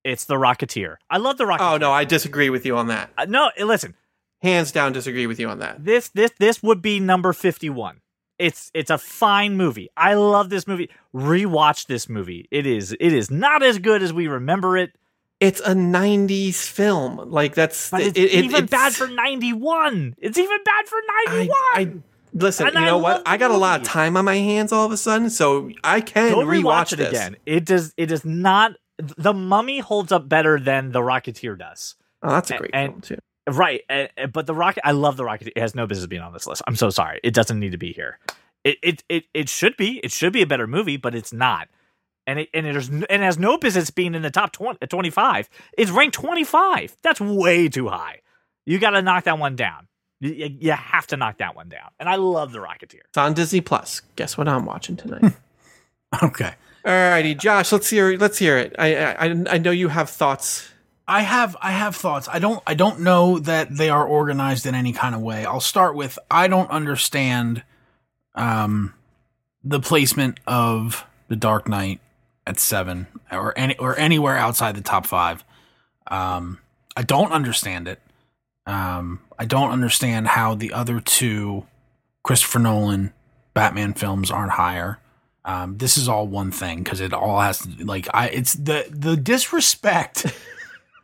It's 0.04 0.26
The 0.26 0.36
Rocketeer. 0.36 0.98
I 1.10 1.18
love 1.18 1.38
The 1.38 1.44
Rocketeer. 1.44 1.74
Oh 1.74 1.78
no, 1.78 1.92
I 1.92 2.06
disagree 2.06 2.50
with 2.50 2.66
you 2.66 2.78
on 2.78 2.88
that. 2.88 3.12
Uh, 3.18 3.26
no, 3.26 3.52
listen. 3.60 3.96
Hands 4.42 4.72
down, 4.72 4.94
disagree 4.94 5.26
with 5.28 5.40
you 5.40 5.50
on 5.50 5.60
that. 5.60 5.84
This 5.84 6.10
this 6.10 6.32
this 6.40 6.62
would 6.64 6.82
be 6.82 7.00
number 7.00 7.34
51. 7.34 8.02
It's 8.40 8.70
it's 8.74 8.92
a 8.92 8.98
fine 8.98 9.58
movie. 9.58 9.90
I 9.98 10.14
love 10.14 10.50
this 10.50 10.68
movie. 10.68 10.90
Rewatch 11.14 11.88
this 11.88 12.08
movie. 12.08 12.48
It 12.52 12.68
is 12.68 12.96
it 13.00 13.14
is 13.14 13.32
not 13.32 13.64
as 13.64 13.80
good 13.80 14.04
as 14.04 14.14
we 14.14 14.28
remember 14.28 14.78
it, 14.78 14.96
It's 15.40 15.60
a 15.62 15.74
'90s 15.76 16.56
film. 16.68 17.18
Like 17.30 17.54
that's 17.56 17.92
but 17.92 18.02
it's 18.02 18.18
it- 18.18 18.24
it- 18.34 18.46
even 18.46 18.64
it's- 18.66 18.70
bad 18.70 18.94
for 18.94 19.08
91. 19.08 20.16
It's 20.18 20.38
even 20.38 20.58
bad 20.66 20.88
for 20.88 20.98
91. 21.26 21.50
I, 21.50 21.74
I 21.76 21.94
listen. 22.34 22.66
And 22.68 22.76
you 22.76 22.82
I 22.82 22.86
know 22.86 22.98
what? 22.98 23.24
I 23.26 23.38
got 23.38 23.52
a 23.52 23.58
lot 23.58 23.82
of 23.82 23.86
time 23.88 24.18
on 24.18 24.26
my 24.26 24.36
hands 24.36 24.72
all 24.72 24.86
of 24.86 24.92
a 24.92 24.98
sudden, 24.98 25.30
so 25.30 25.70
I 25.84 26.02
can 26.02 26.32
Go 26.34 26.40
rewatch 26.40 26.64
rewatch 26.64 26.94
it 26.94 27.00
again. 27.08 27.38
It 27.46 27.66
does 27.66 27.94
it 27.98 28.08
does 28.08 28.26
not 28.26 28.74
the 28.98 29.34
mummy 29.34 29.78
holds 29.80 30.12
up 30.12 30.28
better 30.28 30.60
than 30.60 30.92
the 30.92 31.00
Rocketeer 31.02 31.58
does. 31.58 31.96
Oh, 32.24 32.32
that's 32.32 32.50
a 32.50 32.58
great 32.58 32.72
And- 32.74 32.92
film 32.94 33.02
too. 33.02 33.18
Right, 33.50 33.82
uh, 33.90 34.08
but 34.34 34.46
the 34.46 34.54
rocket. 34.54 34.86
I 34.86 34.92
love 34.92 35.16
the 35.16 35.24
rocket. 35.24 35.48
It 35.56 35.60
has 35.60 35.74
no 35.74 35.88
business 35.88 36.06
being 36.08 36.22
on 36.22 36.34
this 36.34 36.48
list. 36.48 36.64
I'm 36.68 36.76
so 36.76 36.90
sorry. 36.90 37.22
It 37.24 37.34
doesn't 37.34 37.58
need 37.58 37.72
to 37.72 37.78
be 37.78 37.94
here. 37.94 38.20
It 38.66 38.78
it 38.84 39.04
it 39.08 39.24
it 39.34 39.48
should 39.48 39.78
be. 39.78 40.02
It 40.04 40.12
should 40.12 40.34
be 40.34 40.42
a 40.42 40.46
better 40.48 40.68
movie, 40.68 40.98
but 40.98 41.16
it's 41.16 41.32
not. 41.32 41.70
And 42.28 42.40
it 42.40 42.50
and 42.54 42.68
it, 42.68 42.76
is, 42.76 42.90
and 42.90 43.04
it 43.10 43.22
has 43.22 43.40
no 43.40 43.58
business 43.58 43.90
being 43.90 44.14
in 44.14 44.22
the 44.22 44.30
top 44.30 44.52
20, 44.52 44.86
25. 44.86 45.50
It's 45.78 45.90
ranked 45.90 46.14
25. 46.16 46.98
That's 47.02 47.22
way 47.22 47.70
too 47.70 47.88
high. 47.88 48.20
You 48.66 48.78
got 48.78 48.92
to 48.92 49.02
knock 49.02 49.24
that 49.24 49.40
one 49.40 49.56
down. 49.56 49.88
You, 50.20 50.58
you 50.60 50.72
have 50.74 51.08
to 51.08 51.18
knock 51.18 51.38
that 51.38 51.56
one 51.56 51.70
down. 51.70 51.90
And 52.00 52.10
I 52.10 52.16
love 52.16 52.52
The 52.52 52.60
Rocketeer. 52.60 53.02
It's 53.08 53.18
on 53.18 53.34
Disney 53.34 53.62
Plus. 53.62 54.02
Guess 54.16 54.38
what 54.38 54.48
I'm 54.48 54.66
watching 54.66 54.98
tonight? 54.98 55.34
Okay. 56.24 56.54
All 56.86 56.94
righty, 56.94 57.36
Josh. 57.36 57.74
Let's 57.74 57.90
hear. 57.90 58.18
Let's 58.18 58.38
hear 58.38 58.58
it. 58.58 58.74
I, 58.80 58.96
I 58.96 59.44
I 59.50 59.58
know 59.58 59.72
you 59.72 59.90
have 59.90 60.10
thoughts. 60.10 60.70
I 61.06 61.22
have 61.22 61.58
I 61.62 61.72
have 61.72 61.98
thoughts. 61.98 62.30
I 62.32 62.40
don't 62.40 62.64
I 62.66 62.76
don't 62.76 63.02
know 63.02 63.40
that 63.40 63.76
they 63.76 63.90
are 63.90 64.08
organized 64.08 64.66
in 64.66 64.74
any 64.74 64.94
kind 64.94 65.14
of 65.14 65.20
way. 65.20 65.44
I'll 65.46 65.60
start 65.60 65.96
with 65.96 66.18
I 66.32 66.48
don't 66.48 66.72
understand 66.72 67.64
um 68.36 68.94
the 69.66 69.82
placement 69.82 70.40
of 70.48 71.06
The 71.28 71.36
Dark 71.36 71.68
Knight 71.68 72.00
at 72.48 72.60
7 72.60 73.06
or 73.32 73.54
any 73.58 73.78
or 73.78 73.96
anywhere 74.00 74.38
outside 74.38 74.76
the 74.76 74.82
top 74.82 75.06
5. 75.06 75.44
Um 76.08 76.60
I 76.96 77.04
don't 77.04 77.32
understand 77.32 77.88
it. 77.88 78.02
Um 78.66 79.20
I 79.38 79.46
don't 79.46 79.72
understand 79.72 80.28
how 80.30 80.56
the 80.56 80.74
other 80.74 81.00
two 81.00 81.66
Christopher 82.24 82.60
Nolan 82.60 83.14
Batman 83.54 83.94
films 83.94 84.32
aren't 84.32 84.52
higher. 84.54 85.00
Um, 85.46 85.78
this 85.78 85.98
is 85.98 86.10
all 86.10 86.28
one 86.28 86.52
thing 86.52 86.84
because 86.84 87.00
it 87.00 87.14
all 87.14 87.40
has 87.40 87.60
to 87.60 87.86
like 87.86 88.08
I 88.14 88.28
it's 88.30 88.54
the 88.54 88.86
the 88.90 89.16
disrespect 89.16 90.26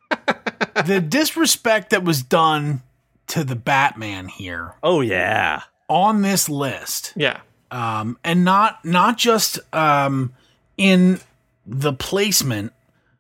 the 0.85 0.99
disrespect 0.99 1.91
that 1.91 2.03
was 2.03 2.21
done 2.21 2.81
to 3.27 3.43
the 3.43 3.55
Batman 3.55 4.27
here 4.27 4.73
Oh, 4.83 5.01
yeah. 5.01 5.61
on 5.89 6.21
this 6.23 6.49
list, 6.49 7.13
Yeah. 7.15 7.39
um, 7.71 8.17
and 8.23 8.43
not 8.43 8.83
not 8.83 9.17
just 9.17 9.59
um, 9.73 10.33
in 10.77 11.19
the 11.65 11.93
placement, 11.93 12.73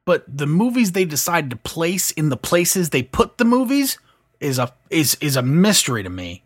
but 0.05 0.25
the 0.27 0.47
movies 0.47 0.91
they 0.91 1.05
decide 1.05 1.49
to 1.49 1.55
place 1.55 2.11
in 2.11 2.29
the 2.29 2.37
places 2.37 2.89
they 2.89 3.03
put 3.03 3.37
the 3.37 3.45
movies 3.45 3.97
is 4.39 4.59
a 4.59 4.73
is 4.89 5.15
is 5.21 5.35
a 5.35 5.41
mystery 5.41 6.03
to 6.03 6.09
me. 6.09 6.43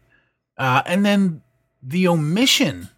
Uh, 0.58 0.82
and 0.86 1.06
then 1.06 1.42
the 1.84 2.08
omission, 2.08 2.90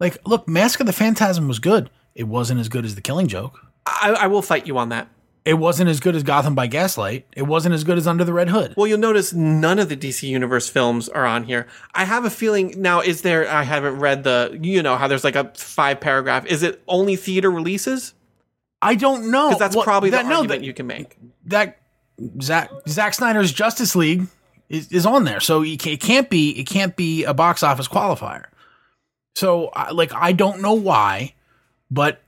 like, 0.00 0.18
look, 0.26 0.46
Mask 0.46 0.80
of 0.80 0.86
the 0.86 0.92
Phantasm 0.92 1.48
was 1.48 1.58
good. 1.58 1.90
It 2.14 2.24
wasn't 2.24 2.60
as 2.60 2.68
good 2.68 2.84
as 2.84 2.94
The 2.94 3.00
Killing 3.00 3.26
Joke. 3.26 3.58
I, 3.86 4.16
I 4.20 4.26
will 4.26 4.42
fight 4.42 4.66
you 4.66 4.78
on 4.78 4.90
that. 4.90 5.08
It 5.44 5.54
wasn't 5.54 5.90
as 5.90 6.00
good 6.00 6.16
as 6.16 6.22
Gotham 6.22 6.54
by 6.54 6.66
Gaslight. 6.66 7.26
It 7.36 7.42
wasn't 7.42 7.74
as 7.74 7.84
good 7.84 7.98
as 7.98 8.06
Under 8.06 8.24
the 8.24 8.32
Red 8.32 8.48
Hood. 8.48 8.72
Well, 8.78 8.86
you'll 8.86 8.98
notice 8.98 9.34
none 9.34 9.78
of 9.78 9.90
the 9.90 9.96
DC 9.96 10.26
Universe 10.26 10.70
films 10.70 11.08
are 11.10 11.26
on 11.26 11.44
here. 11.44 11.66
I 11.94 12.04
have 12.04 12.24
a 12.24 12.30
feeling 12.30 12.74
now. 12.78 13.00
Is 13.00 13.20
there? 13.20 13.46
I 13.50 13.62
haven't 13.62 13.98
read 13.98 14.24
the. 14.24 14.58
You 14.62 14.82
know 14.82 14.96
how 14.96 15.06
there's 15.06 15.24
like 15.24 15.36
a 15.36 15.52
five 15.54 16.00
paragraph. 16.00 16.46
Is 16.46 16.62
it 16.62 16.82
only 16.88 17.16
theater 17.16 17.50
releases? 17.50 18.14
I 18.80 18.94
don't 18.94 19.30
know 19.30 19.48
Because 19.48 19.58
that's 19.58 19.76
Well, 19.76 19.84
probably 19.84 20.10
the 20.10 20.16
that, 20.18 20.26
no, 20.26 20.36
argument 20.36 20.60
that, 20.60 20.66
you 20.66 20.72
can 20.74 20.86
make. 20.86 21.16
that 21.46 21.78
Zack 22.42 22.70
Zack 22.88 23.14
Snyder's 23.14 23.52
Justice 23.52 23.94
League 23.96 24.26
is, 24.68 24.90
is 24.92 25.04
on 25.06 25.24
there, 25.24 25.40
so 25.40 25.62
it 25.62 25.78
can't 26.00 26.30
be 26.30 26.50
it 26.58 26.64
can't 26.64 26.96
be 26.96 27.24
a 27.24 27.34
box 27.34 27.62
office 27.62 27.88
qualifier. 27.88 28.46
So, 29.36 29.70
like, 29.92 30.12
I 30.14 30.32
don't 30.32 30.62
know 30.62 30.74
why, 30.74 31.34
but 31.90 32.22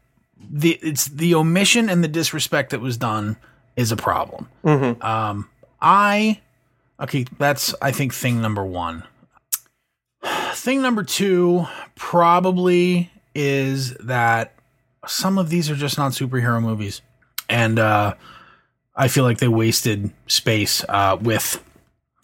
the 0.51 0.79
it's 0.83 1.07
the 1.07 1.35
omission 1.35 1.89
and 1.89 2.03
the 2.05 2.09
disrespect 2.09 2.71
that 2.71 2.81
was 2.81 2.97
done 2.97 3.37
is 3.77 3.93
a 3.93 3.97
problem. 3.97 4.49
Um, 5.01 5.49
I 5.81 6.41
okay, 7.01 7.27
that's 7.39 7.75
I 7.81 7.91
think 7.93 8.15
thing 8.15 8.41
number 8.41 8.65
one. 8.65 9.05
Thing 10.53 10.83
number 10.83 11.03
two 11.03 11.67
probably 11.95 13.11
is 13.35 13.95
that 13.99 14.55
some 15.07 15.39
of 15.39 15.51
these 15.51 15.71
are 15.71 15.77
just 15.77 15.99
not 15.99 16.13
superhero 16.13 16.61
movies, 16.61 17.03
and 17.49 17.79
uh, 17.79 18.15
I 18.95 19.09
feel 19.09 19.25
like 19.25 19.39
they 19.39 19.49
wasted 19.49 20.11
space 20.27 20.83
uh, 20.89 21.19
with, 21.21 21.63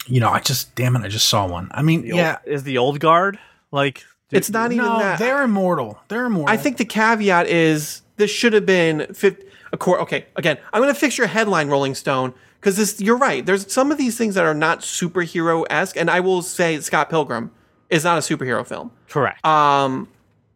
you 0.07 0.19
know, 0.19 0.29
I 0.29 0.39
just 0.39 0.73
damn 0.75 0.95
it, 0.95 1.03
I 1.03 1.07
just 1.07 1.27
saw 1.29 1.47
one. 1.47 1.69
I 1.71 1.83
mean, 1.83 2.01
The 2.01 2.07
yeah, 2.09 2.37
Old, 2.45 2.53
is 2.55 2.63
the 2.63 2.77
old 2.79 2.99
guard 2.99 3.39
like. 3.71 4.03
It's 4.31 4.49
not 4.49 4.71
even 4.71 4.83
no, 4.85 4.97
that. 4.97 5.19
they're 5.19 5.43
immortal. 5.43 5.99
They're 6.07 6.25
immortal. 6.25 6.49
I 6.51 6.57
think 6.57 6.77
the 6.77 6.85
caveat 6.85 7.45
is 7.45 8.01
this 8.23 8.31
should 8.31 8.53
have 8.53 8.65
been 8.65 9.13
50, 9.13 9.43
a 9.73 9.77
core. 9.77 9.99
Okay, 9.99 10.27
again, 10.37 10.57
I'm 10.71 10.81
going 10.81 10.93
to 10.93 10.97
fix 10.97 11.17
your 11.17 11.27
headline, 11.27 11.67
Rolling 11.67 11.93
Stone, 11.93 12.33
because 12.59 12.77
this. 12.77 13.01
You're 13.01 13.17
right. 13.17 13.45
There's 13.45 13.69
some 13.69 13.91
of 13.91 13.97
these 13.97 14.17
things 14.17 14.35
that 14.35 14.45
are 14.45 14.53
not 14.53 14.79
superhero 14.79 15.65
esque, 15.69 15.97
and 15.97 16.09
I 16.09 16.21
will 16.21 16.41
say 16.41 16.79
Scott 16.79 17.09
Pilgrim 17.09 17.51
is 17.89 18.05
not 18.05 18.17
a 18.17 18.21
superhero 18.21 18.65
film. 18.65 18.91
Correct. 19.09 19.45
Um, 19.45 20.07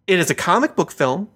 it 0.08 0.18
is 0.18 0.30
a 0.30 0.36
comic 0.36 0.78
book 0.78 0.92
film. 0.92 1.30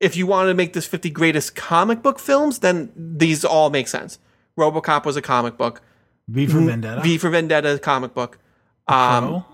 If 0.00 0.16
you 0.16 0.26
want 0.26 0.48
to 0.48 0.54
make 0.54 0.72
this 0.72 0.84
50 0.84 1.10
greatest 1.10 1.54
comic 1.54 2.02
book 2.02 2.18
films, 2.18 2.58
then 2.58 2.90
these 2.96 3.44
all 3.44 3.70
make 3.70 3.86
sense. 3.86 4.18
RoboCop 4.58 5.04
was 5.04 5.16
a 5.16 5.22
comic 5.22 5.56
book. 5.56 5.80
V 6.26 6.46
for 6.48 6.58
Vendetta. 6.58 7.02
V 7.02 7.18
for 7.18 7.30
Vendetta 7.30 7.78
comic 7.78 8.14
book. 8.14 8.40
Um, 8.88 9.28
Crow. 9.28 9.44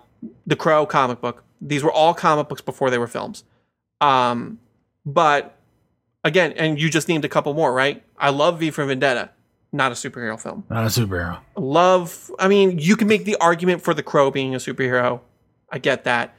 the 0.46 0.56
Crow 0.56 0.86
comic 0.86 1.20
book. 1.20 1.44
These 1.60 1.82
were 1.82 1.92
all 1.92 2.14
comic 2.14 2.48
books 2.48 2.62
before 2.62 2.88
they 2.88 2.96
were 2.96 3.06
films. 3.06 3.44
Um, 4.00 4.58
but 5.04 5.57
again, 6.28 6.52
and 6.52 6.80
you 6.80 6.88
just 6.88 7.08
named 7.08 7.24
a 7.24 7.28
couple 7.28 7.52
more, 7.54 7.72
right? 7.72 8.02
I 8.16 8.30
love 8.30 8.60
V 8.60 8.70
for 8.70 8.84
Vendetta, 8.84 9.30
not 9.72 9.90
a 9.90 9.94
superhero 9.94 10.40
film. 10.40 10.64
not 10.70 10.84
a 10.84 10.88
superhero. 10.88 11.40
Love, 11.56 12.30
I 12.38 12.46
mean, 12.48 12.78
you 12.78 12.96
can 12.96 13.08
make 13.08 13.24
the 13.24 13.36
argument 13.40 13.82
for 13.82 13.94
the 13.94 14.02
Crow 14.02 14.30
being 14.30 14.54
a 14.54 14.58
superhero. 14.58 15.20
I 15.70 15.78
get 15.78 16.04
that. 16.04 16.34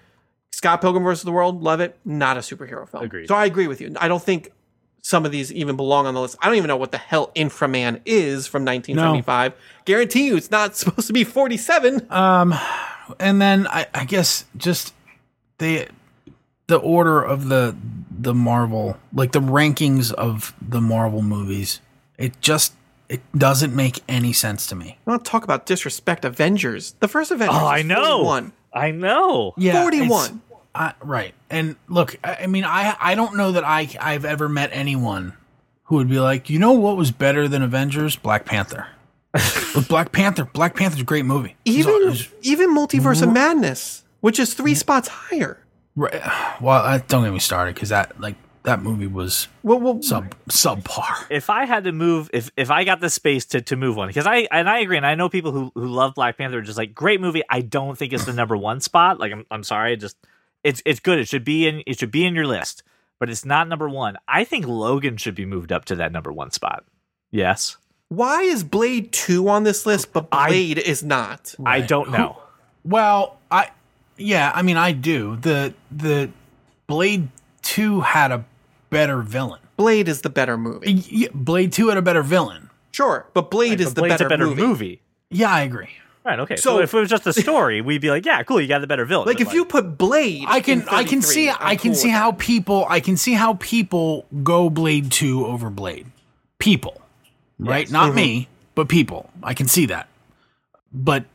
Scott 0.52 0.82
Pilgrim 0.82 1.04
versus 1.04 1.24
the 1.24 1.32
World, 1.32 1.62
love 1.62 1.80
it. 1.80 1.98
Not 2.06 2.38
a 2.38 2.40
superhero 2.40 2.88
film. 2.90 3.04
Agreed. 3.04 3.28
So 3.28 3.36
I 3.36 3.46
agree 3.46 3.68
with 3.68 3.82
you. 3.82 3.94
I 4.00 4.08
don't 4.08 4.24
think 4.24 4.52
some 5.02 5.26
of 5.26 5.32
these 5.32 5.54
even 5.54 5.76
belong 5.78 6.06
on 6.08 6.14
the 6.14 6.22
list. 6.22 6.36
I 6.42 6.48
don't 6.48 6.56
even 6.56 6.68
know 6.68 6.76
what 6.78 6.92
the 6.92 6.98
hell 6.98 7.32
Inframan 7.36 8.02
is 8.06 8.48
from 8.48 8.66
1975. 8.66 9.54
Guarantee 9.86 10.26
you 10.28 10.36
it's 10.36 10.52
not 10.52 10.76
supposed 10.76 11.08
to 11.08 11.14
be 11.14 11.24
47. 11.24 12.08
Um, 12.12 12.54
and 13.20 13.42
then 13.42 13.68
I, 13.68 13.88
I 13.94 14.06
guess 14.06 14.46
just 14.58 14.94
the 15.60 15.88
the 16.68 16.78
order 16.78 17.22
of 17.22 17.50
the 17.50 17.76
the 18.22 18.34
Marvel, 18.34 18.97
like 19.13 19.32
the 19.32 19.41
rankings 19.41 20.11
of 20.13 20.53
the 20.61 20.82
Marvel 20.82 21.22
movies, 21.22 21.80
it 22.17 22.39
just 22.41 22.74
it 23.07 23.22
doesn't 23.36 23.76
make 23.76 24.03
any 24.07 24.34
sense 24.34 24.67
to 24.67 24.76
me. 24.76 24.97
I 25.07 25.09
want 25.11 25.26
to 25.26 25.32
talk 25.32 25.43
about 25.43 25.65
disrespect 25.65 26.26
Avengers. 26.26 26.95
The 26.99 27.07
first 27.07 27.32
Avengers 27.32 27.57
oh, 27.59 27.65
I 27.65 27.82
know. 27.82 28.24
41. 28.24 28.53
I 28.72 28.91
know. 28.91 29.53
Yeah, 29.57 29.82
41. 29.82 30.41
I, 30.76 30.93
right. 31.01 31.34
And 31.49 31.76
look, 31.88 32.17
I, 32.24 32.39
I 32.41 32.47
mean, 32.47 32.65
I 32.65 32.95
I 32.99 33.15
don't 33.15 33.36
know 33.36 33.53
that 33.53 33.63
I 33.63 33.89
I've 33.99 34.26
ever 34.26 34.47
met 34.47 34.70
anyone 34.74 35.34
who 35.86 35.95
would 35.95 36.09
be 36.09 36.20
like, 36.20 36.49
you 36.49 36.59
know, 36.59 36.74
what 36.74 36.97
was 36.97 37.11
better 37.11 37.47
than 37.47 37.63
Avengers? 37.63 38.15
Black 38.15 38.45
Panther. 38.45 38.88
With 39.34 39.88
Black 39.88 40.11
Panther, 40.11 40.45
Black 40.45 40.76
Panther's 40.76 41.01
a 41.01 41.05
great 41.05 41.26
movie. 41.26 41.55
Even 41.65 41.95
it's- 42.03 42.28
even 42.41 42.76
Multiverse 42.76 43.22
of 43.22 43.32
Madness, 43.32 44.03
which 44.22 44.39
is 44.39 44.53
three 44.53 44.76
spots 44.76 45.07
higher. 45.07 45.63
Right, 46.00 46.14
well, 46.62 46.84
uh, 46.84 47.00
don't 47.08 47.24
get 47.24 47.34
me 47.34 47.39
started 47.39 47.76
because 47.76 47.89
that 47.89 48.20
like 48.20 48.36
that 48.64 48.82
movie 48.82 49.08
was 49.08 49.47
Well, 49.64 49.80
well 49.80 50.02
sub 50.02 50.36
subpar. 50.50 51.26
if 51.30 51.50
I 51.50 51.66
had 51.66 51.84
to 51.86 51.91
move, 51.91 52.30
if 52.34 52.52
if 52.58 52.70
I 52.72 52.84
got 52.84 53.00
the 53.00 53.10
space 53.10 53.45
to, 53.47 53.62
to 53.62 53.76
move 53.76 53.95
one, 53.95 54.08
because 54.08 54.28
I 54.28 54.47
and 54.52 54.70
I 54.70 54.80
agree, 54.80 54.97
and 54.97 55.06
I 55.06 55.16
know 55.16 55.30
people 55.30 55.52
who 55.52 55.72
who 55.76 55.88
love 55.88 56.16
Black 56.16 56.38
Panther, 56.38 56.58
are 56.58 56.62
just 56.62 56.78
like 56.78 56.93
great 56.93 57.22
movie. 57.22 57.41
I 57.50 57.62
don't 57.62 57.97
think 57.97 58.14
it's 58.14 58.26
the 58.26 58.34
number 58.34 58.58
one 58.70 58.82
spot. 58.82 59.20
Like 59.20 59.32
I'm 59.32 59.45
I'm 59.52 59.64
sorry, 59.64 59.95
just 59.97 60.18
it's 60.64 60.82
it's 60.86 61.00
good. 61.00 61.20
It 61.20 61.28
should 61.28 61.45
be 61.45 61.68
in 61.68 61.84
it 61.88 61.97
should 62.00 62.12
be 62.12 62.26
in 62.26 62.36
your 62.36 62.47
list, 62.47 62.84
but 63.20 63.30
it's 63.30 63.45
not 63.45 63.68
number 63.70 63.88
one. 63.88 64.18
I 64.28 64.43
think 64.43 64.68
Logan 64.68 65.18
should 65.18 65.36
be 65.36 65.45
moved 65.45 65.72
up 65.72 65.86
to 65.86 65.95
that 65.95 66.12
number 66.12 66.32
one 66.34 66.52
spot. 66.52 66.84
Yes, 67.32 67.78
why 68.10 68.41
is 68.41 68.64
Blade 68.64 69.12
2 69.14 69.47
on 69.47 69.64
this 69.64 69.86
list, 69.86 70.12
but 70.14 70.28
I- 70.32 70.50
Blade 70.50 70.80
is 70.80 71.04
not? 71.04 71.54
I 71.66 71.80
don't 71.82 72.10
know. 72.12 72.41
Well, 72.84 73.38
I 73.52 73.70
yeah, 74.20 74.51
I 74.53 74.61
mean, 74.61 74.78
I 74.78 74.91
do. 74.91 75.36
The 75.38 75.74
the 75.91 76.30
Blade 76.88 77.30
Two 77.61 78.01
had 78.01 78.32
a 78.32 78.45
better 78.89 79.22
villain. 79.22 79.59
Blade 79.78 80.07
is 80.07 80.22
the 80.22 80.30
better 80.30 80.57
movie. 80.57 80.95
Y- 80.95 81.03
y- 81.24 81.30
Blade 81.34 81.72
Two 81.72 81.89
had 81.89 81.97
a 81.97 82.01
better 82.01 82.24
villain. 82.24 82.70
Sure, 82.91 83.26
but 83.34 83.49
Blade 83.51 83.80
is 83.80 83.88
But 83.89 83.95
the 83.95 84.01
Blade's 84.01 84.13
better, 84.15 84.30
better 84.30 84.45
movie. 84.47 84.61
movie. 84.61 85.01
Yeah, 85.30 85.51
I 85.51 85.61
agree. 85.61 85.89
Right. 86.26 86.39
Okay. 86.39 86.55
So, 86.57 86.78
So- 86.78 86.80
if 86.82 86.93
it 86.93 86.97
was 86.99 87.09
just 87.09 87.26
a 87.28 87.34
story, 87.41 87.82
we'd 87.82 88.01
be 88.01 88.09
like, 88.09 88.26
yeah, 88.26 88.43
cool, 88.43 88.59
you 88.59 88.67
got 88.67 88.80
the 88.82 88.88
better 88.88 89.05
villain. 89.05 89.26
Like 89.28 89.38
But, 89.38 89.47
if 89.47 89.53
you 89.53 89.63
put 89.65 89.97
Blade, 89.97 90.43
I 90.47 90.59
can 90.59 90.82
in 90.82 90.89
I 90.89 91.03
can 91.03 91.22
see 91.22 91.49
I'm 91.49 91.55
I 91.59 91.76
can 91.76 91.91
cool 91.91 91.95
see 91.99 92.09
how 92.09 92.32
that. 92.32 92.39
people 92.39 92.86
I 92.89 92.99
can 92.99 93.15
see 93.15 93.34
how 93.34 93.53
people 93.55 94.26
go 94.43 94.70
Blade 94.70 95.11
2 95.11 95.45
over 95.45 95.70
Blade. 95.70 96.07
People. 96.59 96.99
Right? 97.57 97.86
Mm-hmm. 97.86 97.93
Not 97.93 98.15
me, 98.15 98.47
but 98.76 98.89
people. 98.89 99.30
I 99.43 99.53
can 99.53 99.67
see 99.67 99.86
that. 99.88 100.07
But 100.91 101.26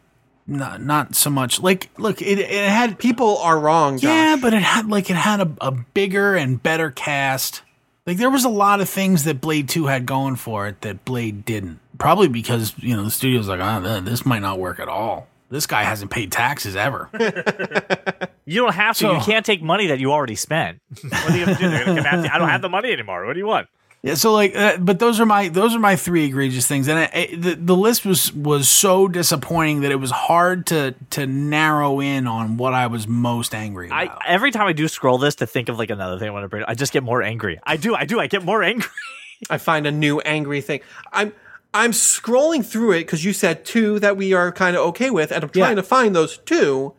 not 0.47 0.82
not 0.82 1.14
so 1.14 1.30
much. 1.30 1.61
Like 1.61 1.90
look, 1.99 2.20
it 2.22 2.38
it 2.38 2.68
had 2.68 2.99
people 2.99 3.38
are 3.38 3.59
wrong. 3.59 3.99
Josh. 3.99 4.09
Yeah, 4.09 4.36
but 4.40 4.55
it 4.55 4.62
had 4.62 4.88
like 4.88 5.11
it 5.11 5.16
had 5.16 5.40
a, 5.40 5.51
a 5.61 5.70
bigger 5.72 6.34
and 6.36 6.62
better 6.62 6.90
cast. 6.90 7.62
Like 8.07 8.18
there 8.18 8.30
was 8.30 8.45
a 8.45 8.51
lot 8.51 8.80
of 8.80 8.88
things 8.88 9.24
that 9.24 9.40
Blade 9.40 9.68
2 9.68 9.86
had 9.86 10.05
going 10.05 10.36
for 10.36 10.66
it 10.68 10.82
that 10.82 11.05
Blade 11.07 11.45
didn't. 11.47 11.80
Probably 11.97 12.28
because, 12.28 12.74
you 12.78 12.95
know, 12.95 13.05
the 13.05 13.11
studio's 13.11 13.49
like, 13.49 13.61
"Ah, 13.61 13.80
th- 13.80 14.05
this 14.05 14.26
might 14.26 14.42
not 14.42 14.59
work 14.59 14.78
at 14.80 14.88
all." 14.88 15.28
this 15.51 15.66
guy 15.66 15.84
hasn't 15.84 16.11
paid 16.11 16.32
taxes 16.32 16.74
ever. 16.74 17.09
You 18.47 18.61
don't 18.61 18.74
have 18.74 18.95
to. 18.97 19.01
So- 19.01 19.14
you 19.14 19.20
can't 19.20 19.47
take 19.47 19.62
money 19.62 19.86
that 19.86 19.99
you 20.01 20.12
already 20.12 20.34
spent. 20.34 20.80
what 21.01 21.30
are 21.30 21.36
you 21.36 21.47
gonna 21.47 21.59
do? 21.59 21.70
They're 21.70 21.84
gonna 21.86 22.03
come 22.03 22.07
after 22.07 22.26
you. 22.26 22.30
I 22.34 22.38
don't 22.38 22.51
have 22.51 22.61
the 22.61 22.68
money 22.68 22.92
anymore. 22.92 23.24
What 23.24 23.32
do 23.32 23.38
you 23.38 23.47
want? 23.47 23.68
Yeah, 24.07 24.15
so 24.17 24.35
like, 24.35 24.55
uh, 24.55 24.77
but 24.77 24.99
those 24.99 25.19
are 25.19 25.25
my 25.25 25.49
those 25.49 25.75
are 25.75 25.79
my 25.79 25.97
three 25.97 26.27
egregious 26.27 26.67
things, 26.67 26.89
and 26.89 26.99
it, 26.99 27.11
it, 27.15 27.41
the 27.43 27.55
the 27.55 27.75
list 27.77 28.05
was 28.05 28.31
was 28.35 28.69
so 28.69 29.09
disappointing 29.09 29.81
that 29.81 29.91
it 29.93 29.97
was 29.97 30.11
hard 30.11 30.67
to 30.67 30.95
to 31.11 31.27
narrow 31.27 32.01
in 32.01 32.27
on 32.27 32.59
what 32.59 32.75
I 32.75 32.87
was 32.89 33.09
most 33.09 33.55
angry 33.55 33.91
I 33.91 34.03
about. 34.03 34.19
every 34.27 34.51
time 34.51 34.67
I 34.67 34.75
do 34.75 34.89
scroll 34.89 35.17
this 35.17 35.37
to 35.37 35.47
think 35.47 35.71
of 35.71 35.79
like 35.79 35.89
another 35.89 36.19
thing 36.19 36.29
I 36.29 36.33
want 36.33 36.45
to 36.45 36.49
bring, 36.49 36.65
I 36.69 36.75
just 36.75 36.93
get 36.93 37.03
more 37.03 37.23
angry. 37.23 37.59
I 37.65 37.79
do. 37.79 37.95
I 37.95 38.05
do. 38.05 38.21
I 38.21 38.27
get 38.27 38.45
more 38.45 38.63
angry. 38.63 38.91
I 39.51 39.57
find 39.57 39.87
a 39.87 39.91
new 39.91 40.21
angry 40.21 40.61
thing. 40.61 40.81
I'm 41.11 41.33
I'm 41.73 41.93
scrolling 41.93 42.63
through 42.63 42.93
it 42.93 43.01
because 43.01 43.25
you 43.25 43.33
said 43.33 43.65
two 43.65 43.99
that 44.01 44.19
we 44.19 44.35
are 44.35 44.53
kind 44.53 44.77
of 44.77 44.83
okay 44.89 45.09
with, 45.09 45.33
and 45.33 45.43
I'm 45.45 45.49
trying 45.51 45.71
Yeah. 45.71 45.75
to 45.77 45.83
find 45.83 46.15
those 46.15 46.37
two, 46.37 46.93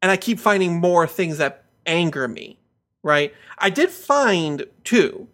and 0.00 0.12
I 0.12 0.16
keep 0.16 0.38
finding 0.38 0.76
more 0.80 1.08
things 1.08 1.38
that 1.38 1.64
anger 1.86 2.28
me. 2.28 2.60
Right? 3.02 3.34
I 3.58 3.68
did 3.70 3.90
find 3.90 4.64
two. 4.84 5.26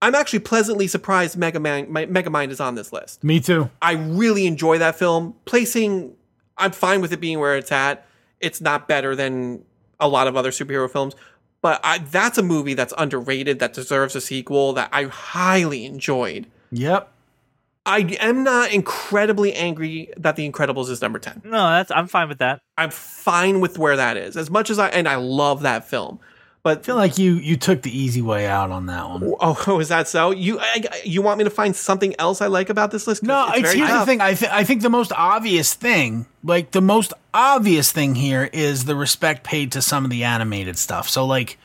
I'm 0.00 0.14
actually 0.14 0.40
pleasantly 0.40 0.86
surprised 0.86 1.36
Mega 1.36 1.58
Man, 1.58 1.90
my, 1.90 2.06
Megamind 2.06 2.50
is 2.50 2.60
on 2.60 2.74
this 2.76 2.92
list. 2.92 3.24
Me 3.24 3.40
too. 3.40 3.70
I 3.82 3.92
really 3.92 4.46
enjoy 4.46 4.78
that 4.78 4.96
film. 4.96 5.34
Placing, 5.44 6.14
I'm 6.56 6.72
fine 6.72 7.00
with 7.00 7.12
it 7.12 7.20
being 7.20 7.40
where 7.40 7.56
it's 7.56 7.72
at. 7.72 8.06
It's 8.40 8.60
not 8.60 8.86
better 8.86 9.16
than 9.16 9.64
a 9.98 10.06
lot 10.08 10.28
of 10.28 10.36
other 10.36 10.50
superhero 10.50 10.88
films, 10.88 11.14
but 11.60 11.80
I, 11.82 11.98
that's 11.98 12.38
a 12.38 12.42
movie 12.42 12.74
that's 12.74 12.94
underrated 12.96 13.58
that 13.58 13.72
deserves 13.72 14.14
a 14.14 14.20
sequel 14.20 14.72
that 14.74 14.88
I 14.92 15.04
highly 15.04 15.84
enjoyed. 15.84 16.46
Yep. 16.70 17.12
I 17.84 18.00
am 18.20 18.44
not 18.44 18.70
incredibly 18.70 19.54
angry 19.54 20.12
that 20.18 20.36
The 20.36 20.48
Incredibles 20.48 20.90
is 20.90 21.00
number 21.00 21.18
10. 21.18 21.42
No, 21.44 21.50
that's 21.70 21.90
I'm 21.90 22.06
fine 22.06 22.28
with 22.28 22.38
that. 22.38 22.60
I'm 22.76 22.90
fine 22.90 23.60
with 23.60 23.78
where 23.78 23.96
that 23.96 24.16
is. 24.18 24.36
As 24.36 24.50
much 24.50 24.68
as 24.68 24.78
I 24.78 24.88
and 24.90 25.08
I 25.08 25.16
love 25.16 25.62
that 25.62 25.88
film. 25.88 26.20
But 26.62 26.78
I 26.78 26.82
feel 26.82 26.96
like 26.96 27.18
you 27.18 27.34
you 27.34 27.56
took 27.56 27.82
the 27.82 27.96
easy 27.96 28.20
way 28.20 28.46
out 28.46 28.70
on 28.70 28.86
that 28.86 29.08
one. 29.08 29.34
oh, 29.40 29.78
is 29.80 29.88
that 29.88 30.08
so? 30.08 30.32
You 30.32 30.58
I, 30.58 30.84
you 31.04 31.22
want 31.22 31.38
me 31.38 31.44
to 31.44 31.50
find 31.50 31.74
something 31.74 32.14
else 32.18 32.40
I 32.40 32.48
like 32.48 32.68
about 32.68 32.90
this 32.90 33.06
list? 33.06 33.22
No, 33.22 33.48
it's, 33.50 33.60
very 33.60 33.78
here's 33.78 33.90
the 33.90 34.04
thing. 34.06 34.20
I 34.20 34.34
th- 34.34 34.50
I 34.50 34.64
think 34.64 34.82
the 34.82 34.90
most 34.90 35.12
obvious 35.12 35.74
thing, 35.74 36.26
like 36.42 36.72
the 36.72 36.80
most 36.80 37.12
obvious 37.32 37.92
thing 37.92 38.16
here, 38.16 38.50
is 38.52 38.84
the 38.86 38.96
respect 38.96 39.44
paid 39.44 39.72
to 39.72 39.82
some 39.82 40.04
of 40.04 40.10
the 40.10 40.24
animated 40.24 40.76
stuff. 40.76 41.08
So 41.08 41.24
like 41.24 41.58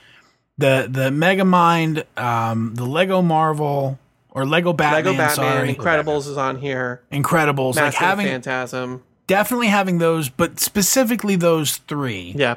the 0.58 0.88
the 0.90 1.10
Megamind, 1.10 2.06
um, 2.18 2.76
the 2.76 2.86
Lego 2.86 3.22
Marvel 3.22 3.98
or 4.30 4.46
Lego 4.46 4.74
Batman, 4.74 5.06
Lego 5.06 5.18
Batman, 5.18 5.36
sorry, 5.36 5.76
Incredibles 5.76 6.28
is 6.28 6.38
on 6.38 6.60
here. 6.60 7.02
Incredibles, 7.12 7.76
like 7.76 7.86
Massive 7.86 8.00
having 8.00 8.28
Phantasm. 8.28 9.04
definitely 9.28 9.68
having 9.68 9.98
those, 9.98 10.30
but 10.30 10.60
specifically 10.60 11.36
those 11.36 11.78
three. 11.78 12.34
Yeah. 12.38 12.56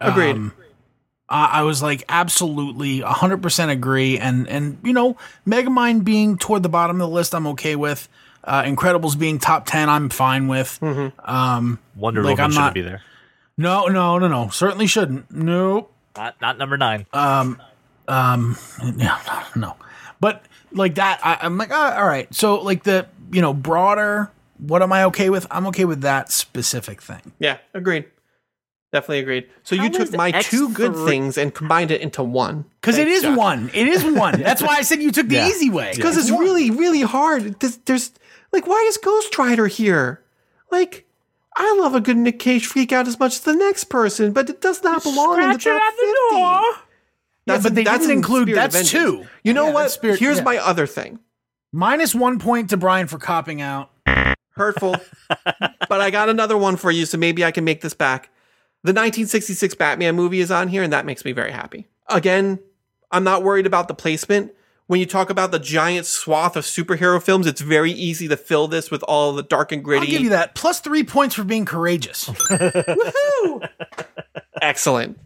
Agreed. 0.00 0.36
Um, 0.36 0.52
I 1.32 1.60
I 1.60 1.62
was 1.62 1.82
like 1.82 2.04
absolutely 2.08 3.00
100% 3.00 3.68
agree. 3.70 4.18
And 4.18 4.46
and 4.48 4.78
you 4.84 4.92
know 4.92 5.16
Megamind 5.46 6.04
being 6.04 6.36
toward 6.38 6.62
the 6.62 6.68
bottom 6.68 7.00
of 7.00 7.08
the 7.08 7.14
list 7.14 7.34
I'm 7.34 7.46
okay 7.48 7.74
with. 7.76 8.08
Uh, 8.44 8.62
Incredibles 8.64 9.16
being 9.18 9.38
top 9.38 9.66
10 9.66 9.88
I'm 9.88 10.08
fine 10.10 10.48
with. 10.48 10.78
Um 11.24 11.78
Wonder 11.96 12.22
Like, 12.22 12.32
Woman 12.38 12.44
I'm 12.44 12.50
shouldn't 12.50 12.64
not- 12.66 12.74
be 12.74 12.82
there. 12.82 13.02
no 13.56 13.86
no 13.86 14.18
no 14.18 14.28
no. 14.28 14.48
Certainly 14.50 14.86
shouldn't. 14.88 15.30
Nope. 15.30 15.92
Not 16.16 16.40
not 16.40 16.58
number 16.58 16.76
nine. 16.76 17.06
um 17.12 17.60
yeah 18.96 19.18
no. 19.56 19.76
But 20.20 20.44
like 20.72 20.96
that 20.96 21.20
I, 21.24 21.38
I'm 21.42 21.56
like 21.58 21.70
ah, 21.72 21.96
all 21.98 22.06
right. 22.06 22.32
So 22.34 22.60
like 22.60 22.82
the 22.84 23.06
you 23.30 23.40
know 23.40 23.54
broader 23.54 24.30
what 24.58 24.82
am 24.82 24.92
I 24.92 25.04
okay 25.04 25.28
with? 25.30 25.46
I'm 25.50 25.66
okay 25.68 25.84
with 25.84 26.02
that 26.02 26.30
specific 26.30 27.02
thing. 27.02 27.32
Yeah, 27.40 27.58
agreed. 27.74 28.04
Definitely 28.92 29.20
agreed. 29.20 29.46
So 29.62 29.74
How 29.76 29.84
you 29.84 29.90
took 29.90 30.02
is 30.02 30.12
my 30.12 30.30
two 30.32 30.68
good 30.70 30.92
X3 30.92 31.06
things 31.08 31.38
and 31.38 31.54
combined 31.54 31.90
it 31.90 32.02
into 32.02 32.22
one. 32.22 32.66
because 32.80 32.98
it 32.98 33.08
Thanks, 33.08 33.22
Josh. 33.22 33.36
one 33.38 33.70
it 33.72 33.88
is 33.88 34.04
one 34.04 34.40
that's 34.42 34.60
why 34.62 34.76
I 34.76 34.82
said 34.82 35.02
you 35.02 35.10
took 35.10 35.28
the 35.28 35.36
Yeah. 35.36 35.48
easy 35.48 35.70
way 35.70 35.92
Because 35.96 36.18
it's 36.18 36.30
one. 36.30 36.40
really, 36.42 36.70
really 36.70 37.00
hard. 37.00 37.58
There's, 37.58 37.78
there's 37.78 38.12
like, 38.52 38.66
why 38.66 38.84
is 38.88 38.98
Ghost 38.98 39.36
Rider 39.38 39.66
here? 39.66 40.20
Like, 40.70 41.06
I 41.56 41.74
love 41.80 41.94
a 41.94 42.00
good 42.02 42.16
Nick 42.18 42.38
Cage 42.38 42.66
freak 42.66 42.92
out 42.92 43.08
as 43.08 43.18
much 43.18 43.32
as 43.36 43.40
the 43.40 43.54
next 43.54 43.84
person, 43.84 44.32
but 44.32 44.50
it 44.50 44.60
does 44.60 44.82
not 44.82 45.02
belong 45.02 45.42
in 45.42 45.50
the 45.52 45.58
top 45.58 45.80
at 45.82 45.96
the 45.96 46.02
50. 46.30 46.36
door. 46.36 46.60
That's, 47.46 47.62
but 47.64 47.74
they 47.74 47.84
that's 47.84 48.00
didn't 48.00 48.18
include- 48.18 48.48
Spirit 48.50 48.70
that's 48.72 48.90
two. 48.90 49.26
You 49.42 49.54
know 49.54 49.66
Yeah, 49.68 49.72
what? 49.72 49.90
Spirit- 49.90 50.18
Here's 50.18 50.36
yeah. 50.38 50.44
my 50.44 50.58
other 50.58 50.86
thing. 50.86 51.18
Minus 51.72 52.14
one 52.14 52.38
point 52.38 52.70
to 52.70 52.76
Brian 52.76 53.06
for 53.06 53.18
copping 53.18 53.62
out. 53.62 53.90
Hurtful. 54.54 54.96
but 55.88 56.00
I 56.00 56.10
got 56.10 56.28
another 56.28 56.58
one 56.58 56.76
for 56.76 56.90
you, 56.90 57.06
so 57.06 57.16
maybe 57.16 57.42
I 57.42 57.50
can 57.52 57.64
make 57.64 57.80
this 57.80 57.94
back. 57.94 58.28
The 58.84 58.90
1966 58.90 59.74
Batman 59.76 60.16
movie 60.16 60.40
is 60.40 60.50
on 60.50 60.68
here, 60.68 60.82
and 60.82 60.92
that 60.92 61.06
makes 61.06 61.24
me 61.24 61.32
very 61.32 61.52
happy. 61.52 61.86
Again, 62.08 62.58
I'm 63.12 63.22
not 63.22 63.42
worried 63.42 63.66
about 63.66 63.86
the 63.88 63.94
placement. 63.94 64.52
When 64.88 64.98
you 64.98 65.06
talk 65.06 65.30
about 65.30 65.52
the 65.52 65.60
giant 65.60 66.06
swath 66.06 66.56
of 66.56 66.64
superhero 66.64 67.22
films, 67.22 67.46
it's 67.46 67.60
very 67.60 67.92
easy 67.92 68.26
to 68.28 68.36
fill 68.36 68.66
this 68.66 68.90
with 68.90 69.02
all 69.04 69.32
the 69.32 69.44
dark 69.44 69.70
and 69.70 69.84
gritty. 69.84 70.06
I'll 70.06 70.10
give 70.10 70.22
you 70.22 70.30
that. 70.30 70.54
Plus 70.54 70.80
three 70.80 71.04
points 71.04 71.36
for 71.36 71.44
being 71.44 71.64
courageous. 71.64 72.24
Woohoo! 72.28 73.68
Excellent. 74.60 75.18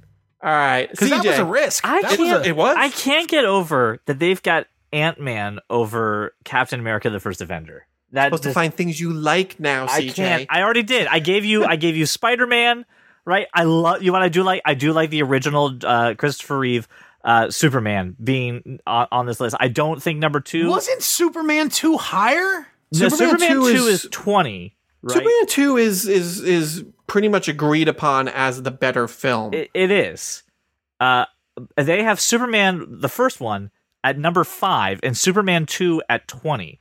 All 0.42 0.50
right, 0.50 0.88
Because 0.90 1.10
that 1.10 1.24
was 1.24 1.38
a 1.38 1.44
risk. 1.44 1.84
I 1.84 2.02
that 2.02 2.16
can't. 2.16 2.46
a, 2.46 2.48
It 2.48 2.54
was. 2.54 2.76
I 2.78 2.90
can't 2.90 3.28
get 3.28 3.44
over 3.46 4.00
that 4.04 4.18
they've 4.18 4.40
got 4.42 4.66
Ant 4.92 5.18
Man 5.18 5.60
over 5.70 6.34
Captain 6.44 6.78
America: 6.78 7.10
The 7.10 7.18
First 7.18 7.40
Avenger. 7.40 7.86
That 8.12 8.26
supposed 8.26 8.44
to 8.44 8.52
find 8.52 8.72
things 8.72 9.00
you 9.00 9.12
like 9.12 9.58
now, 9.58 9.86
I 9.88 10.06
can't. 10.08 10.46
I 10.48 10.62
already 10.62 10.84
did. 10.84 11.08
I 11.08 11.18
gave 11.18 11.44
you. 11.44 11.64
I 11.64 11.76
gave 11.76 11.96
you 11.96 12.06
Spider 12.06 12.46
Man. 12.46 12.84
Right. 13.26 13.48
I 13.52 13.64
love 13.64 14.02
you. 14.02 14.12
What 14.12 14.22
I 14.22 14.28
do 14.28 14.42
like. 14.44 14.62
I 14.64 14.74
do 14.74 14.92
like 14.92 15.10
the 15.10 15.22
original 15.22 15.76
uh, 15.84 16.14
Christopher 16.16 16.58
Reeve 16.58 16.88
uh, 17.24 17.50
Superman 17.50 18.16
being 18.22 18.78
on, 18.86 19.08
on 19.10 19.26
this 19.26 19.40
list. 19.40 19.56
I 19.58 19.68
don't 19.68 20.00
think 20.00 20.20
number 20.20 20.40
two. 20.40 20.68
Wasn't 20.68 21.02
Superman 21.02 21.68
2 21.68 21.96
higher? 21.96 22.68
No, 22.92 23.08
Superman 23.08 23.40
Superman, 23.40 23.48
2 23.48 23.54
two 23.54 23.86
is- 23.86 24.04
is, 24.04 24.10
twenty. 24.12 24.76
Right. 25.02 25.14
Superman 25.14 25.46
Two 25.46 25.76
is 25.76 26.08
is 26.08 26.40
is 26.40 26.84
pretty 27.06 27.28
much 27.28 27.48
agreed 27.48 27.86
upon 27.88 28.28
as 28.28 28.62
the 28.62 28.70
better 28.70 29.06
film. 29.06 29.54
It, 29.54 29.70
it 29.74 29.90
is. 29.90 30.42
Uh, 30.98 31.26
they 31.76 32.02
have 32.02 32.20
Superman, 32.20 32.86
the 32.88 33.08
first 33.08 33.40
one, 33.40 33.70
at 34.02 34.18
number 34.18 34.42
five, 34.44 34.98
and 35.02 35.16
Superman 35.16 35.66
two 35.66 36.02
at 36.08 36.26
twenty. 36.26 36.80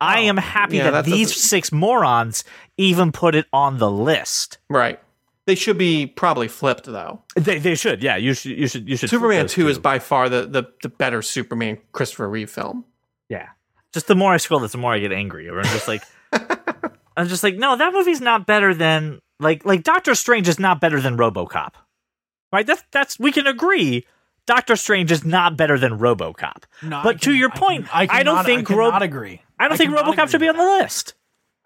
I 0.00 0.20
am 0.20 0.36
happy 0.36 0.76
yeah, 0.76 0.90
that 0.90 1.04
these 1.04 1.34
six 1.34 1.72
morons 1.72 2.44
even 2.76 3.10
put 3.12 3.34
it 3.34 3.46
on 3.52 3.78
the 3.78 3.90
list. 3.90 4.58
right. 4.68 5.00
They 5.46 5.54
should 5.54 5.76
be 5.76 6.06
probably 6.06 6.48
flipped 6.48 6.86
though. 6.86 7.22
They, 7.36 7.58
they 7.58 7.74
should, 7.74 8.02
yeah. 8.02 8.16
You 8.16 8.32
should, 8.34 8.52
you 8.58 8.66
should, 8.66 8.88
you 8.88 8.96
should. 8.96 9.10
Superman 9.10 9.42
those 9.42 9.52
Two 9.52 9.68
is 9.68 9.78
by 9.78 9.98
far 9.98 10.28
the, 10.28 10.46
the 10.46 10.64
the 10.82 10.88
better 10.88 11.20
Superman 11.22 11.78
Christopher 11.92 12.28
Reeve 12.28 12.50
film. 12.50 12.84
yeah. 13.28 13.48
Just 13.92 14.06
the 14.08 14.14
more 14.16 14.32
I 14.32 14.38
scroll 14.38 14.58
this, 14.60 14.72
the 14.72 14.78
more 14.78 14.92
I 14.92 14.98
get 14.98 15.12
angry. 15.12 15.48
I'm 15.48 15.62
just 15.64 15.86
like, 15.86 16.02
I'm 17.16 17.28
just 17.28 17.42
like, 17.44 17.54
no, 17.56 17.76
that 17.76 17.92
movie's 17.92 18.20
not 18.20 18.44
better 18.46 18.74
than 18.74 19.20
like 19.38 19.64
like 19.64 19.82
Doctor 19.84 20.14
Strange 20.14 20.48
is 20.48 20.58
not 20.58 20.80
better 20.80 21.00
than 21.00 21.16
RoboCop, 21.16 21.74
right? 22.52 22.66
That's 22.66 22.82
that's 22.90 23.18
we 23.20 23.30
can 23.30 23.46
agree. 23.46 24.04
Doctor 24.46 24.74
Strange 24.76 25.12
is 25.12 25.24
not 25.24 25.56
better 25.56 25.78
than 25.78 25.98
RoboCop. 25.98 26.64
No, 26.82 27.00
but 27.04 27.16
I 27.16 27.18
to 27.18 27.30
can- 27.30 27.34
your 27.36 27.50
I 27.52 27.56
point, 27.58 27.86
can- 27.88 28.08
I, 28.10 28.18
I 28.18 28.22
don't 28.24 28.34
cannot- 28.34 28.44
think 28.46 28.70
I 28.70 28.74
Ro- 28.74 28.90
agree. 28.98 29.42
I 29.60 29.68
don't 29.68 29.76
think 29.78 29.92
RoboCop 29.92 30.28
should 30.28 30.40
be 30.40 30.48
on 30.48 30.56
the 30.56 30.64
list. 30.64 31.14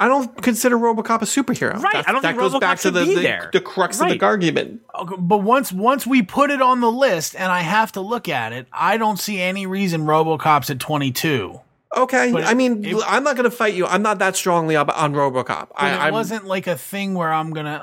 I 0.01 0.07
don't 0.09 0.41
consider 0.43 0.77
RoboCop 0.79 1.23
a 1.23 1.25
superhero. 1.25 1.73
Right, 1.75 1.83
That's- 1.83 2.05
I 2.07 2.13
don't 2.13 2.23
that 2.23 2.29
think 2.37 2.39
goes 2.41 2.53
RoboCop 2.55 2.61
back 2.61 2.79
to 2.81 2.91
the, 2.93 3.05
be 3.05 3.15
the, 3.17 3.21
there. 3.21 3.51
the 3.53 3.61
crux 3.61 4.01
of 4.01 4.09
the 4.09 4.21
argument. 4.25 4.83
but 5.19 5.39
once 5.39 5.73
once 5.73 6.07
we 6.07 6.23
put 6.23 6.51
it 6.51 6.63
on 6.63 6.81
the 6.81 6.91
list 6.91 7.35
and 7.35 7.51
I 7.51 7.61
have 7.61 7.93
to 7.93 8.01
look 8.01 8.29
at 8.29 8.53
it, 8.53 8.69
I 8.73 8.97
don't 8.97 9.19
see 9.19 9.41
any 9.41 9.67
reason 9.67 10.03
RoboCop's 10.03 10.71
at 10.71 10.79
22. 10.79 11.61
Okay, 11.97 12.31
But 12.33 12.45
I 12.45 12.53
mean, 12.53 12.85
it- 12.85 12.97
I'm 13.07 13.25
not 13.25 13.35
going 13.35 13.51
to 13.51 13.57
fight 13.57 13.73
you. 13.75 13.87
I'm 13.87 14.03
not 14.03 14.19
that 14.19 14.37
strongly 14.37 14.77
up 14.77 14.91
on 14.95 15.15
RoboCop. 15.15 15.69
I, 15.75 16.09
it 16.09 16.13
wasn't 16.13 16.45
like 16.47 16.67
a 16.67 16.77
thing 16.77 17.15
where 17.15 17.33
I'm 17.33 17.51
gonna, 17.55 17.77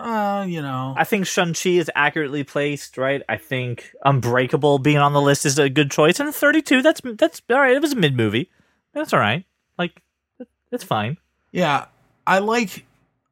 uh, 0.43 0.45
you 0.45 0.61
know. 0.61 0.93
I 0.95 1.05
think 1.05 1.25
Shang-Chi 1.25 1.71
is 1.71 1.89
accurately 1.95 2.43
placed, 2.43 2.99
right? 2.99 3.23
I 3.27 3.37
think 3.37 3.91
Unbreakable 4.05 4.77
being 4.77 4.99
on 4.99 5.13
the 5.13 5.21
list 5.21 5.43
is 5.45 5.57
a 5.57 5.69
good 5.71 5.89
choice, 5.89 6.19
and 6.19 6.33
32. 6.33 6.83
That's 6.83 7.01
that's 7.17 7.41
all 7.49 7.57
right. 7.59 7.75
It 7.75 7.81
was 7.81 7.93
a 7.93 7.95
mid 7.97 8.15
movie. 8.15 8.51
That's 8.93 9.11
all 9.11 9.19
right. 9.19 9.43
Like, 9.79 9.99
it- 10.39 10.47
it's 10.71 10.83
fine. 10.83 11.17
Yeah, 11.51 11.85
I 12.27 12.39
like 12.39 12.85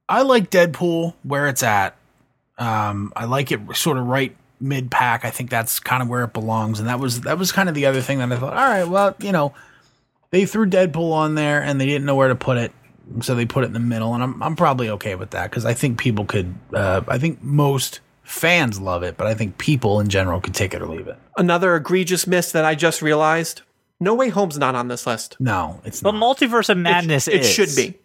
I 0.09 0.21
like 0.21 0.49
Deadpool 0.49 1.13
where 1.23 1.47
it's 1.47 1.63
at. 1.63 1.95
Um, 2.57 3.11
I 3.15 3.25
like 3.25 3.51
it 3.51 3.59
sort 3.75 3.97
of 3.97 4.05
right 4.07 4.35
mid 4.59 4.91
pack. 4.91 5.25
I 5.25 5.29
think 5.31 5.49
that's 5.49 5.79
kind 5.79 6.03
of 6.03 6.09
where 6.09 6.23
it 6.23 6.33
belongs, 6.33 6.79
and 6.79 6.87
that 6.87 6.99
was 6.99 7.21
that 7.21 7.37
was 7.37 7.51
kind 7.51 7.69
of 7.69 7.75
the 7.75 7.85
other 7.85 8.01
thing 8.01 8.19
that 8.19 8.31
I 8.31 8.35
thought. 8.37 8.53
All 8.53 8.69
right, 8.69 8.87
well, 8.87 9.15
you 9.19 9.31
know, 9.31 9.53
they 10.29 10.45
threw 10.45 10.67
Deadpool 10.69 11.11
on 11.11 11.35
there 11.35 11.61
and 11.61 11.79
they 11.81 11.85
didn't 11.85 12.05
know 12.05 12.15
where 12.15 12.27
to 12.27 12.35
put 12.35 12.57
it, 12.57 12.71
so 13.21 13.33
they 13.35 13.45
put 13.45 13.63
it 13.63 13.67
in 13.67 13.73
the 13.73 13.79
middle, 13.79 14.13
and 14.13 14.21
I'm 14.23 14.41
I'm 14.43 14.55
probably 14.55 14.89
okay 14.91 15.15
with 15.15 15.31
that 15.31 15.49
because 15.49 15.65
I 15.65 15.73
think 15.73 15.97
people 15.97 16.25
could. 16.25 16.53
Uh, 16.73 17.01
I 17.07 17.17
think 17.17 17.41
most 17.41 18.01
fans 18.23 18.79
love 18.79 19.03
it, 19.03 19.17
but 19.17 19.27
I 19.27 19.33
think 19.33 19.57
people 19.57 19.99
in 19.99 20.07
general 20.09 20.39
could 20.39 20.53
take 20.53 20.73
it 20.73 20.81
or 20.81 20.87
leave 20.87 21.07
it. 21.07 21.17
another 21.37 21.75
egregious 21.75 22.25
miss 22.27 22.51
that 22.51 22.63
I 22.65 22.75
just 22.75 23.01
realized. 23.01 23.61
No 23.99 24.13
Way 24.15 24.29
Home's 24.29 24.57
not 24.57 24.75
on 24.75 24.89
this 24.89 25.07
list. 25.07 25.37
No, 25.39 25.79
it's 25.85 26.01
But 26.01 26.11
not. 26.11 26.37
Multiverse 26.37 26.69
of 26.69 26.77
Madness 26.77 27.27
it, 27.27 27.35
it 27.35 27.41
is. 27.41 27.49
should 27.49 27.75
be. 27.75 27.97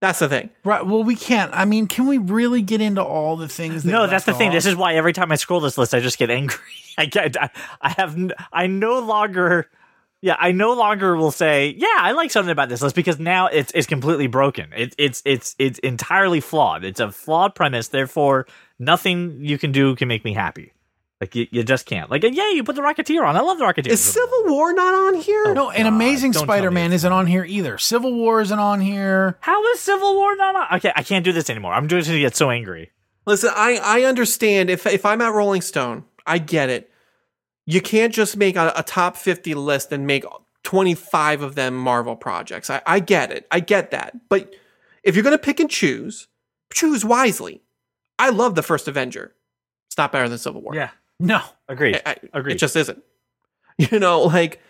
That's 0.00 0.18
the 0.18 0.28
thing. 0.28 0.48
Right. 0.64 0.84
Well, 0.84 1.04
we 1.04 1.14
can't. 1.14 1.50
I 1.54 1.66
mean, 1.66 1.86
can 1.86 2.06
we 2.06 2.16
really 2.16 2.62
get 2.62 2.80
into 2.80 3.02
all 3.02 3.36
the 3.36 3.48
things? 3.48 3.82
That 3.82 3.90
No, 3.90 4.06
that's 4.06 4.24
the 4.24 4.30
left 4.32 4.38
thing. 4.38 4.50
This 4.50 4.64
is 4.64 4.74
why 4.74 4.94
every 4.94 5.12
time 5.12 5.30
I 5.30 5.36
scroll 5.36 5.60
this 5.60 5.76
list, 5.76 5.94
I 5.94 6.00
just 6.00 6.18
get 6.18 6.30
angry. 6.30 6.56
I 6.98 7.04
get, 7.04 7.36
I, 7.40 7.50
I 7.82 7.90
have, 7.90 8.16
n- 8.16 8.32
I 8.50 8.66
no 8.66 8.98
longer, 9.00 9.68
yeah, 10.22 10.36
I 10.38 10.52
no 10.52 10.72
longer 10.72 11.16
will 11.16 11.30
say, 11.30 11.74
yeah, 11.76 11.86
I 11.98 12.12
like 12.12 12.30
something 12.30 12.50
about 12.50 12.70
this 12.70 12.80
list 12.80 12.94
because 12.96 13.18
now 13.18 13.46
it's 13.48 13.72
it's 13.74 13.86
completely 13.86 14.26
broken. 14.26 14.72
It, 14.74 14.94
it's 14.98 15.22
it's 15.24 15.54
it's 15.58 15.78
entirely 15.80 16.40
flawed. 16.40 16.84
It's 16.84 17.00
a 17.00 17.10
flawed 17.12 17.54
premise. 17.54 17.88
Therefore, 17.88 18.46
nothing 18.78 19.38
you 19.40 19.56
can 19.58 19.72
do 19.72 19.96
can 19.96 20.08
make 20.08 20.24
me 20.24 20.32
happy. 20.34 20.72
Like 21.20 21.34
you, 21.34 21.46
you 21.50 21.62
just 21.64 21.84
can't. 21.84 22.10
Like, 22.10 22.22
yeah, 22.22 22.50
you 22.50 22.64
put 22.64 22.76
the 22.76 22.82
Rocketeer 22.82 23.22
on. 23.26 23.36
I 23.36 23.40
love 23.40 23.58
the 23.58 23.64
Rocketeer. 23.64 23.88
Is 23.88 24.02
Civil 24.02 24.44
War 24.46 24.72
not 24.72 24.94
on 24.94 25.20
here? 25.20 25.52
no. 25.52 25.66
Oh, 25.66 25.70
and 25.70 25.84
God, 25.84 25.92
Amazing 25.92 26.32
don't 26.32 26.46
tell 26.46 26.54
me 26.54 26.58
Spider-Man 26.58 26.92
isn't 26.94 27.12
on 27.12 27.26
here 27.26 27.44
either. 27.44 27.76
Civil 27.76 28.14
War 28.14 28.40
isn't 28.40 28.58
on 28.58 28.80
here. 28.80 29.36
How 29.40 29.62
is 29.72 29.80
Civil 29.80 30.14
War 30.16 30.34
not 30.36 30.56
on? 30.56 30.78
Okay, 30.78 30.92
I 30.96 31.02
can't 31.02 31.24
do 31.24 31.32
this 31.32 31.50
anymore. 31.50 31.74
I'm 31.74 31.88
just 31.88 32.08
gonna 32.08 32.20
get 32.20 32.36
so 32.36 32.50
angry. 32.50 32.90
Listen, 33.26 33.50
I, 33.54 33.78
I 33.82 34.02
understand 34.04 34.70
if 34.70 34.86
if 34.86 35.04
I'm 35.04 35.20
at 35.20 35.34
Rolling 35.34 35.60
Stone, 35.60 36.04
I 36.26 36.38
get 36.38 36.70
it. 36.70 36.90
You 37.66 37.82
can't 37.82 38.14
just 38.14 38.36
make 38.36 38.56
a, 38.56 38.72
a 38.74 38.82
top 38.82 39.16
50 39.16 39.54
list 39.54 39.92
and 39.92 40.06
make 40.06 40.24
25 40.62 41.42
of 41.42 41.54
them 41.54 41.76
Marvel 41.76 42.16
projects. 42.16 42.70
I, 42.70 42.82
I 42.86 42.98
get 43.00 43.30
it. 43.30 43.46
I 43.50 43.60
get 43.60 43.90
that. 43.92 44.28
But 44.28 44.54
if 45.02 45.14
you're 45.14 45.22
going 45.22 45.34
to 45.34 45.38
pick 45.38 45.60
and 45.60 45.70
choose, 45.70 46.28
choose 46.72 47.04
wisely. 47.04 47.62
I 48.18 48.30
love 48.30 48.54
the 48.54 48.62
first 48.62 48.88
Avenger. 48.88 49.34
It's 49.88 49.96
not 49.96 50.12
better 50.12 50.28
than 50.28 50.38
Civil 50.38 50.62
War. 50.62 50.74
Yeah, 50.74 50.90
No. 51.20 51.40
agreed. 51.68 52.00
I, 52.04 52.10
I- 52.12 52.16
Agreed. 52.32 52.54
It 52.54 52.58
just 52.58 52.74
isn't. 52.76 53.02
You 53.78 53.98
know, 53.98 54.22
like, 54.24 54.60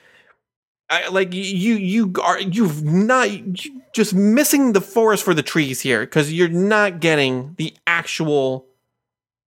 I, 0.89 1.09
like 1.09 1.35
you, 1.35 1.43
you 1.75 2.13
are 2.23 2.39
you've 2.39 2.85
not 2.85 3.29
you 3.33 3.83
just 3.93 4.15
missing 4.15 4.73
the 4.73 4.81
forest 4.81 5.25
for 5.25 5.35
the 5.35 5.43
trees 5.43 5.81
here 5.81 6.01
because 6.01 6.33
you're 6.33 6.49
not 6.49 7.01
getting 7.01 7.55
the 7.59 7.75
actual, 7.89 8.67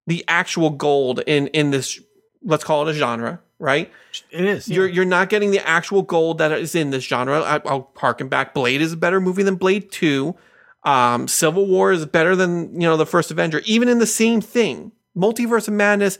the 0.08 0.24
actual 0.26 0.70
gold 0.70 1.20
in 1.28 1.46
in 1.48 1.70
this. 1.70 2.00
Let's 2.42 2.64
call 2.64 2.88
it 2.88 2.90
a 2.90 2.98
genre, 2.98 3.38
right? 3.60 3.88
It 4.32 4.44
is. 4.44 4.66
You're 4.68 4.88
you're 4.88 5.04
not 5.04 5.28
getting 5.28 5.52
the 5.52 5.64
actual 5.64 6.02
gold 6.02 6.38
that 6.38 6.50
is 6.50 6.74
in 6.74 6.90
this 6.90 7.04
genre. 7.04 7.40
I, 7.40 7.60
I'll 7.66 7.92
harken 7.96 8.26
back. 8.28 8.54
Blade 8.54 8.80
is 8.80 8.92
a 8.92 8.96
better 8.96 9.20
movie 9.20 9.44
than 9.44 9.54
Blade 9.54 9.92
Two. 9.92 10.34
Um, 10.82 11.28
Civil 11.28 11.66
War 11.66 11.92
is 11.92 12.04
better 12.04 12.34
than 12.34 12.72
you 12.80 12.88
know 12.88 12.96
the 12.96 13.06
first 13.06 13.30
Avenger. 13.30 13.60
Even 13.64 13.88
in 13.88 14.00
the 14.00 14.06
same 14.08 14.40
thing, 14.40 14.90
Multiverse 15.16 15.68
of 15.68 15.74
Madness. 15.74 16.18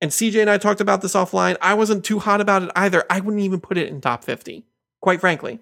And 0.00 0.10
CJ 0.10 0.40
and 0.40 0.50
I 0.50 0.58
talked 0.58 0.80
about 0.80 1.02
this 1.02 1.14
offline. 1.14 1.56
I 1.60 1.74
wasn't 1.74 2.04
too 2.04 2.20
hot 2.20 2.40
about 2.40 2.62
it 2.62 2.70
either. 2.76 3.04
I 3.10 3.20
wouldn't 3.20 3.42
even 3.42 3.60
put 3.60 3.78
it 3.78 3.88
in 3.88 4.00
top 4.00 4.24
fifty, 4.24 4.64
quite 5.00 5.20
frankly. 5.20 5.60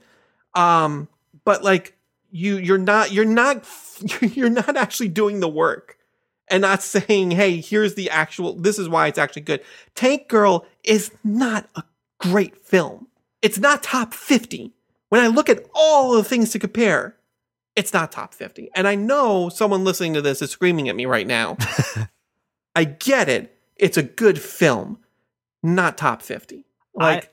Um, 0.55 1.09
but 1.45 1.63
like 1.63 1.97
you, 2.31 2.57
you're 2.59 2.79
not, 2.79 3.13
you're 3.13 3.25
not, 3.25 3.65
you're 4.21 4.51
not 4.51 4.77
actually 4.77 5.09
doing 5.09 5.41
the 5.41 5.49
work 5.49 5.97
and 6.49 6.63
not 6.63 6.83
saying, 6.83 7.33
hey, 7.33 7.61
here's 7.61 7.95
the 7.95 8.11
actual, 8.11 8.55
this 8.55 8.79
is 8.79 8.89
why 8.89 9.07
it's 9.07 9.19
actually 9.19 9.43
good. 9.43 9.63
Tank 9.95 10.29
Girl 10.29 10.67
is 10.85 11.11
not 11.25 11.69
a 11.75 11.85
great 12.19 12.57
film. 12.57 13.09
It's 13.43 13.59
not 13.59 13.83
top 13.83 14.15
50. 14.15 14.73
When 15.09 15.21
I 15.21 15.29
look 15.29 15.49
at 15.49 15.65
all 15.75 16.15
the 16.15 16.25
things 16.25 16.51
to 16.51 16.59
compare, 16.59 17.17
it's 17.75 17.93
not 17.93 18.13
top 18.13 18.35
50. 18.35 18.71
And 18.75 18.89
I 18.89 18.95
know 18.95 19.49
someone 19.49 19.85
listening 19.85 20.15
to 20.15 20.23
this 20.23 20.43
is 20.43 20.51
screaming 20.51 20.89
at 20.89 20.97
me 20.97 21.07
right 21.07 21.27
now. 21.27 21.57
I 22.75 22.85
get 22.85 23.29
it. 23.29 23.56
It's 23.77 23.97
a 23.97 24.03
good 24.03 24.41
film, 24.41 24.99
not 25.63 25.99
top 25.99 26.23
50. 26.23 26.65
Like, 26.95 27.31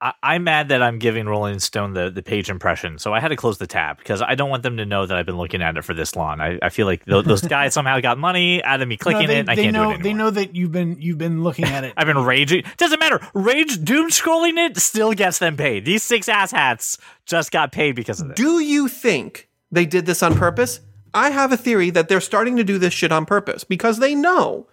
I, 0.00 0.12
I'm 0.22 0.44
mad 0.44 0.68
that 0.68 0.82
I'm 0.82 0.98
giving 0.98 1.26
Rolling 1.26 1.58
Stone 1.58 1.94
the, 1.94 2.10
the 2.10 2.22
page 2.22 2.50
impression, 2.50 2.98
so 2.98 3.12
I 3.14 3.20
had 3.20 3.28
to 3.28 3.36
close 3.36 3.58
the 3.58 3.66
tab 3.66 3.98
because 3.98 4.20
I 4.22 4.34
don't 4.34 4.50
want 4.50 4.62
them 4.62 4.76
to 4.76 4.84
know 4.84 5.06
that 5.06 5.16
I've 5.16 5.26
been 5.26 5.38
looking 5.38 5.62
at 5.62 5.76
it 5.76 5.84
for 5.84 5.94
this 5.94 6.14
long. 6.14 6.40
I, 6.40 6.58
I 6.62 6.68
feel 6.68 6.86
like 6.86 7.04
those, 7.06 7.24
those 7.24 7.40
guys 7.48 7.74
somehow 7.74 7.98
got 8.00 8.18
money 8.18 8.62
out 8.62 8.80
of 8.82 8.86
me 8.86 8.94
No, 8.96 9.02
clicking 9.02 9.26
they, 9.28 9.38
it. 9.38 9.40
And 9.40 9.50
I 9.50 9.56
can't 9.56 9.72
know. 9.72 9.84
do 9.86 9.90
it 9.90 9.94
anymore. 9.94 10.02
they 10.04 10.12
know 10.12 10.30
that 10.30 10.54
you've 10.54 10.72
been 10.72 11.00
you've 11.00 11.18
been 11.18 11.42
looking 11.42 11.64
at 11.64 11.84
it. 11.84 11.94
I've 11.96 12.06
been 12.06 12.22
raging. 12.24 12.64
Doesn't 12.76 13.00
matter. 13.00 13.18
Rage 13.34 13.82
doom 13.82 14.10
scrolling 14.10 14.56
it 14.58 14.76
still 14.76 15.14
gets 15.14 15.38
them 15.38 15.56
paid. 15.56 15.84
These 15.84 16.02
six 16.02 16.28
ass 16.28 16.52
hats 16.52 16.98
just 17.26 17.50
got 17.50 17.72
paid 17.72 17.96
because 17.96 18.20
of 18.20 18.28
this. 18.28 18.36
Do 18.36 18.60
you 18.60 18.88
think 18.88 19.48
they 19.72 19.86
did 19.86 20.06
this 20.06 20.22
on 20.22 20.36
purpose? 20.36 20.80
I 21.14 21.30
have 21.30 21.50
a 21.50 21.56
theory 21.56 21.90
that 21.90 22.08
they're 22.08 22.20
starting 22.20 22.56
to 22.56 22.62
do 22.64 22.78
this 22.78 22.92
shit 22.92 23.10
on 23.10 23.24
purpose 23.26 23.64
because 23.64 23.98
they 23.98 24.14
know. 24.14 24.68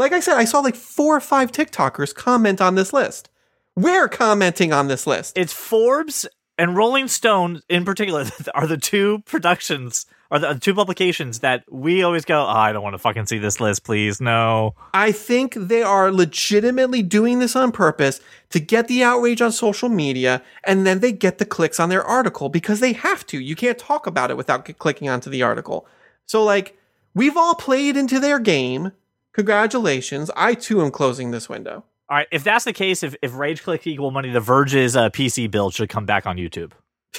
Like 0.00 0.12
I 0.14 0.20
said, 0.20 0.38
I 0.38 0.46
saw 0.46 0.60
like 0.60 0.76
four 0.76 1.14
or 1.14 1.20
five 1.20 1.52
TikTokers 1.52 2.14
comment 2.14 2.62
on 2.62 2.74
this 2.74 2.94
list. 2.94 3.28
We're 3.76 4.08
commenting 4.08 4.72
on 4.72 4.88
this 4.88 5.06
list. 5.06 5.36
It's 5.36 5.52
Forbes 5.52 6.26
and 6.56 6.74
Rolling 6.74 7.06
Stone 7.06 7.60
in 7.68 7.84
particular 7.84 8.24
are 8.54 8.66
the 8.66 8.78
two 8.78 9.18
productions 9.26 10.06
or 10.30 10.38
the 10.38 10.54
two 10.54 10.72
publications 10.72 11.40
that 11.40 11.64
we 11.70 12.02
always 12.02 12.24
go, 12.24 12.40
oh, 12.40 12.48
I 12.48 12.72
don't 12.72 12.82
want 12.82 12.94
to 12.94 12.98
fucking 12.98 13.26
see 13.26 13.36
this 13.36 13.60
list, 13.60 13.84
please. 13.84 14.22
No. 14.22 14.74
I 14.94 15.12
think 15.12 15.52
they 15.52 15.82
are 15.82 16.10
legitimately 16.10 17.02
doing 17.02 17.38
this 17.38 17.54
on 17.54 17.70
purpose 17.70 18.20
to 18.50 18.58
get 18.58 18.88
the 18.88 19.02
outrage 19.02 19.42
on 19.42 19.52
social 19.52 19.90
media 19.90 20.42
and 20.64 20.86
then 20.86 21.00
they 21.00 21.12
get 21.12 21.36
the 21.36 21.44
clicks 21.44 21.78
on 21.78 21.90
their 21.90 22.02
article 22.02 22.48
because 22.48 22.80
they 22.80 22.94
have 22.94 23.26
to. 23.26 23.38
You 23.38 23.54
can't 23.54 23.78
talk 23.78 24.06
about 24.06 24.30
it 24.30 24.38
without 24.38 24.64
clicking 24.78 25.10
onto 25.10 25.28
the 25.28 25.42
article. 25.42 25.86
So, 26.24 26.42
like, 26.42 26.78
we've 27.14 27.36
all 27.36 27.54
played 27.54 27.98
into 27.98 28.18
their 28.18 28.38
game. 28.38 28.92
Congratulations. 29.32 30.30
I 30.36 30.54
too 30.54 30.82
am 30.82 30.90
closing 30.90 31.30
this 31.30 31.48
window. 31.48 31.84
All 32.08 32.16
right, 32.16 32.26
if 32.32 32.42
that's 32.42 32.64
the 32.64 32.72
case, 32.72 33.04
if, 33.04 33.14
if 33.22 33.36
Rage 33.36 33.62
Click 33.62 33.86
equal 33.86 34.10
money, 34.10 34.30
The 34.30 34.40
Verge's 34.40 34.96
uh, 34.96 35.10
PC 35.10 35.48
build 35.48 35.74
should 35.74 35.88
come 35.88 36.06
back 36.06 36.26
on 36.26 36.36
YouTube. 36.36 36.72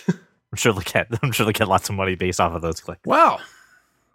I'm 0.51 0.57
sure 0.57 0.73
they'll 0.73 0.81
get 0.81 1.07
I'm 1.23 1.31
sure 1.31 1.45
they'll 1.45 1.53
get 1.53 1.67
lots 1.67 1.89
of 1.89 1.95
money 1.95 2.15
based 2.15 2.41
off 2.41 2.53
of 2.53 2.61
those 2.61 2.79
clicks. 2.81 3.05
Wow, 3.05 3.39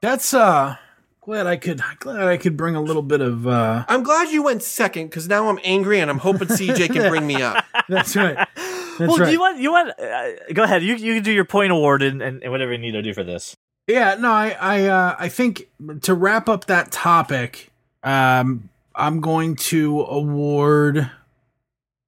that's 0.02 0.34
uh 0.34 0.76
glad 1.22 1.46
I 1.46 1.56
could 1.56 1.80
glad 1.98 2.28
I 2.28 2.36
could 2.36 2.56
bring 2.56 2.76
a 2.76 2.80
little 2.82 3.02
bit 3.02 3.20
of 3.20 3.46
uh 3.46 3.84
I'm 3.88 4.02
glad 4.02 4.28
you 4.28 4.42
went 4.42 4.62
second 4.62 5.06
because 5.06 5.28
now 5.28 5.48
I'm 5.48 5.58
angry 5.64 5.98
and 5.98 6.10
I'm 6.10 6.18
hoping 6.18 6.48
CJ 6.48 6.92
can 6.92 7.08
bring 7.10 7.26
me 7.26 7.40
up. 7.40 7.64
that's 7.88 8.14
right. 8.16 8.46
That's 8.98 9.10
well, 9.10 9.18
right. 9.18 9.32
you 9.32 9.38
want 9.38 9.58
you 9.58 9.72
want 9.72 9.90
uh, 10.00 10.52
go 10.54 10.62
ahead. 10.62 10.82
You 10.82 10.94
you 10.94 11.14
can 11.16 11.22
do 11.22 11.30
your 11.30 11.44
point 11.44 11.70
award 11.70 12.02
and, 12.02 12.22
and, 12.22 12.42
and 12.42 12.50
whatever 12.50 12.72
you 12.72 12.78
need 12.78 12.92
to 12.92 13.02
do 13.02 13.12
for 13.12 13.24
this. 13.24 13.54
Yeah, 13.86 14.14
no, 14.18 14.30
I 14.30 14.56
I 14.58 14.84
uh, 14.86 15.16
I 15.18 15.28
think 15.28 15.68
to 16.00 16.14
wrap 16.14 16.48
up 16.48 16.64
that 16.64 16.92
topic, 16.92 17.70
um, 18.02 18.68
I'm 18.94 19.20
going 19.20 19.56
to 19.56 20.02
award 20.02 21.10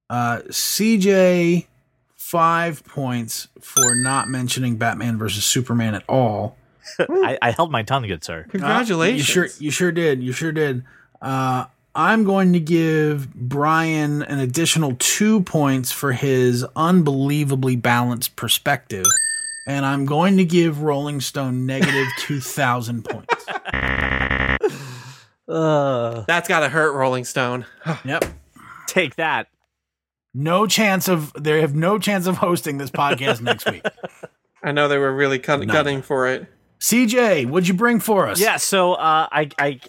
uh, 0.09 0.39
CJ 0.49 1.67
five 2.15 2.83
points 2.85 3.47
for 3.59 3.95
not 3.95 4.27
mentioning 4.27 4.77
Batman 4.77 5.17
versus 5.17 5.43
Superman 5.43 5.95
at 5.95 6.03
all. 6.07 6.57
I, 6.99 7.37
I 7.41 7.51
held 7.51 7.71
my 7.71 7.83
tongue, 7.83 8.07
good 8.07 8.23
sir. 8.23 8.45
Congratulations. 8.49 9.19
You 9.19 9.23
sure 9.23 9.47
you 9.59 9.71
sure 9.71 9.91
did. 9.91 10.23
You 10.23 10.31
sure 10.31 10.51
did. 10.51 10.83
Uh, 11.21 11.65
I'm 11.95 12.23
going 12.23 12.53
to 12.53 12.59
give 12.59 13.33
Brian 13.33 14.23
an 14.23 14.39
additional 14.39 14.95
two 14.99 15.41
points 15.41 15.91
for 15.91 16.13
his 16.13 16.65
unbelievably 16.75 17.77
balanced 17.77 18.35
perspective. 18.35 19.05
And 19.67 19.85
I'm 19.85 20.05
going 20.05 20.37
to 20.37 20.45
give 20.45 20.81
Rolling 20.81 21.21
Stone 21.21 21.65
negative 21.65 22.07
2,000 22.19 23.05
points. 23.05 23.45
Uh, 25.49 26.23
That's 26.27 26.47
got 26.47 26.59
to 26.61 26.69
hurt, 26.69 26.93
Rolling 26.93 27.25
Stone. 27.25 27.65
Yep. 28.05 28.25
take 28.87 29.15
that. 29.15 29.47
No 30.33 30.67
chance 30.67 31.07
of, 31.07 31.33
they 31.33 31.61
have 31.61 31.75
no 31.75 31.97
chance 31.97 32.27
of 32.27 32.37
hosting 32.37 32.77
this 32.77 32.91
podcast 32.91 33.41
next 33.41 33.69
week. 33.69 33.83
I 34.63 34.71
know 34.71 34.87
they 34.87 34.97
were 34.97 35.13
really 35.13 35.39
cut, 35.39 35.65
gutting 35.67 36.01
for 36.01 36.27
it. 36.27 36.47
CJ, 36.79 37.47
what'd 37.47 37.67
you 37.67 37.73
bring 37.73 37.99
for 37.99 38.27
us? 38.27 38.39
Yeah, 38.39 38.57
so 38.57 38.93
uh, 38.93 39.27
I 39.31 39.49
I 39.57 39.79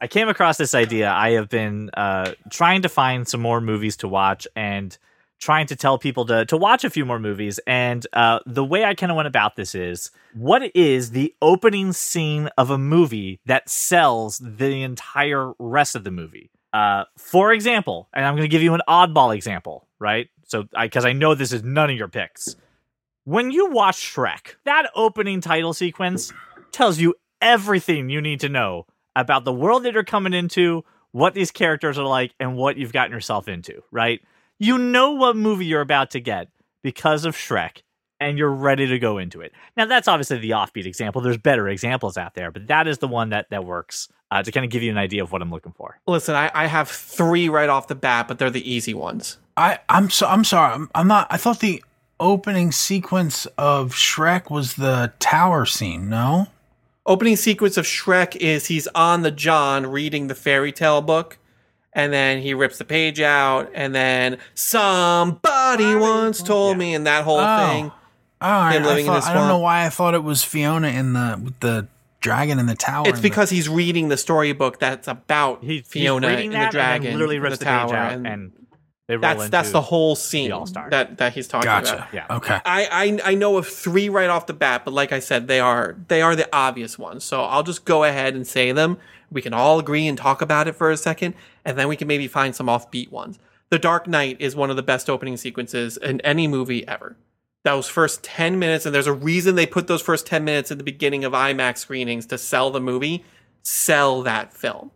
I 0.00 0.06
came 0.06 0.28
across 0.28 0.58
this 0.58 0.74
idea. 0.74 1.10
I 1.10 1.30
have 1.32 1.48
been 1.48 1.90
uh, 1.94 2.32
trying 2.50 2.82
to 2.82 2.88
find 2.88 3.26
some 3.26 3.40
more 3.40 3.60
movies 3.60 3.96
to 3.98 4.08
watch 4.08 4.46
and 4.54 4.96
trying 5.38 5.66
to 5.66 5.76
tell 5.76 5.98
people 5.98 6.24
to 6.26 6.44
to 6.46 6.56
watch 6.56 6.84
a 6.84 6.90
few 6.90 7.04
more 7.04 7.18
movies. 7.18 7.60
And 7.66 8.06
uh, 8.12 8.40
the 8.46 8.64
way 8.64 8.84
I 8.84 8.94
kind 8.94 9.12
of 9.12 9.16
went 9.16 9.28
about 9.28 9.56
this 9.56 9.74
is, 9.74 10.10
what 10.34 10.62
is 10.74 11.10
the 11.10 11.34
opening 11.42 11.92
scene 11.92 12.48
of 12.56 12.70
a 12.70 12.78
movie 12.78 13.40
that 13.46 13.68
sells 13.68 14.38
the 14.38 14.82
entire 14.82 15.52
rest 15.58 15.94
of 15.94 16.04
the 16.04 16.10
movie? 16.10 16.50
Uh, 16.72 17.04
for 17.16 17.52
example, 17.52 18.08
and 18.12 18.24
I'm 18.24 18.34
going 18.34 18.44
to 18.44 18.48
give 18.48 18.62
you 18.62 18.74
an 18.74 18.82
oddball 18.88 19.34
example, 19.34 19.86
right? 19.98 20.28
So, 20.44 20.64
because 20.78 21.04
I, 21.04 21.12
know 21.12 21.34
this 21.34 21.52
is 21.52 21.62
none 21.62 21.90
of 21.90 21.96
your 21.96 22.08
picks. 22.08 22.54
When 23.24 23.50
you 23.50 23.70
watch 23.70 23.96
Shrek, 23.96 24.56
that 24.64 24.90
opening 24.94 25.40
title 25.40 25.72
sequence 25.72 26.32
tells 26.72 26.98
you 26.98 27.14
everything 27.40 28.10
you 28.10 28.20
need 28.20 28.40
to 28.40 28.48
know 28.48 28.86
about 29.16 29.44
the 29.44 29.52
world 29.52 29.84
that 29.84 29.94
you're 29.94 30.04
coming 30.04 30.34
into, 30.34 30.84
what 31.12 31.34
these 31.34 31.50
characters 31.50 31.98
are 31.98 32.06
like, 32.06 32.34
and 32.38 32.56
what 32.56 32.76
you've 32.76 32.92
gotten 32.92 33.10
yourself 33.12 33.48
into, 33.48 33.82
right? 33.90 34.20
You 34.58 34.78
know 34.78 35.12
what 35.12 35.36
movie 35.36 35.66
you're 35.66 35.80
about 35.80 36.10
to 36.12 36.20
get 36.20 36.48
because 36.82 37.24
of 37.24 37.36
Shrek, 37.36 37.82
and 38.20 38.38
you're 38.38 38.50
ready 38.50 38.86
to 38.86 38.98
go 38.98 39.18
into 39.18 39.40
it. 39.42 39.52
Now, 39.76 39.84
that's 39.84 40.08
obviously 40.08 40.38
the 40.38 40.50
offbeat 40.50 40.86
example. 40.86 41.20
There's 41.20 41.36
better 41.36 41.68
examples 41.68 42.16
out 42.16 42.34
there, 42.34 42.50
but 42.50 42.66
that 42.68 42.88
is 42.88 42.98
the 42.98 43.08
one 43.08 43.30
that, 43.30 43.50
that 43.50 43.64
works 43.64 44.08
uh, 44.30 44.42
to 44.42 44.50
kind 44.50 44.64
of 44.64 44.70
give 44.70 44.82
you 44.82 44.90
an 44.90 44.98
idea 44.98 45.22
of 45.22 45.30
what 45.30 45.42
I'm 45.42 45.50
looking 45.50 45.72
for. 45.72 45.98
Listen, 46.06 46.34
I, 46.34 46.50
I 46.54 46.66
have 46.66 46.88
three 46.88 47.48
right 47.48 47.68
off 47.68 47.88
the 47.88 47.94
bat, 47.94 48.28
but 48.28 48.38
they're 48.38 48.50
the 48.50 48.68
easy 48.70 48.94
ones. 48.94 49.38
I, 49.56 49.78
I'm 49.88 50.10
so 50.10 50.26
I'm 50.26 50.44
sorry. 50.44 50.74
I'm, 50.74 50.90
I'm 50.94 51.08
not. 51.08 51.26
I 51.30 51.36
thought 51.36 51.60
the 51.60 51.82
opening 52.18 52.72
sequence 52.72 53.46
of 53.58 53.92
Shrek 53.92 54.50
was 54.50 54.74
the 54.74 55.12
tower 55.18 55.66
scene, 55.66 56.08
no? 56.08 56.48
Opening 57.04 57.36
sequence 57.36 57.76
of 57.76 57.84
Shrek 57.84 58.36
is 58.36 58.66
he's 58.66 58.88
on 58.88 59.22
the 59.22 59.30
John 59.30 59.86
reading 59.86 60.26
the 60.26 60.34
fairy 60.34 60.72
tale 60.72 61.02
book, 61.02 61.38
and 61.96 62.12
then 62.12 62.40
he 62.42 62.54
rips 62.54 62.78
the 62.78 62.84
page 62.84 63.20
out, 63.20 63.70
and 63.74 63.92
then 63.94 64.38
somebody 64.54 65.94
once 65.96 66.42
told 66.42 66.76
me, 66.78 66.94
and 66.94 67.06
that 67.06 67.24
whole 67.24 67.40
Oh. 67.40 67.68
thing. 67.68 67.92
Oh, 68.40 68.46
I, 68.46 68.74
Him 68.74 68.82
I 68.82 68.86
living 68.86 69.06
in 69.06 69.12
thought- 69.12 69.22
the 69.24 69.30
I 69.30 69.34
don't 69.34 69.48
know 69.48 69.58
why 69.58 69.86
I 69.86 69.88
thought 69.88 70.14
it 70.14 70.22
was 70.22 70.44
Fiona 70.44 70.88
in 70.88 71.14
the 71.14 71.40
with 71.42 71.58
the 71.60 71.88
dragon 72.20 72.58
in 72.58 72.66
the 72.66 72.74
tower. 72.74 73.02
It's 73.06 73.10
and 73.10 73.18
the- 73.18 73.22
because 73.22 73.48
he's 73.50 73.68
reading 73.68 74.08
the 74.08 74.16
storybook 74.18 74.78
that's 74.78 75.08
about 75.08 75.62
He, 75.62 75.78
he's 75.78 75.86
Fiona 75.86 76.28
reading 76.28 76.54
and 76.54 76.66
the 76.68 76.70
dragon, 76.70 77.06
and 77.08 77.16
literally 77.16 77.36
in 77.36 77.42
rips 77.42 77.58
the 77.58 77.64
the, 77.64 77.70
page 77.70 77.88
tower, 77.90 77.96
out, 77.96 78.12
and, 78.12 78.26
and, 78.26 78.52
they 79.08 79.14
roll 79.16 79.22
that's 79.22 79.48
that's 79.50 79.70
the 79.70 79.80
whole 79.80 80.16
scene 80.16 80.50
All-Star. 80.52 80.90
that 80.90 81.18
that 81.18 81.32
he's 81.32 81.46
talking 81.48 81.64
gotcha. 81.66 81.94
about. 81.94 82.12
Yeah. 82.12 82.26
Okay. 82.28 82.60
I, 82.66 83.18
I 83.24 83.30
I 83.30 83.34
know 83.36 83.56
of 83.56 83.66
three 83.68 84.08
right 84.08 84.28
off 84.28 84.46
the 84.46 84.52
bat, 84.52 84.82
but 84.84 84.92
like 84.92 85.12
I 85.12 85.20
said, 85.20 85.46
they 85.46 85.60
are 85.60 85.96
they 86.08 86.20
are 86.22 86.34
the 86.34 86.48
obvious 86.52 86.98
ones. 86.98 87.22
So 87.24 87.42
I'll 87.44 87.62
just 87.62 87.84
go 87.84 88.02
ahead 88.04 88.34
and 88.34 88.44
say 88.46 88.72
them. 88.72 88.98
We 89.30 89.42
can 89.42 89.52
all 89.52 89.78
agree 89.78 90.06
and 90.06 90.16
talk 90.16 90.42
about 90.42 90.68
it 90.68 90.74
for 90.74 90.90
a 90.90 90.96
second, 90.96 91.34
and 91.64 91.78
then 91.78 91.88
we 91.88 91.96
can 91.96 92.08
maybe 92.08 92.28
find 92.28 92.54
some 92.54 92.66
offbeat 92.66 93.10
ones. 93.10 93.38
The 93.68 93.78
Dark 93.78 94.06
Knight 94.06 94.36
is 94.40 94.54
one 94.54 94.70
of 94.70 94.76
the 94.76 94.82
best 94.82 95.10
opening 95.10 95.36
sequences 95.36 95.96
in 95.96 96.20
any 96.20 96.46
movie 96.46 96.86
ever. 96.86 97.16
Those 97.64 97.88
first 97.88 98.22
10 98.22 98.58
minutes, 98.58 98.86
and 98.86 98.94
there's 98.94 99.08
a 99.08 99.12
reason 99.12 99.56
they 99.56 99.66
put 99.66 99.88
those 99.88 100.02
first 100.02 100.26
10 100.26 100.44
minutes 100.44 100.70
at 100.70 100.78
the 100.78 100.84
beginning 100.84 101.24
of 101.24 101.32
IMAX 101.32 101.78
screenings 101.78 102.26
to 102.26 102.38
sell 102.38 102.70
the 102.70 102.80
movie, 102.80 103.24
sell 103.62 104.22
that 104.22 104.52
film. 104.52 104.92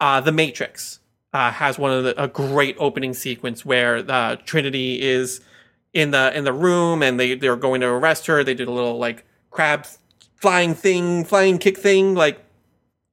Uh, 0.00 0.20
the 0.20 0.32
Matrix 0.32 1.00
uh, 1.34 1.50
has 1.50 1.78
one 1.78 1.92
of 1.92 2.04
the 2.04 2.22
a 2.22 2.28
great 2.28 2.76
opening 2.78 3.12
sequence 3.12 3.64
where 3.64 4.04
uh, 4.10 4.36
Trinity 4.36 5.02
is 5.02 5.40
in 5.92 6.10
the 6.10 6.34
in 6.36 6.44
the 6.44 6.52
room 6.52 7.02
and 7.02 7.18
they 7.20 7.34
they're 7.34 7.56
going 7.56 7.82
to 7.82 7.86
arrest 7.86 8.26
her. 8.26 8.42
They 8.42 8.54
did 8.54 8.68
a 8.68 8.72
little 8.72 8.98
like 8.98 9.24
crab 9.50 9.86
flying 10.36 10.74
thing, 10.74 11.24
flying 11.24 11.58
kick 11.58 11.78
thing, 11.78 12.14
like 12.14 12.40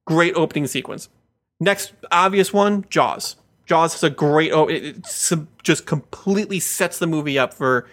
great 0.06 0.34
opening 0.34 0.66
sequence. 0.66 1.08
Next 1.60 1.92
obvious 2.10 2.52
one, 2.52 2.84
Jaws. 2.90 3.36
Jaws 3.66 3.92
has 3.94 4.02
a 4.02 4.10
great 4.10 4.52
oh 4.52 4.66
it, 4.66 4.84
it 4.84 5.06
just 5.62 5.86
completely 5.86 6.60
sets 6.60 6.98
the 6.98 7.06
movie 7.06 7.38
up 7.38 7.54
for 7.54 7.88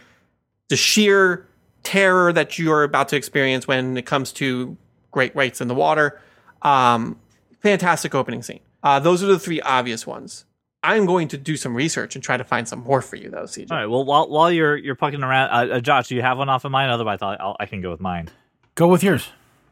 the 0.67 0.75
sheer 0.75 1.47
terror 1.83 2.33
that 2.33 2.59
you're 2.59 2.83
about 2.83 3.09
to 3.09 3.15
experience 3.15 3.67
when 3.67 3.97
it 3.97 4.05
comes 4.05 4.31
to 4.33 4.77
great 5.11 5.35
whites 5.35 5.61
in 5.61 5.67
the 5.67 5.75
water. 5.75 6.19
Um, 6.61 7.19
fantastic 7.61 8.13
opening 8.13 8.41
scene. 8.41 8.59
Uh, 8.83 8.99
those 8.99 9.23
are 9.23 9.27
the 9.27 9.39
three 9.39 9.61
obvious 9.61 10.05
ones. 10.07 10.45
I'm 10.83 11.05
going 11.05 11.27
to 11.29 11.37
do 11.37 11.57
some 11.57 11.75
research 11.75 12.15
and 12.15 12.23
try 12.23 12.37
to 12.37 12.43
find 12.43 12.67
some 12.67 12.79
more 12.79 13.01
for 13.01 13.15
you, 13.15 13.29
though, 13.29 13.43
CJ. 13.43 13.69
All 13.69 13.77
right. 13.77 13.85
Well, 13.85 14.03
while 14.03 14.27
while 14.29 14.51
you're 14.51 14.75
you're 14.75 14.95
pucking 14.95 15.21
around, 15.21 15.49
uh, 15.51 15.75
uh, 15.75 15.79
Josh, 15.79 16.07
do 16.07 16.15
you 16.15 16.23
have 16.23 16.39
one 16.39 16.49
off 16.49 16.65
of 16.65 16.71
mine? 16.71 16.89
Otherwise, 16.89 17.19
I'll, 17.21 17.37
I'll, 17.39 17.57
I 17.59 17.67
can 17.67 17.81
go 17.81 17.91
with 17.91 17.99
mine. 17.99 18.29
Go 18.73 18.87
with 18.87 19.03
yours. 19.03 19.29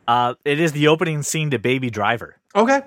Uh, 0.10 0.34
it 0.44 0.60
is 0.60 0.72
the 0.72 0.88
opening 0.88 1.22
scene 1.22 1.52
to 1.52 1.60
Baby 1.60 1.90
Driver. 1.92 2.36
Okay. 2.56 2.82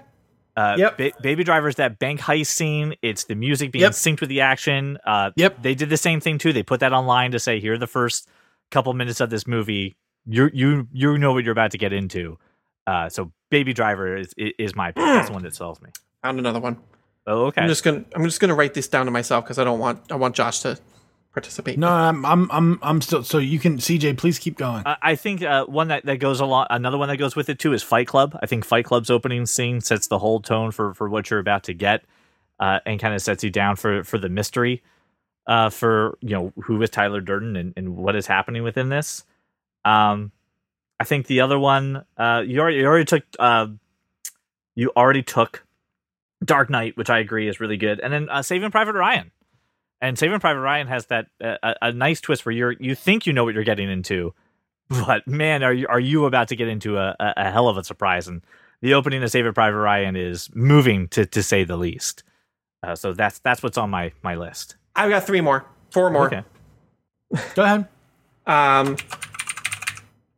Uh, 0.56 0.74
Yep. 0.76 0.98
Ba- 0.98 1.12
Baby 1.22 1.44
Driver 1.44 1.68
is 1.68 1.76
that 1.76 1.98
bank 2.00 2.20
heist 2.20 2.46
scene. 2.46 2.94
It's 3.00 3.24
the 3.24 3.34
music 3.36 3.70
being 3.72 3.82
Yep. 3.82 3.92
synced 3.92 4.20
with 4.20 4.28
the 4.28 4.40
action. 4.40 4.98
Uh, 5.06 5.30
Yep. 5.36 5.62
They 5.62 5.74
did 5.76 5.88
the 5.88 5.96
same 5.96 6.18
thing 6.20 6.38
too. 6.38 6.52
They 6.52 6.62
put 6.64 6.80
that 6.80 6.92
online 6.92 7.30
to 7.30 7.38
say, 7.38 7.60
here 7.60 7.74
are 7.74 7.78
the 7.78 7.86
first 7.86 8.28
couple 8.72 8.92
minutes 8.92 9.20
of 9.20 9.30
this 9.30 9.46
movie. 9.46 9.96
You 10.26 10.50
you 10.52 10.88
you 10.92 11.16
know 11.18 11.32
what 11.32 11.44
you're 11.44 11.52
about 11.52 11.70
to 11.72 11.78
get 11.78 11.92
into. 11.92 12.38
Uh, 12.86 13.08
so 13.08 13.32
Baby 13.50 13.72
Driver 13.72 14.16
is 14.16 14.34
is, 14.36 14.52
is 14.58 14.74
my 14.76 14.88
pick. 14.92 15.04
That's 15.04 15.28
the 15.28 15.32
one 15.34 15.42
that 15.44 15.54
sells 15.54 15.80
me. 15.80 15.90
Found 16.22 16.38
another 16.40 16.60
one. 16.60 16.76
Oh, 17.26 17.46
okay. 17.46 17.60
I'm 17.62 17.68
just 17.68 17.84
gonna 17.84 18.04
I'm 18.16 18.24
just 18.24 18.40
gonna 18.40 18.54
write 18.54 18.74
this 18.74 18.88
down 18.88 19.06
to 19.06 19.12
myself 19.12 19.44
because 19.44 19.58
I 19.60 19.64
don't 19.64 19.78
want 19.78 20.10
I 20.10 20.16
want 20.16 20.34
Josh 20.34 20.60
to 20.60 20.76
participate. 21.32 21.78
No, 21.78 21.88
I'm 21.88 22.24
I'm 22.24 22.50
I'm 22.50 22.78
I'm 22.82 23.00
still 23.00 23.22
so 23.22 23.38
you 23.38 23.58
can 23.58 23.78
CJ, 23.78 24.16
please 24.18 24.38
keep 24.38 24.56
going. 24.56 24.82
I 24.86 24.96
I 25.02 25.14
think 25.14 25.42
uh, 25.42 25.66
one 25.66 25.88
that, 25.88 26.04
that 26.06 26.18
goes 26.18 26.40
along, 26.40 26.66
another 26.70 26.98
one 26.98 27.08
that 27.08 27.16
goes 27.16 27.34
with 27.34 27.48
it 27.48 27.58
too 27.58 27.72
is 27.72 27.82
Fight 27.82 28.06
Club. 28.06 28.38
I 28.42 28.46
think 28.46 28.64
Fight 28.64 28.84
Club's 28.84 29.10
opening 29.10 29.46
scene 29.46 29.80
sets 29.80 30.06
the 30.06 30.18
whole 30.18 30.40
tone 30.40 30.70
for, 30.70 30.94
for 30.94 31.08
what 31.08 31.30
you're 31.30 31.40
about 31.40 31.64
to 31.64 31.74
get, 31.74 32.04
uh, 32.60 32.80
and 32.86 33.00
kind 33.00 33.14
of 33.14 33.22
sets 33.22 33.42
you 33.42 33.50
down 33.50 33.76
for 33.76 34.04
for 34.04 34.18
the 34.18 34.28
mystery, 34.28 34.82
uh, 35.46 35.70
for 35.70 36.18
you 36.20 36.30
know 36.30 36.52
who 36.64 36.80
is 36.82 36.90
Tyler 36.90 37.20
Durden 37.20 37.56
and, 37.56 37.72
and 37.76 37.96
what 37.96 38.14
is 38.16 38.26
happening 38.26 38.62
within 38.62 38.88
this. 38.88 39.24
Um, 39.84 40.32
I 41.00 41.04
think 41.04 41.26
the 41.26 41.40
other 41.40 41.58
one, 41.58 42.04
uh, 42.16 42.42
you 42.46 42.60
already 42.60 42.76
you 42.76 42.86
already 42.86 43.04
took, 43.04 43.24
uh, 43.38 43.66
you 44.76 44.92
already 44.96 45.22
took 45.22 45.64
Dark 46.44 46.70
Knight, 46.70 46.96
which 46.96 47.10
I 47.10 47.18
agree 47.18 47.48
is 47.48 47.58
really 47.58 47.76
good, 47.76 48.00
and 48.00 48.12
then 48.12 48.28
uh, 48.28 48.42
Saving 48.42 48.70
Private 48.70 48.94
Ryan. 48.94 49.32
And 50.02 50.18
Saving 50.18 50.38
Private 50.40 50.60
Ryan 50.60 50.88
has 50.88 51.06
that 51.06 51.28
uh, 51.42 51.56
a, 51.62 51.74
a 51.82 51.92
nice 51.92 52.20
twist 52.20 52.44
where 52.44 52.52
you're 52.52 52.72
you 52.72 52.94
think 52.94 53.24
you 53.26 53.32
know 53.32 53.44
what 53.44 53.54
you're 53.54 53.62
getting 53.64 53.88
into, 53.88 54.34
but 54.90 55.26
man, 55.28 55.62
are 55.62 55.72
you 55.72 55.86
are 55.88 56.00
you 56.00 56.26
about 56.26 56.48
to 56.48 56.56
get 56.56 56.68
into 56.68 56.98
a, 56.98 57.16
a, 57.20 57.34
a 57.38 57.50
hell 57.50 57.68
of 57.68 57.76
a 57.78 57.84
surprise? 57.84 58.26
And 58.28 58.42
the 58.80 58.94
opening 58.94 59.22
of 59.22 59.30
Saving 59.30 59.52
Private 59.54 59.78
Ryan 59.78 60.16
is 60.16 60.50
moving 60.54 61.06
to 61.08 61.24
to 61.24 61.42
say 61.42 61.62
the 61.64 61.76
least. 61.76 62.24
Uh, 62.82 62.96
so 62.96 63.12
that's 63.12 63.38
that's 63.38 63.62
what's 63.62 63.78
on 63.78 63.90
my 63.90 64.10
my 64.22 64.34
list. 64.34 64.74
I've 64.96 65.08
got 65.08 65.24
three 65.24 65.40
more, 65.40 65.64
four 65.90 66.10
more. 66.10 66.26
Okay. 66.26 66.42
Go 67.54 67.62
ahead. 67.62 67.86
Um. 68.44 68.96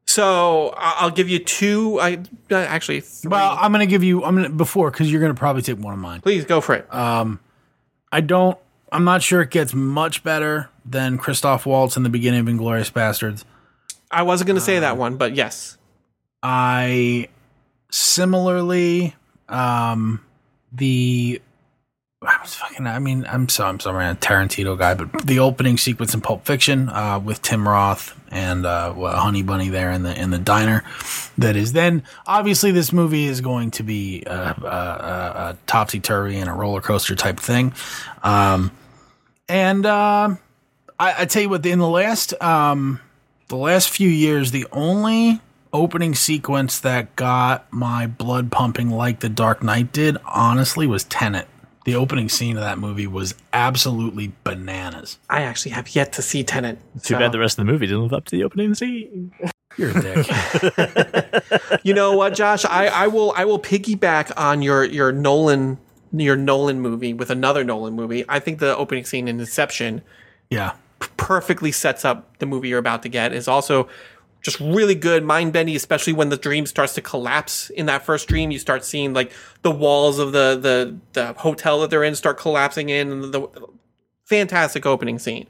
So 0.07 0.75
I- 0.77 0.97
I'll 0.99 1.11
give 1.11 1.29
you 1.29 1.39
two. 1.39 1.99
I 2.01 2.19
uh, 2.51 2.57
actually 2.57 3.01
three. 3.01 3.31
Well, 3.31 3.57
I'm 3.59 3.73
gonna 3.73 3.87
give 3.87 4.05
you. 4.05 4.23
I'm 4.25 4.37
gonna 4.37 4.51
before 4.51 4.91
because 4.91 5.11
you're 5.11 5.21
gonna 5.21 5.35
probably 5.35 5.62
take 5.62 5.79
one 5.79 5.95
of 5.95 6.01
mine. 6.01 6.21
Please 6.21 6.45
go 6.45 6.61
for 6.61 6.75
it. 6.75 6.95
Um, 6.95 7.41
I 8.12 8.21
don't. 8.21 8.59
I'm 8.95 9.03
not 9.03 9.25
sure 9.25 9.43
it 9.43 9.51
gets 9.51 9.75
much 9.75 10.23
better 10.23 10.71
than 10.85 11.19
Christoph 11.19 11.67
Waltz 11.67 11.97
in 11.97 12.05
the 12.05 12.09
beginning 12.09 12.41
of 12.41 12.47
Inglourious 12.47 12.93
Basterds. 12.93 13.45
I 14.09 14.23
wasn't 14.23 14.47
going 14.47 14.57
to 14.57 14.65
say 14.65 14.77
uh, 14.77 14.81
that 14.81 14.97
one, 14.97 15.17
but 15.17 15.35
yes. 15.35 15.77
I 16.45 17.29
similarly 17.91 19.15
um 19.49 20.21
the 20.73 21.41
I 22.23 22.39
was 22.41 22.55
fucking 22.55 22.87
I 22.87 22.99
mean 22.99 23.25
I'm 23.29 23.49
so 23.49 23.67
I'm 23.67 23.79
sorry 23.79 24.05
I'm 24.05 24.17
a 24.17 24.19
Tarantino 24.19 24.77
guy 24.77 24.95
but 24.95 25.25
the 25.25 25.39
opening 25.39 25.79
sequence 25.79 26.13
in 26.13 26.21
Pulp 26.21 26.45
Fiction 26.45 26.89
uh 26.89 27.21
with 27.21 27.41
Tim 27.43 27.69
Roth 27.69 28.19
and 28.33 28.67
uh 28.67 28.95
well, 28.97 29.17
Honey 29.17 29.43
Bunny 29.43 29.69
there 29.69 29.93
in 29.93 30.03
the 30.03 30.21
in 30.21 30.31
the 30.31 30.39
diner 30.39 30.83
that 31.39 31.55
is 31.55 31.73
then 31.73 32.03
obviously 32.27 32.73
this 32.73 32.93
movie 32.93 33.27
is 33.27 33.41
going 33.41 33.71
to 33.73 33.85
be 33.85 34.25
a, 34.27 34.33
a, 34.33 34.67
a, 34.67 35.51
a 35.51 35.59
topsy 35.67 36.01
turvy 36.01 36.39
and 36.39 36.51
a 36.51 36.53
roller 36.53 36.81
coaster 36.81 37.15
type 37.15 37.39
thing 37.39 37.73
um 38.25 38.73
and 39.49 39.87
um 39.87 40.39
I, 40.99 41.23
I 41.23 41.25
tell 41.27 41.43
you 41.43 41.49
what 41.49 41.65
in 41.67 41.79
the 41.79 41.89
last 41.89 42.41
um 42.43 43.01
the 43.49 43.57
last 43.57 43.91
few 43.91 44.09
years, 44.09 44.51
the 44.51 44.67
only 44.73 45.41
opening 45.73 46.15
sequence 46.15 46.81
that 46.81 47.15
got 47.17 47.71
my 47.73 48.07
blood 48.07 48.51
pumping 48.51 48.91
like 48.91 49.21
The 49.21 49.29
Dark 49.29 49.63
Knight 49.63 49.93
did, 49.93 50.17
honestly, 50.25 50.87
was 50.87 51.05
Tenet. 51.05 51.47
The 51.85 51.95
opening 51.95 52.31
scene 52.31 52.57
of 52.57 52.63
that 52.63 52.79
movie 52.79 53.07
was 53.07 53.35
absolutely 53.53 54.33
bananas. 54.45 55.19
I 55.29 55.43
actually 55.43 55.73
have 55.73 55.95
yet 55.95 56.15
to 56.15 56.23
see 56.23 56.43
Tenet. 56.43 56.79
Too 57.03 57.19
bad 57.19 57.33
the 57.33 57.39
rest 57.39 57.59
of 57.59 57.67
the 57.67 57.71
movie 57.71 57.87
didn't 57.87 58.05
live 58.05 58.13
up 58.15 58.25
to 58.27 58.37
the 58.37 58.45
opening 58.45 58.75
scene. 58.75 59.33
You're 59.77 59.91
a 59.91 60.01
dick. 60.01 61.41
You 61.83 61.93
know 61.93 62.17
what, 62.17 62.35
Josh? 62.35 62.65
I, 62.65 62.87
I 62.87 63.07
will 63.09 63.35
I 63.37 63.45
will 63.45 63.59
piggyback 63.59 64.33
on 64.39 64.63
your 64.63 64.85
your 64.85 65.13
Nolan 65.13 65.77
your 66.21 66.37
Nolan 66.37 66.81
movie 66.81 67.12
with 67.12 67.31
another 67.31 67.65
Nolan 67.65 67.95
movie. 67.95 68.25
I 68.29 68.39
think 68.39 68.59
the 68.59 68.77
opening 68.77 69.05
scene 69.05 69.29
in 69.29 69.41
Inception 69.41 70.03
yeah. 70.51 70.75
perfectly 71.17 71.73
sets 71.73 72.05
up 72.05 72.39
the 72.39 72.47
movie 72.47 72.69
you're 72.69 72.79
about 72.79 73.03
to 73.03 73.09
get. 73.09 73.33
Is 73.33 73.49
also 73.49 73.89
just 74.43 74.61
really 74.61 74.95
good, 74.95 75.25
mind 75.25 75.53
bending, 75.53 75.75
especially 75.75 76.12
when 76.12 76.29
the 76.29 76.37
dream 76.37 76.67
starts 76.67 76.95
to 76.95 77.01
collapse. 77.01 77.71
In 77.71 77.87
that 77.87 78.05
first 78.05 78.29
dream, 78.29 78.51
you 78.51 78.59
start 78.59 78.85
seeing 78.85 79.15
like 79.15 79.33
the 79.62 79.71
walls 79.71 80.19
of 80.19 80.33
the 80.33 80.59
the 80.61 80.97
the 81.15 81.33
hotel 81.33 81.81
that 81.81 81.91
they're 81.91 82.05
in 82.05 82.15
start 82.15 82.39
collapsing 82.39 82.91
in, 82.91 83.11
and 83.11 83.35
the 83.35 83.49
fantastic 84.25 84.87
opening 84.87 85.19
scene. 85.19 85.47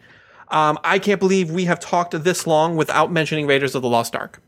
Um, 0.49 0.79
I 0.85 0.99
can't 0.99 1.19
believe 1.19 1.51
we 1.51 1.65
have 1.65 1.81
talked 1.81 2.13
this 2.23 2.47
long 2.47 2.77
without 2.77 3.11
mentioning 3.11 3.47
Raiders 3.47 3.75
of 3.75 3.83
the 3.83 3.89
Lost 3.89 4.15
Ark, 4.15 4.41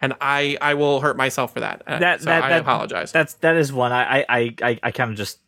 and 0.00 0.14
I 0.20 0.56
I 0.60 0.74
will 0.74 1.00
hurt 1.00 1.16
myself 1.16 1.52
for 1.52 1.60
that. 1.60 1.82
Uh, 1.86 1.98
That 1.98 2.20
so 2.20 2.26
that, 2.26 2.44
I 2.44 2.48
that 2.50 2.60
apologize. 2.62 3.12
That's 3.12 3.34
that 3.34 3.56
is 3.56 3.72
one 3.72 3.92
I 3.92 4.24
I 4.28 4.54
I, 4.62 4.80
I 4.82 4.90
kind 4.92 5.10
of 5.10 5.16
just 5.16 5.40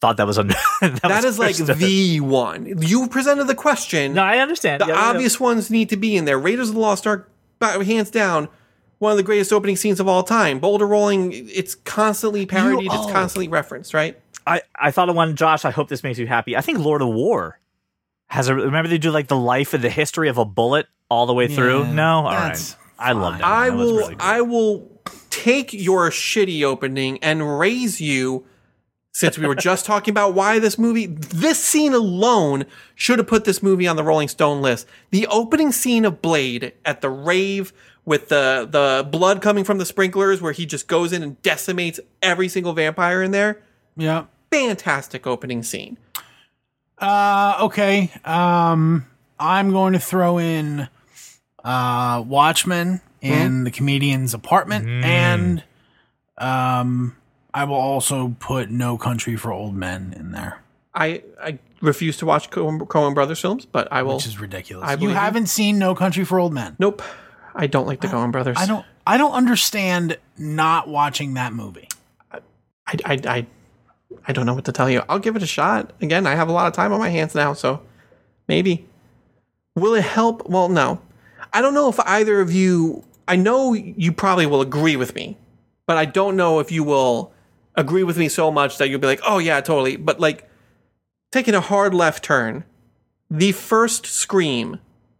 thought 0.00 0.16
that 0.16 0.26
was 0.26 0.38
under. 0.38 0.54
that, 0.80 1.02
that 1.02 1.24
was 1.24 1.24
is 1.24 1.38
like 1.38 1.56
the 1.56 2.20
one. 2.20 2.82
You 2.82 3.08
presented 3.08 3.44
the 3.44 3.54
question. 3.54 4.14
No, 4.14 4.22
I 4.22 4.38
understand. 4.38 4.82
The 4.82 4.86
Yeah, 4.86 4.94
yeah. 4.94 5.10
obvious 5.10 5.40
ones 5.40 5.70
need 5.70 5.88
to 5.90 5.96
be 5.96 6.16
in 6.16 6.24
there. 6.24 6.38
Raiders 6.38 6.68
of 6.68 6.74
the 6.74 6.80
Lost 6.80 7.06
Ark, 7.06 7.30
hands 7.60 8.10
down, 8.10 8.48
one 8.98 9.12
of 9.12 9.16
the 9.16 9.22
greatest 9.22 9.52
opening 9.52 9.76
scenes 9.76 10.00
of 10.00 10.08
all 10.08 10.22
time. 10.22 10.58
Boulder 10.58 10.86
rolling, 10.86 11.32
it's 11.32 11.74
constantly 11.74 12.46
parodied, 12.46 12.90
oh. 12.90 13.02
it's 13.02 13.12
constantly 13.12 13.48
referenced, 13.48 13.94
right? 13.94 14.20
I, 14.46 14.62
I 14.74 14.90
thought 14.90 15.08
of 15.08 15.16
one, 15.16 15.36
Josh. 15.36 15.64
I 15.64 15.70
hope 15.70 15.88
this 15.88 16.02
makes 16.02 16.18
you 16.18 16.26
happy. 16.26 16.56
I 16.56 16.60
think 16.60 16.78
Lord 16.78 17.00
of 17.00 17.08
War 17.08 17.58
has 18.26 18.48
a. 18.48 18.54
Remember 18.54 18.88
they 18.88 18.98
do 18.98 19.10
like 19.10 19.28
the 19.28 19.36
life 19.36 19.72
and 19.74 19.82
the 19.82 19.90
history 19.90 20.28
of 20.28 20.36
a 20.38 20.44
bullet 20.44 20.86
all 21.08 21.26
the 21.26 21.32
way 21.34 21.48
through. 21.48 21.84
Yeah, 21.84 21.92
No, 21.92 22.16
all 22.18 22.24
right. 22.24 22.76
I 22.98 23.12
love 23.12 23.38
that. 23.38 23.44
I 23.44 23.70
That 23.70 23.76
will, 23.76 23.96
really 23.96 24.14
good. 24.14 24.22
I 24.22 24.40
will 24.42 25.00
take 25.30 25.72
your 25.72 26.10
shitty 26.10 26.62
opening 26.62 27.18
and 27.22 27.58
raise 27.58 28.00
you 28.00 28.46
since 29.14 29.38
we 29.38 29.46
were 29.46 29.54
just 29.54 29.86
talking 29.86 30.10
about 30.10 30.34
why 30.34 30.58
this 30.58 30.76
movie, 30.76 31.06
this 31.06 31.62
scene 31.62 31.94
alone 31.94 32.66
should 32.96 33.20
have 33.20 33.28
put 33.28 33.44
this 33.44 33.62
movie 33.62 33.86
on 33.86 33.94
the 33.94 34.02
Rolling 34.02 34.26
Stone 34.26 34.60
list. 34.60 34.88
The 35.10 35.28
opening 35.28 35.70
scene 35.70 36.04
of 36.04 36.20
Blade 36.20 36.72
at 36.84 37.00
the 37.00 37.08
rave 37.08 37.72
with 38.04 38.28
the 38.28 38.68
the 38.68 39.08
blood 39.08 39.40
coming 39.40 39.62
from 39.62 39.78
the 39.78 39.86
sprinklers, 39.86 40.42
where 40.42 40.52
he 40.52 40.66
just 40.66 40.88
goes 40.88 41.12
in 41.12 41.22
and 41.22 41.40
decimates 41.42 42.00
every 42.22 42.48
single 42.48 42.72
vampire 42.72 43.22
in 43.22 43.30
there. 43.30 43.62
Yeah. 43.96 44.24
Fantastic 44.50 45.28
opening 45.28 45.62
scene. 45.62 45.96
Uh, 46.98 47.58
okay. 47.60 48.10
Um, 48.24 49.06
I'm 49.38 49.70
going 49.70 49.92
to 49.92 50.00
throw 50.00 50.38
in 50.38 50.88
uh, 51.62 52.24
Watchmen 52.26 53.00
in 53.20 53.62
the 53.62 53.70
comedian's 53.70 54.34
apartment, 54.34 54.86
and 54.88 55.62
um, 56.36 57.16
I 57.54 57.64
will 57.64 57.76
also 57.76 58.34
put 58.40 58.68
No 58.68 58.98
Country 58.98 59.36
for 59.36 59.52
Old 59.52 59.76
Men 59.76 60.12
in 60.18 60.32
there, 60.32 60.60
I 60.92 61.22
I 61.40 61.58
refuse 61.80 62.16
to 62.18 62.26
watch 62.26 62.50
Coen, 62.50 62.80
Coen 62.80 63.14
Brothers 63.14 63.40
films, 63.40 63.64
but 63.64 63.86
I 63.92 64.02
will. 64.02 64.16
which 64.16 64.26
is 64.26 64.40
ridiculous. 64.40 64.88
I 64.88 64.94
you 64.94 65.10
haven't 65.10 65.46
seen 65.46 65.78
No 65.78 65.94
Country 65.94 66.24
for 66.24 66.38
Old 66.38 66.52
Men. 66.52 66.76
nope. 66.78 67.00
I 67.54 67.68
don't 67.68 67.86
like 67.86 68.00
the 68.00 68.08
Coen 68.08 68.32
Brothers. 68.32 68.56
I 68.58 68.66
don't. 68.66 68.84
I 69.06 69.16
don't 69.16 69.32
understand 69.32 70.18
not 70.36 70.88
watching 70.88 71.34
that 71.34 71.52
movie. 71.52 71.88
I, 72.32 72.40
I, 73.04 73.20
I, 73.26 73.46
I 74.26 74.32
don't 74.32 74.44
know 74.46 74.54
what 74.54 74.64
to 74.64 74.72
tell 74.72 74.90
you. 74.90 75.02
I'll 75.08 75.20
give 75.20 75.36
it 75.36 75.42
a 75.42 75.46
shot. 75.46 75.92
Again, 76.00 76.26
I 76.26 76.34
have 76.34 76.48
a 76.48 76.52
lot 76.52 76.66
of 76.66 76.72
time 76.72 76.92
on 76.92 76.98
my 76.98 77.10
hands 77.10 77.34
now, 77.34 77.52
so 77.52 77.80
maybe. 78.48 78.88
Will 79.76 79.94
it 79.94 80.02
help? 80.02 80.48
Well, 80.48 80.68
no. 80.68 81.00
I 81.52 81.60
don't 81.60 81.74
know 81.74 81.88
if 81.88 82.00
either 82.00 82.40
of 82.40 82.52
you. 82.52 83.04
I 83.28 83.36
know 83.36 83.72
you 83.72 84.10
probably 84.10 84.46
will 84.46 84.60
agree 84.60 84.96
with 84.96 85.14
me, 85.14 85.36
but 85.86 85.96
I 85.96 86.06
don't 86.06 86.36
know 86.36 86.58
if 86.58 86.72
you 86.72 86.82
will 86.82 87.32
agree 87.74 88.04
with 88.04 88.16
me 88.16 88.28
so 88.28 88.50
much 88.50 88.78
that 88.78 88.88
you'll 88.88 89.00
be 89.00 89.06
like, 89.06 89.20
"Oh 89.26 89.38
yeah, 89.38 89.60
totally." 89.60 89.96
But 89.96 90.20
like 90.20 90.48
taking 91.32 91.54
a 91.54 91.60
hard 91.60 91.94
left 91.94 92.24
turn, 92.24 92.64
the 93.30 93.52
first 93.52 94.06
scream 94.06 94.78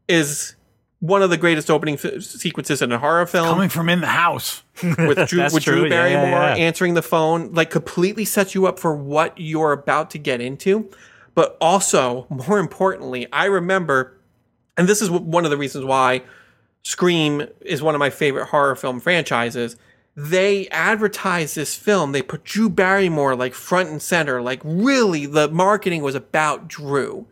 is 0.09 0.55
one 1.01 1.23
of 1.23 1.29
the 1.29 1.37
greatest 1.37 1.71
opening 1.71 1.99
f- 2.03 2.23
sequences 2.23 2.81
in 2.81 2.91
a 2.91 2.99
horror 2.99 3.27
film 3.27 3.47
Coming 3.49 3.69
from 3.69 3.89
in 3.89 4.01
the 4.01 4.07
house. 4.07 4.63
with 4.83 5.29
Drew, 5.29 5.45
with 5.53 5.63
Drew 5.63 5.75
true. 5.81 5.83
Yeah, 5.83 6.07
yeah, 6.07 6.21
Barrymore 6.21 6.41
yeah. 6.41 6.55
answering 6.57 6.95
the 6.95 7.03
phone, 7.03 7.53
like 7.53 7.71
completely 7.71 8.25
sets 8.25 8.55
you 8.55 8.67
up 8.67 8.79
for 8.79 8.95
what 8.95 9.35
you're 9.37 9.73
about 9.73 10.11
to 10.11 10.19
get 10.19 10.41
into. 10.41 10.91
But 11.35 11.57
also, 11.61 12.27
more 12.31 12.59
importantly, 12.59 13.27
I 13.33 13.47
remember, 13.47 14.17
and 14.77 14.89
this 14.89 15.03
is 15.03 15.11
one 15.11 15.45
of 15.45 15.51
the 15.51 15.59
reasons 15.59 15.85
why 15.85 16.23
Scream 16.85 17.47
is 17.63 17.83
one 17.83 17.95
of 17.95 17.99
my 17.99 18.11
favorite 18.11 18.49
horror 18.49 18.77
film 18.77 19.01
franchises. 19.01 19.77
They 20.17 20.69
advertised 20.69 21.57
this 21.57 21.75
film. 21.75 22.13
They 22.13 22.23
put 22.23 22.45
Drew 22.45 22.69
Barrymore 22.69 23.35
like 23.35 23.55
front 23.55 23.89
and 23.89 24.01
center. 24.01 24.41
Like 24.41 24.61
really, 24.65 25.27
the 25.27 25.49
marketing 25.49 26.03
was 26.03 26.15
about 26.15 26.69
Drew, 26.69 27.27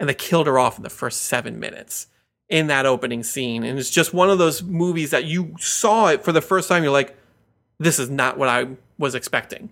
and 0.00 0.08
they 0.08 0.14
killed 0.14 0.46
her 0.46 0.58
off 0.58 0.78
in 0.78 0.82
the 0.82 0.90
first 0.90 1.22
seven 1.22 1.60
minutes 1.60 2.06
in 2.48 2.68
that 2.68 2.86
opening 2.86 3.22
scene. 3.22 3.64
And 3.64 3.78
it's 3.78 3.90
just 3.90 4.14
one 4.14 4.30
of 4.30 4.38
those 4.38 4.62
movies 4.62 5.10
that 5.10 5.24
you 5.24 5.54
saw 5.58 6.08
it 6.08 6.24
for 6.24 6.32
the 6.32 6.40
first 6.40 6.68
time. 6.68 6.82
You're 6.82 6.92
like, 6.92 7.16
this 7.78 7.98
is 7.98 8.10
not 8.10 8.38
what 8.38 8.48
I 8.48 8.68
was 8.98 9.14
expecting. 9.14 9.70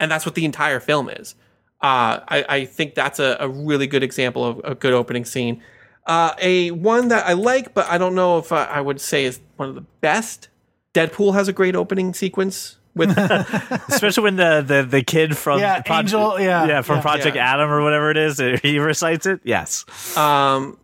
And 0.00 0.10
that's 0.10 0.26
what 0.26 0.34
the 0.34 0.44
entire 0.44 0.80
film 0.80 1.08
is. 1.08 1.34
Uh, 1.80 2.20
I, 2.28 2.44
I 2.48 2.64
think 2.64 2.94
that's 2.94 3.18
a, 3.18 3.36
a 3.40 3.48
really 3.48 3.86
good 3.86 4.02
example 4.02 4.44
of 4.44 4.60
a 4.64 4.74
good 4.74 4.92
opening 4.92 5.24
scene. 5.24 5.62
Uh, 6.06 6.34
a 6.40 6.70
one 6.72 7.08
that 7.08 7.26
I 7.26 7.32
like, 7.32 7.74
but 7.74 7.86
I 7.86 7.98
don't 7.98 8.14
know 8.14 8.38
if 8.38 8.52
I, 8.52 8.64
I 8.64 8.80
would 8.80 9.00
say 9.00 9.24
is 9.24 9.40
one 9.56 9.68
of 9.68 9.74
the 9.74 9.84
best. 10.00 10.48
Deadpool 10.94 11.34
has 11.34 11.48
a 11.48 11.52
great 11.52 11.74
opening 11.76 12.12
sequence 12.14 12.76
with 12.94 13.16
Especially 13.88 14.22
when 14.24 14.36
the, 14.36 14.62
the, 14.66 14.82
the 14.82 15.02
kid 15.02 15.36
from 15.36 15.60
Yeah, 15.60 15.80
Project, 15.80 16.14
Angel, 16.14 16.40
yeah, 16.40 16.66
yeah 16.66 16.82
from 16.82 16.96
yeah. 16.96 17.02
Project 17.02 17.36
Yeah. 17.36 17.54
Adam 17.54 17.70
or 17.70 17.82
whatever 17.82 18.10
it 18.10 18.16
is, 18.18 18.38
he 18.62 18.78
recites 18.78 19.24
it. 19.26 19.40
Yes, 19.44 19.86
Um, 20.16 20.78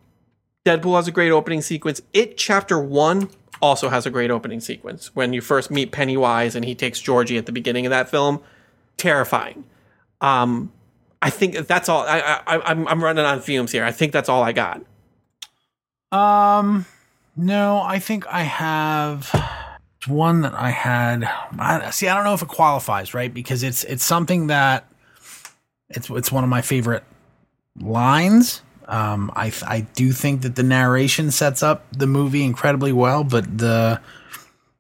Deadpool 0.65 0.97
has 0.97 1.09
a 1.09 1.13
great 1.13 1.31
opening 1.31 1.61
sequence. 1.63 2.01
It 2.13 2.37
Chapter 2.39 2.79
One 2.79 3.29
also 3.61 3.89
has 3.89 4.07
a 4.07 4.11
great 4.11 4.31
opening 4.31 4.61
sequence 4.61 5.15
when 5.15 5.33
you 5.33 5.41
first 5.41 5.71
meet 5.71 5.93
Pennywise 5.93 6.55
and 6.55 6.65
he 6.65 6.75
takes 6.75 7.01
Georgie 7.01 7.37
at 7.39 7.47
the 7.47 7.53
beginning 7.53 7.85
of 7.87 7.91
that 7.91 8.09
film. 8.09 8.41
Terrifying. 8.97 9.65
Um, 10.21 10.73
I 11.21 11.31
think 11.31 11.67
that's 11.67 11.89
all. 11.89 12.03
I, 12.07 12.41
I, 12.47 12.71
I'm 12.71 12.87
I'm 12.87 13.03
running 13.03 13.25
on 13.25 13.41
fumes 13.41 13.73
here. 13.73 13.85
I 13.85 13.93
think 13.93 14.13
that's 14.13 14.29
all 14.29 14.43
I 14.43 14.53
got. 14.53 14.83
Um, 16.13 16.87
no, 17.37 17.81
I 17.81 17.99
think 17.99 18.27
I 18.29 18.43
have 18.43 19.31
one 20.09 20.43
that 20.43 20.55
I 20.55 20.71
had. 20.71 21.25
I, 21.59 21.91
see, 21.91 22.09
I 22.09 22.15
don't 22.15 22.25
know 22.25 22.35
if 22.35 22.43
it 22.43 22.49
qualifies, 22.49 23.15
right? 23.15 23.33
Because 23.33 23.63
it's 23.63 23.85
it's 23.85 24.05
something 24.05 24.49
that 24.49 24.87
it's 25.89 26.11
it's 26.11 26.33
one 26.33 26.45
of 26.45 26.51
my 26.51 26.63
favorite 26.63 27.05
lines. 27.81 28.63
Um, 28.87 29.31
I 29.37 29.53
I 29.67 29.81
do 29.81 30.13
think 30.13 30.43
that 30.43 30.57
the 30.57 30.63
narration 30.63 31.31
sets 31.31 31.63
up 31.63 31.85
the 31.93 32.07
movie 32.07 32.43
incredibly 32.43 32.93
well, 32.93 33.25
but 33.25 33.59
the 33.59 34.01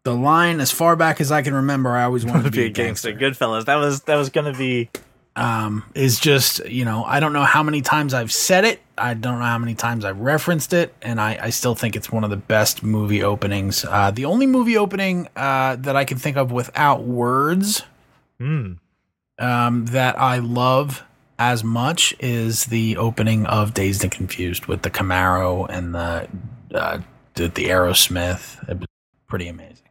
the 0.04 0.14
line, 0.14 0.60
as 0.60 0.70
far 0.70 0.96
back 0.96 1.20
as 1.20 1.30
I 1.30 1.42
can 1.42 1.52
remember, 1.54 1.90
I 1.90 2.04
always 2.04 2.24
wanted 2.24 2.44
to 2.44 2.50
be 2.58 2.64
a 2.64 2.70
gangster. 2.70 3.12
Goodfellas. 3.12 3.66
That 3.66 3.76
was 3.76 4.02
that 4.02 4.16
was 4.16 4.30
gonna 4.30 4.54
be. 4.54 4.90
Um, 5.38 5.84
is 5.94 6.18
just 6.20 6.66
you 6.68 6.84
know 6.84 7.04
I 7.04 7.20
don't 7.20 7.32
know 7.32 7.44
how 7.44 7.62
many 7.62 7.80
times 7.80 8.12
I've 8.12 8.32
said 8.32 8.64
it. 8.64 8.80
I 8.98 9.14
don't 9.14 9.38
know 9.38 9.44
how 9.44 9.58
many 9.58 9.74
times 9.74 10.04
I've 10.04 10.18
referenced 10.18 10.72
it, 10.72 10.92
and 11.00 11.20
I, 11.20 11.38
I 11.40 11.50
still 11.50 11.74
think 11.76 11.94
it's 11.94 12.10
one 12.10 12.24
of 12.24 12.30
the 12.30 12.36
best 12.36 12.82
movie 12.82 13.22
openings. 13.22 13.84
Uh, 13.84 14.10
the 14.10 14.24
only 14.24 14.46
movie 14.46 14.76
opening 14.76 15.28
uh, 15.36 15.76
that 15.76 15.94
I 15.94 16.04
can 16.04 16.18
think 16.18 16.36
of 16.36 16.50
without 16.50 17.04
words 17.04 17.84
Hmm. 18.38 18.72
um, 19.38 19.86
that 19.86 20.18
I 20.18 20.38
love 20.38 21.02
as 21.38 21.62
much 21.62 22.14
is 22.18 22.66
the 22.66 22.96
opening 22.96 23.46
of 23.46 23.74
Dazed 23.74 24.02
and 24.02 24.12
Confused 24.12 24.66
with 24.66 24.82
the 24.82 24.90
Camaro 24.90 25.66
and 25.68 25.94
the 25.94 26.28
uh, 26.74 26.98
the, 27.34 27.48
the 27.48 27.66
Aerosmith. 27.66 28.68
It 28.68 28.78
was 28.78 28.88
pretty 29.28 29.46
amazing. 29.48 29.87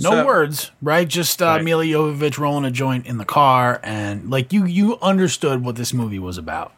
No 0.00 0.10
So- 0.10 0.26
words, 0.26 0.70
right? 0.82 1.06
Just 1.06 1.40
uh, 1.42 1.46
Right. 1.46 1.64
Milla 1.64 1.84
Jovovich 1.84 2.38
rolling 2.38 2.64
a 2.64 2.70
joint 2.70 3.06
in 3.06 3.18
the 3.18 3.24
car, 3.24 3.80
and 3.82 4.30
like 4.30 4.52
you, 4.52 4.64
you 4.64 4.98
understood 5.00 5.64
what 5.64 5.76
this 5.76 5.92
movie 5.92 6.18
was 6.18 6.38
about. 6.38 6.72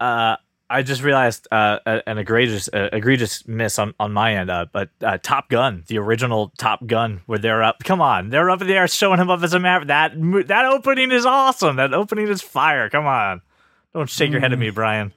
Uh, 0.00 0.36
I 0.70 0.82
just 0.82 1.02
realized 1.02 1.48
uh, 1.50 1.78
an 1.86 2.18
egregious 2.18 2.68
uh, 2.72 2.90
egregious 2.92 3.48
miss 3.48 3.78
on, 3.78 3.94
on 3.98 4.12
my 4.12 4.34
end. 4.34 4.50
Uh, 4.50 4.66
but 4.70 4.90
uh, 5.02 5.16
Top 5.22 5.48
Gun, 5.48 5.84
the 5.88 5.96
original 5.98 6.52
Top 6.58 6.86
Gun, 6.86 7.22
where 7.26 7.38
they're 7.38 7.62
up. 7.62 7.82
Come 7.84 8.00
on, 8.02 8.28
they're 8.28 8.50
up 8.50 8.60
there 8.60 8.86
showing 8.86 9.18
him 9.18 9.30
up 9.30 9.42
as 9.42 9.54
a 9.54 9.58
map. 9.60 9.86
That 9.86 10.12
that 10.48 10.64
opening 10.66 11.10
is 11.10 11.24
awesome. 11.24 11.76
That 11.76 11.94
opening 11.94 12.28
is 12.28 12.42
fire. 12.42 12.90
Come 12.90 13.06
on, 13.06 13.40
don't 13.94 14.10
shake 14.10 14.30
your 14.30 14.40
head 14.40 14.52
at 14.52 14.58
me, 14.58 14.68
Brian. 14.70 15.12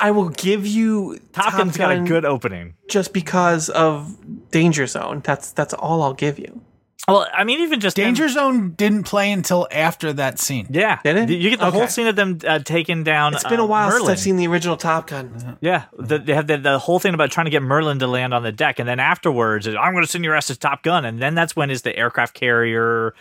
I 0.00 0.10
will 0.12 0.30
give 0.30 0.66
you 0.66 1.18
Top, 1.32 1.56
Gun's 1.56 1.76
got 1.76 1.92
a 1.92 2.00
good 2.00 2.24
opening. 2.24 2.74
just 2.88 3.12
because 3.12 3.68
of 3.68 4.16
Danger 4.50 4.86
Zone. 4.86 5.20
That's 5.24 5.52
that's 5.52 5.74
all 5.74 6.02
I'll 6.02 6.14
give 6.14 6.38
you. 6.38 6.62
Well, 7.06 7.26
I 7.34 7.44
mean, 7.44 7.60
even 7.60 7.80
just 7.80 7.96
them- 7.96 8.06
Danger 8.06 8.28
Zone 8.30 8.70
didn't 8.70 9.02
play 9.02 9.30
until 9.30 9.68
after 9.70 10.14
that 10.14 10.38
scene. 10.38 10.68
Yeah, 10.70 11.00
Did 11.04 11.30
it? 11.30 11.30
You 11.30 11.50
get 11.50 11.58
the 11.58 11.70
whole 11.70 11.86
scene 11.86 12.06
of 12.06 12.16
them 12.16 12.38
uh, 12.46 12.60
taking 12.60 13.04
down. 13.04 13.34
It's 13.34 13.44
been 13.44 13.60
a 13.60 13.64
uh, 13.64 13.66
while 13.66 13.88
Merlin. 13.88 14.06
since 14.06 14.10
I've 14.10 14.20
seen 14.20 14.36
the 14.36 14.46
original 14.46 14.78
Top 14.78 15.08
Gun. 15.08 15.58
Yeah, 15.60 15.84
the, 15.98 16.18
they 16.18 16.32
have 16.32 16.46
the, 16.46 16.56
the 16.56 16.78
whole 16.78 16.98
thing 16.98 17.12
about 17.12 17.30
trying 17.30 17.44
to 17.44 17.50
get 17.50 17.62
Merlin 17.62 17.98
to 17.98 18.06
land 18.06 18.32
on 18.32 18.42
the 18.42 18.52
deck, 18.52 18.78
and 18.78 18.88
then 18.88 19.00
afterwards, 19.00 19.68
I'm 19.68 19.92
going 19.92 20.02
to 20.04 20.10
send 20.10 20.24
your 20.24 20.34
ass 20.34 20.46
to 20.46 20.56
Top 20.56 20.82
Gun, 20.82 21.04
and 21.04 21.20
then 21.20 21.34
that's 21.34 21.54
when 21.54 21.70
is 21.70 21.82
the 21.82 21.94
aircraft 21.94 22.32
carrier, 22.32 23.14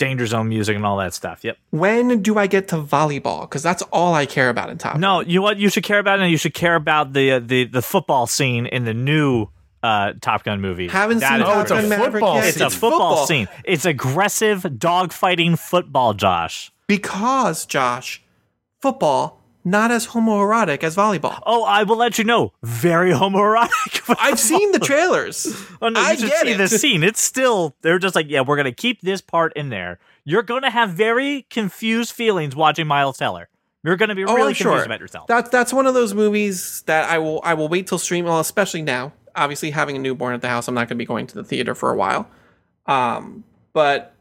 danger 0.00 0.26
zone 0.26 0.48
music, 0.48 0.74
and 0.74 0.84
all 0.84 0.96
that 0.96 1.14
stuff. 1.14 1.44
Yep. 1.44 1.56
When 1.70 2.20
do 2.22 2.36
I 2.38 2.48
get 2.48 2.66
to 2.68 2.76
volleyball? 2.76 3.42
Because 3.42 3.62
that's 3.62 3.82
all 3.92 4.14
I 4.14 4.26
care 4.26 4.48
about 4.48 4.68
in 4.70 4.78
Top 4.78 4.96
No, 4.98 5.20
you 5.20 5.36
know 5.38 5.42
what 5.42 5.58
you 5.58 5.68
should 5.68 5.84
care 5.84 6.00
about, 6.00 6.18
and 6.18 6.28
you 6.30 6.36
should 6.36 6.54
care 6.54 6.74
about 6.74 7.12
the 7.12 7.32
uh, 7.32 7.38
the 7.38 7.64
the 7.66 7.82
football 7.82 8.26
scene 8.26 8.66
in 8.66 8.84
the 8.84 8.94
new 8.94 9.46
uh, 9.84 10.14
Top 10.20 10.42
Gun 10.42 10.60
movie. 10.60 10.88
Haven't 10.88 11.20
That 11.20 11.36
seen 11.38 11.46
Top 11.46 11.62
it's 11.62 11.70
a 11.70 11.74
Gun. 11.74 11.88
Maverick 11.88 12.12
football 12.12 12.34
yet. 12.36 12.48
It's 12.48 12.60
a 12.60 12.70
football, 12.70 12.90
football 12.90 13.26
scene. 13.26 13.48
It's 13.64 13.84
aggressive 13.84 14.62
dogfighting 14.62 15.58
football, 15.58 16.14
Josh. 16.14 16.72
because 16.88 17.64
Josh, 17.66 18.20
football 18.80 19.39
not 19.64 19.90
as 19.90 20.08
homoerotic 20.08 20.82
as 20.82 20.96
volleyball. 20.96 21.42
Oh, 21.46 21.64
I 21.64 21.82
will 21.82 21.96
let 21.96 22.18
you 22.18 22.24
know. 22.24 22.52
Very 22.62 23.12
homoerotic. 23.12 24.16
I've 24.20 24.38
seen 24.40 24.72
the 24.72 24.78
trailers. 24.78 25.46
Oh 25.82 25.88
no, 25.88 26.00
I 26.00 26.16
get 26.16 26.46
see 26.46 26.52
it. 26.52 26.56
the 26.58 26.68
scene. 26.68 27.02
It's 27.02 27.20
still 27.20 27.74
they're 27.82 27.98
just 27.98 28.14
like, 28.14 28.26
yeah, 28.28 28.40
we're 28.40 28.56
gonna 28.56 28.72
keep 28.72 29.00
this 29.02 29.20
part 29.20 29.52
in 29.54 29.68
there. 29.68 29.98
You're 30.24 30.42
gonna 30.42 30.70
have 30.70 30.90
very 30.90 31.46
confused 31.50 32.12
feelings 32.12 32.54
watching 32.56 32.86
Miles 32.86 33.18
Teller. 33.18 33.48
You're 33.82 33.96
gonna 33.96 34.14
be 34.14 34.24
Oh, 34.24 34.34
really 34.34 34.48
I'm 34.50 34.54
confused 34.54 34.62
sure. 34.76 34.84
about 34.84 35.00
yourself. 35.00 35.26
That's 35.26 35.48
that's 35.50 35.72
one 35.72 35.86
of 35.86 35.94
those 35.94 36.12
movies 36.14 36.82
that 36.86 37.08
I 37.10 37.18
will 37.18 37.40
I 37.44 37.54
will 37.54 37.68
wait 37.68 37.86
till 37.86 37.98
stream. 37.98 38.24
Well, 38.26 38.40
especially 38.40 38.82
now, 38.82 39.12
obviously 39.34 39.70
having 39.70 39.96
a 39.96 39.98
newborn 39.98 40.34
at 40.34 40.42
the 40.42 40.48
house, 40.48 40.68
I'm 40.68 40.74
not 40.74 40.80
going 40.88 40.88
to 40.88 40.94
be 40.96 41.06
going 41.06 41.26
to 41.28 41.34
the 41.34 41.44
theater 41.44 41.74
for 41.74 41.90
a 41.90 41.96
while. 41.96 42.28
Um, 42.86 43.44
but 43.72 44.14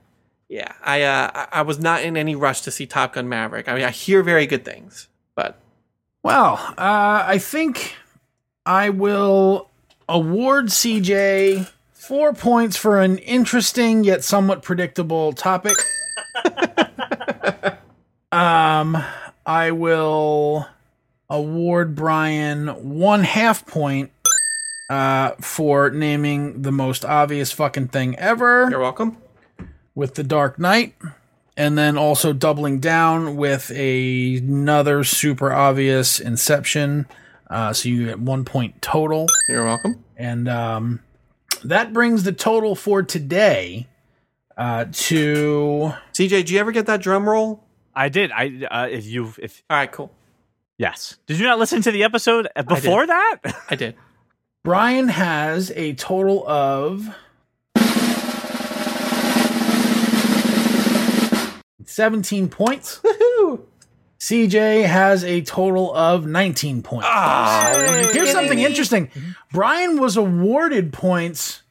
yeah, 0.48 0.74
I 0.84 1.02
uh, 1.04 1.46
I- 1.52 1.62
was 1.64 1.80
not 1.80 2.04
in 2.04 2.16
any 2.18 2.36
rush 2.36 2.62
to 2.62 2.72
see 2.72 2.86
Top 2.86 3.14
Gun 3.14 3.28
Maverick. 3.30 3.68
I 3.68 3.76
mean, 3.76 3.84
I 3.84 3.90
hear 3.92 4.24
very 4.24 4.46
good 4.48 4.64
things, 4.66 5.08
Well, 6.24 6.54
uh, 6.78 7.24
I 7.26 7.38
think 7.38 7.96
I 8.66 8.90
will 8.90 9.70
award 10.08 10.66
CJ 10.68 11.70
four 11.94 12.34
points 12.34 12.76
for 12.76 13.00
an 13.00 13.20
interesting 13.20 14.04
yet 14.04 14.24
somewhat 14.24 14.62
predictable 14.64 15.32
topic. 15.34 15.76
um, 18.32 18.98
I 19.46 19.72
will 19.72 20.68
award 21.30 21.96
Brian 21.96 22.68
one 22.68 23.24
half 23.24 23.66
point 23.66 24.12
uh, 24.90 25.32
for 25.40 25.90
naming 25.92 26.64
the 26.64 26.72
most 26.72 27.06
obvious 27.06 27.52
fucking 27.52 27.90
thing 27.90 28.18
ever 28.18 28.68
You're 28.70 28.80
welcome. 28.80 29.18
with 29.94 30.16
The 30.16 30.24
Dark 30.24 30.58
Knight, 30.58 30.96
and 31.60 31.78
then 31.78 31.97
also 31.97 32.32
doubling 32.32 32.80
down 32.80 33.36
with 33.36 33.70
a, 33.72 34.38
another 34.38 35.03
super 35.03 35.51
obvious 35.51 36.22
Inception. 36.22 37.05
Uh, 37.49 37.74
so 37.74 37.89
you 37.89 38.05
get 38.05 38.20
one 38.20 38.45
point 38.45 38.82
total. 38.82 39.28
You're 39.49 39.66
welcome. 39.66 40.05
And 40.16 40.47
um, 40.47 41.01
that 41.66 41.91
brings 41.91 42.24
the 42.24 42.32
total 42.32 42.76
for 42.76 43.03
today 43.03 43.88
uh, 44.55 44.86
to. 44.89 45.93
CJ, 46.14 46.30
did 46.30 46.49
you 46.49 46.60
ever 46.60 46.72
get 46.72 46.86
that 46.86 47.01
drum 47.01 47.28
roll? 47.28 47.62
I 47.93 48.07
did. 48.07 48.32
I 48.32 48.66
uh, 48.72 48.88
if 48.89 49.05
you 49.05 49.34
if 49.38 49.62
All 49.70 49.76
right, 49.76 49.91
cool. 49.91 50.14
yes, 50.78 51.18
did 51.28 51.39
you 51.39 51.45
not 51.45 51.60
listen 51.60 51.82
to 51.82 51.91
the 51.91 52.03
episode 52.03 52.47
before 52.70 53.05
that? 53.05 53.38
I 53.70 53.76
did. 53.76 53.95
Brian 54.64 55.10
has 55.10 55.72
a 55.76 55.93
total 55.95 56.47
of. 56.47 57.10
17 62.00 62.47
points. 62.47 63.02
Woohoo! 63.04 63.60
CJ 64.22 64.86
has 64.86 65.26
a 65.26 65.41
total 65.41 65.93
of 65.93 66.26
19 66.26 66.82
points. 66.82 67.06
Ah, 67.10 67.74
Here's 68.14 68.32
something 68.32 68.60
interesting. 68.60 69.12
Brian 69.52 70.00
was 70.00 70.16
awarded 70.16 70.93
points. 70.93 71.62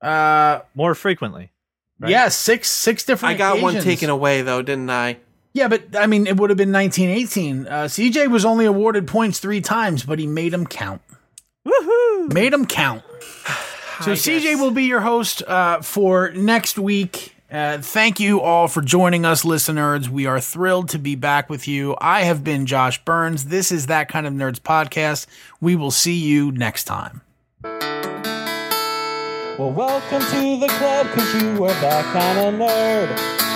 Uh, 0.00 0.60
More 0.76 0.94
frequently. 0.94 1.50
Right. 1.98 2.12
yeah, 2.12 2.28
six 2.28 2.70
six 2.70 3.04
different. 3.04 3.34
I 3.34 3.38
got 3.38 3.60
one 3.60 3.80
taken 3.80 4.10
away 4.10 4.42
though, 4.42 4.62
didn't 4.62 4.90
I? 4.90 5.18
Yeah, 5.54 5.66
but 5.66 5.96
I 5.96 6.06
mean, 6.06 6.28
it 6.28 6.36
would 6.36 6.50
have 6.50 6.56
been 6.56 6.70
1918. 6.72 7.66
Uh, 7.66 7.70
CJ 7.84 8.30
was 8.30 8.44
only 8.44 8.66
awarded 8.66 9.08
points 9.08 9.40
three 9.40 9.60
times, 9.60 10.04
but 10.04 10.20
he 10.20 10.26
made 10.28 10.52
them 10.52 10.66
count. 10.68 11.02
Woohoo! 11.66 12.32
Made 12.32 12.52
them 12.52 12.64
count. 12.66 13.02
So 14.00 14.10
CJ 14.10 14.56
will 14.60 14.72
be 14.72 14.84
your 14.84 15.00
host 15.00 15.44
uh, 15.44 15.80
for 15.80 16.32
next 16.32 16.78
week. 16.80 17.33
Uh, 17.54 17.78
thank 17.78 18.18
you 18.18 18.40
all 18.40 18.66
for 18.66 18.82
joining 18.82 19.24
us, 19.24 19.44
listeners. 19.44 20.10
We 20.10 20.26
are 20.26 20.40
thrilled 20.40 20.88
to 20.88 20.98
be 20.98 21.14
back 21.14 21.48
with 21.48 21.68
you. 21.68 21.96
I 22.00 22.22
have 22.22 22.42
been 22.42 22.66
Josh 22.66 23.04
Burns. 23.04 23.44
This 23.44 23.70
is 23.70 23.86
That 23.86 24.08
Kind 24.08 24.26
of 24.26 24.32
Nerds 24.32 24.58
podcast. 24.58 25.26
We 25.60 25.76
will 25.76 25.92
see 25.92 26.16
you 26.16 26.50
next 26.50 26.82
time. 26.82 27.20
Well, 29.56 29.70
welcome 29.70 30.20
to 30.20 30.58
the 30.58 30.66
club, 30.66 31.06
cause 31.12 31.32
you 31.40 31.62
are 31.62 31.68
that 31.68 32.04
kind 32.12 32.40
of 32.40 32.54
nerd. 32.54 33.53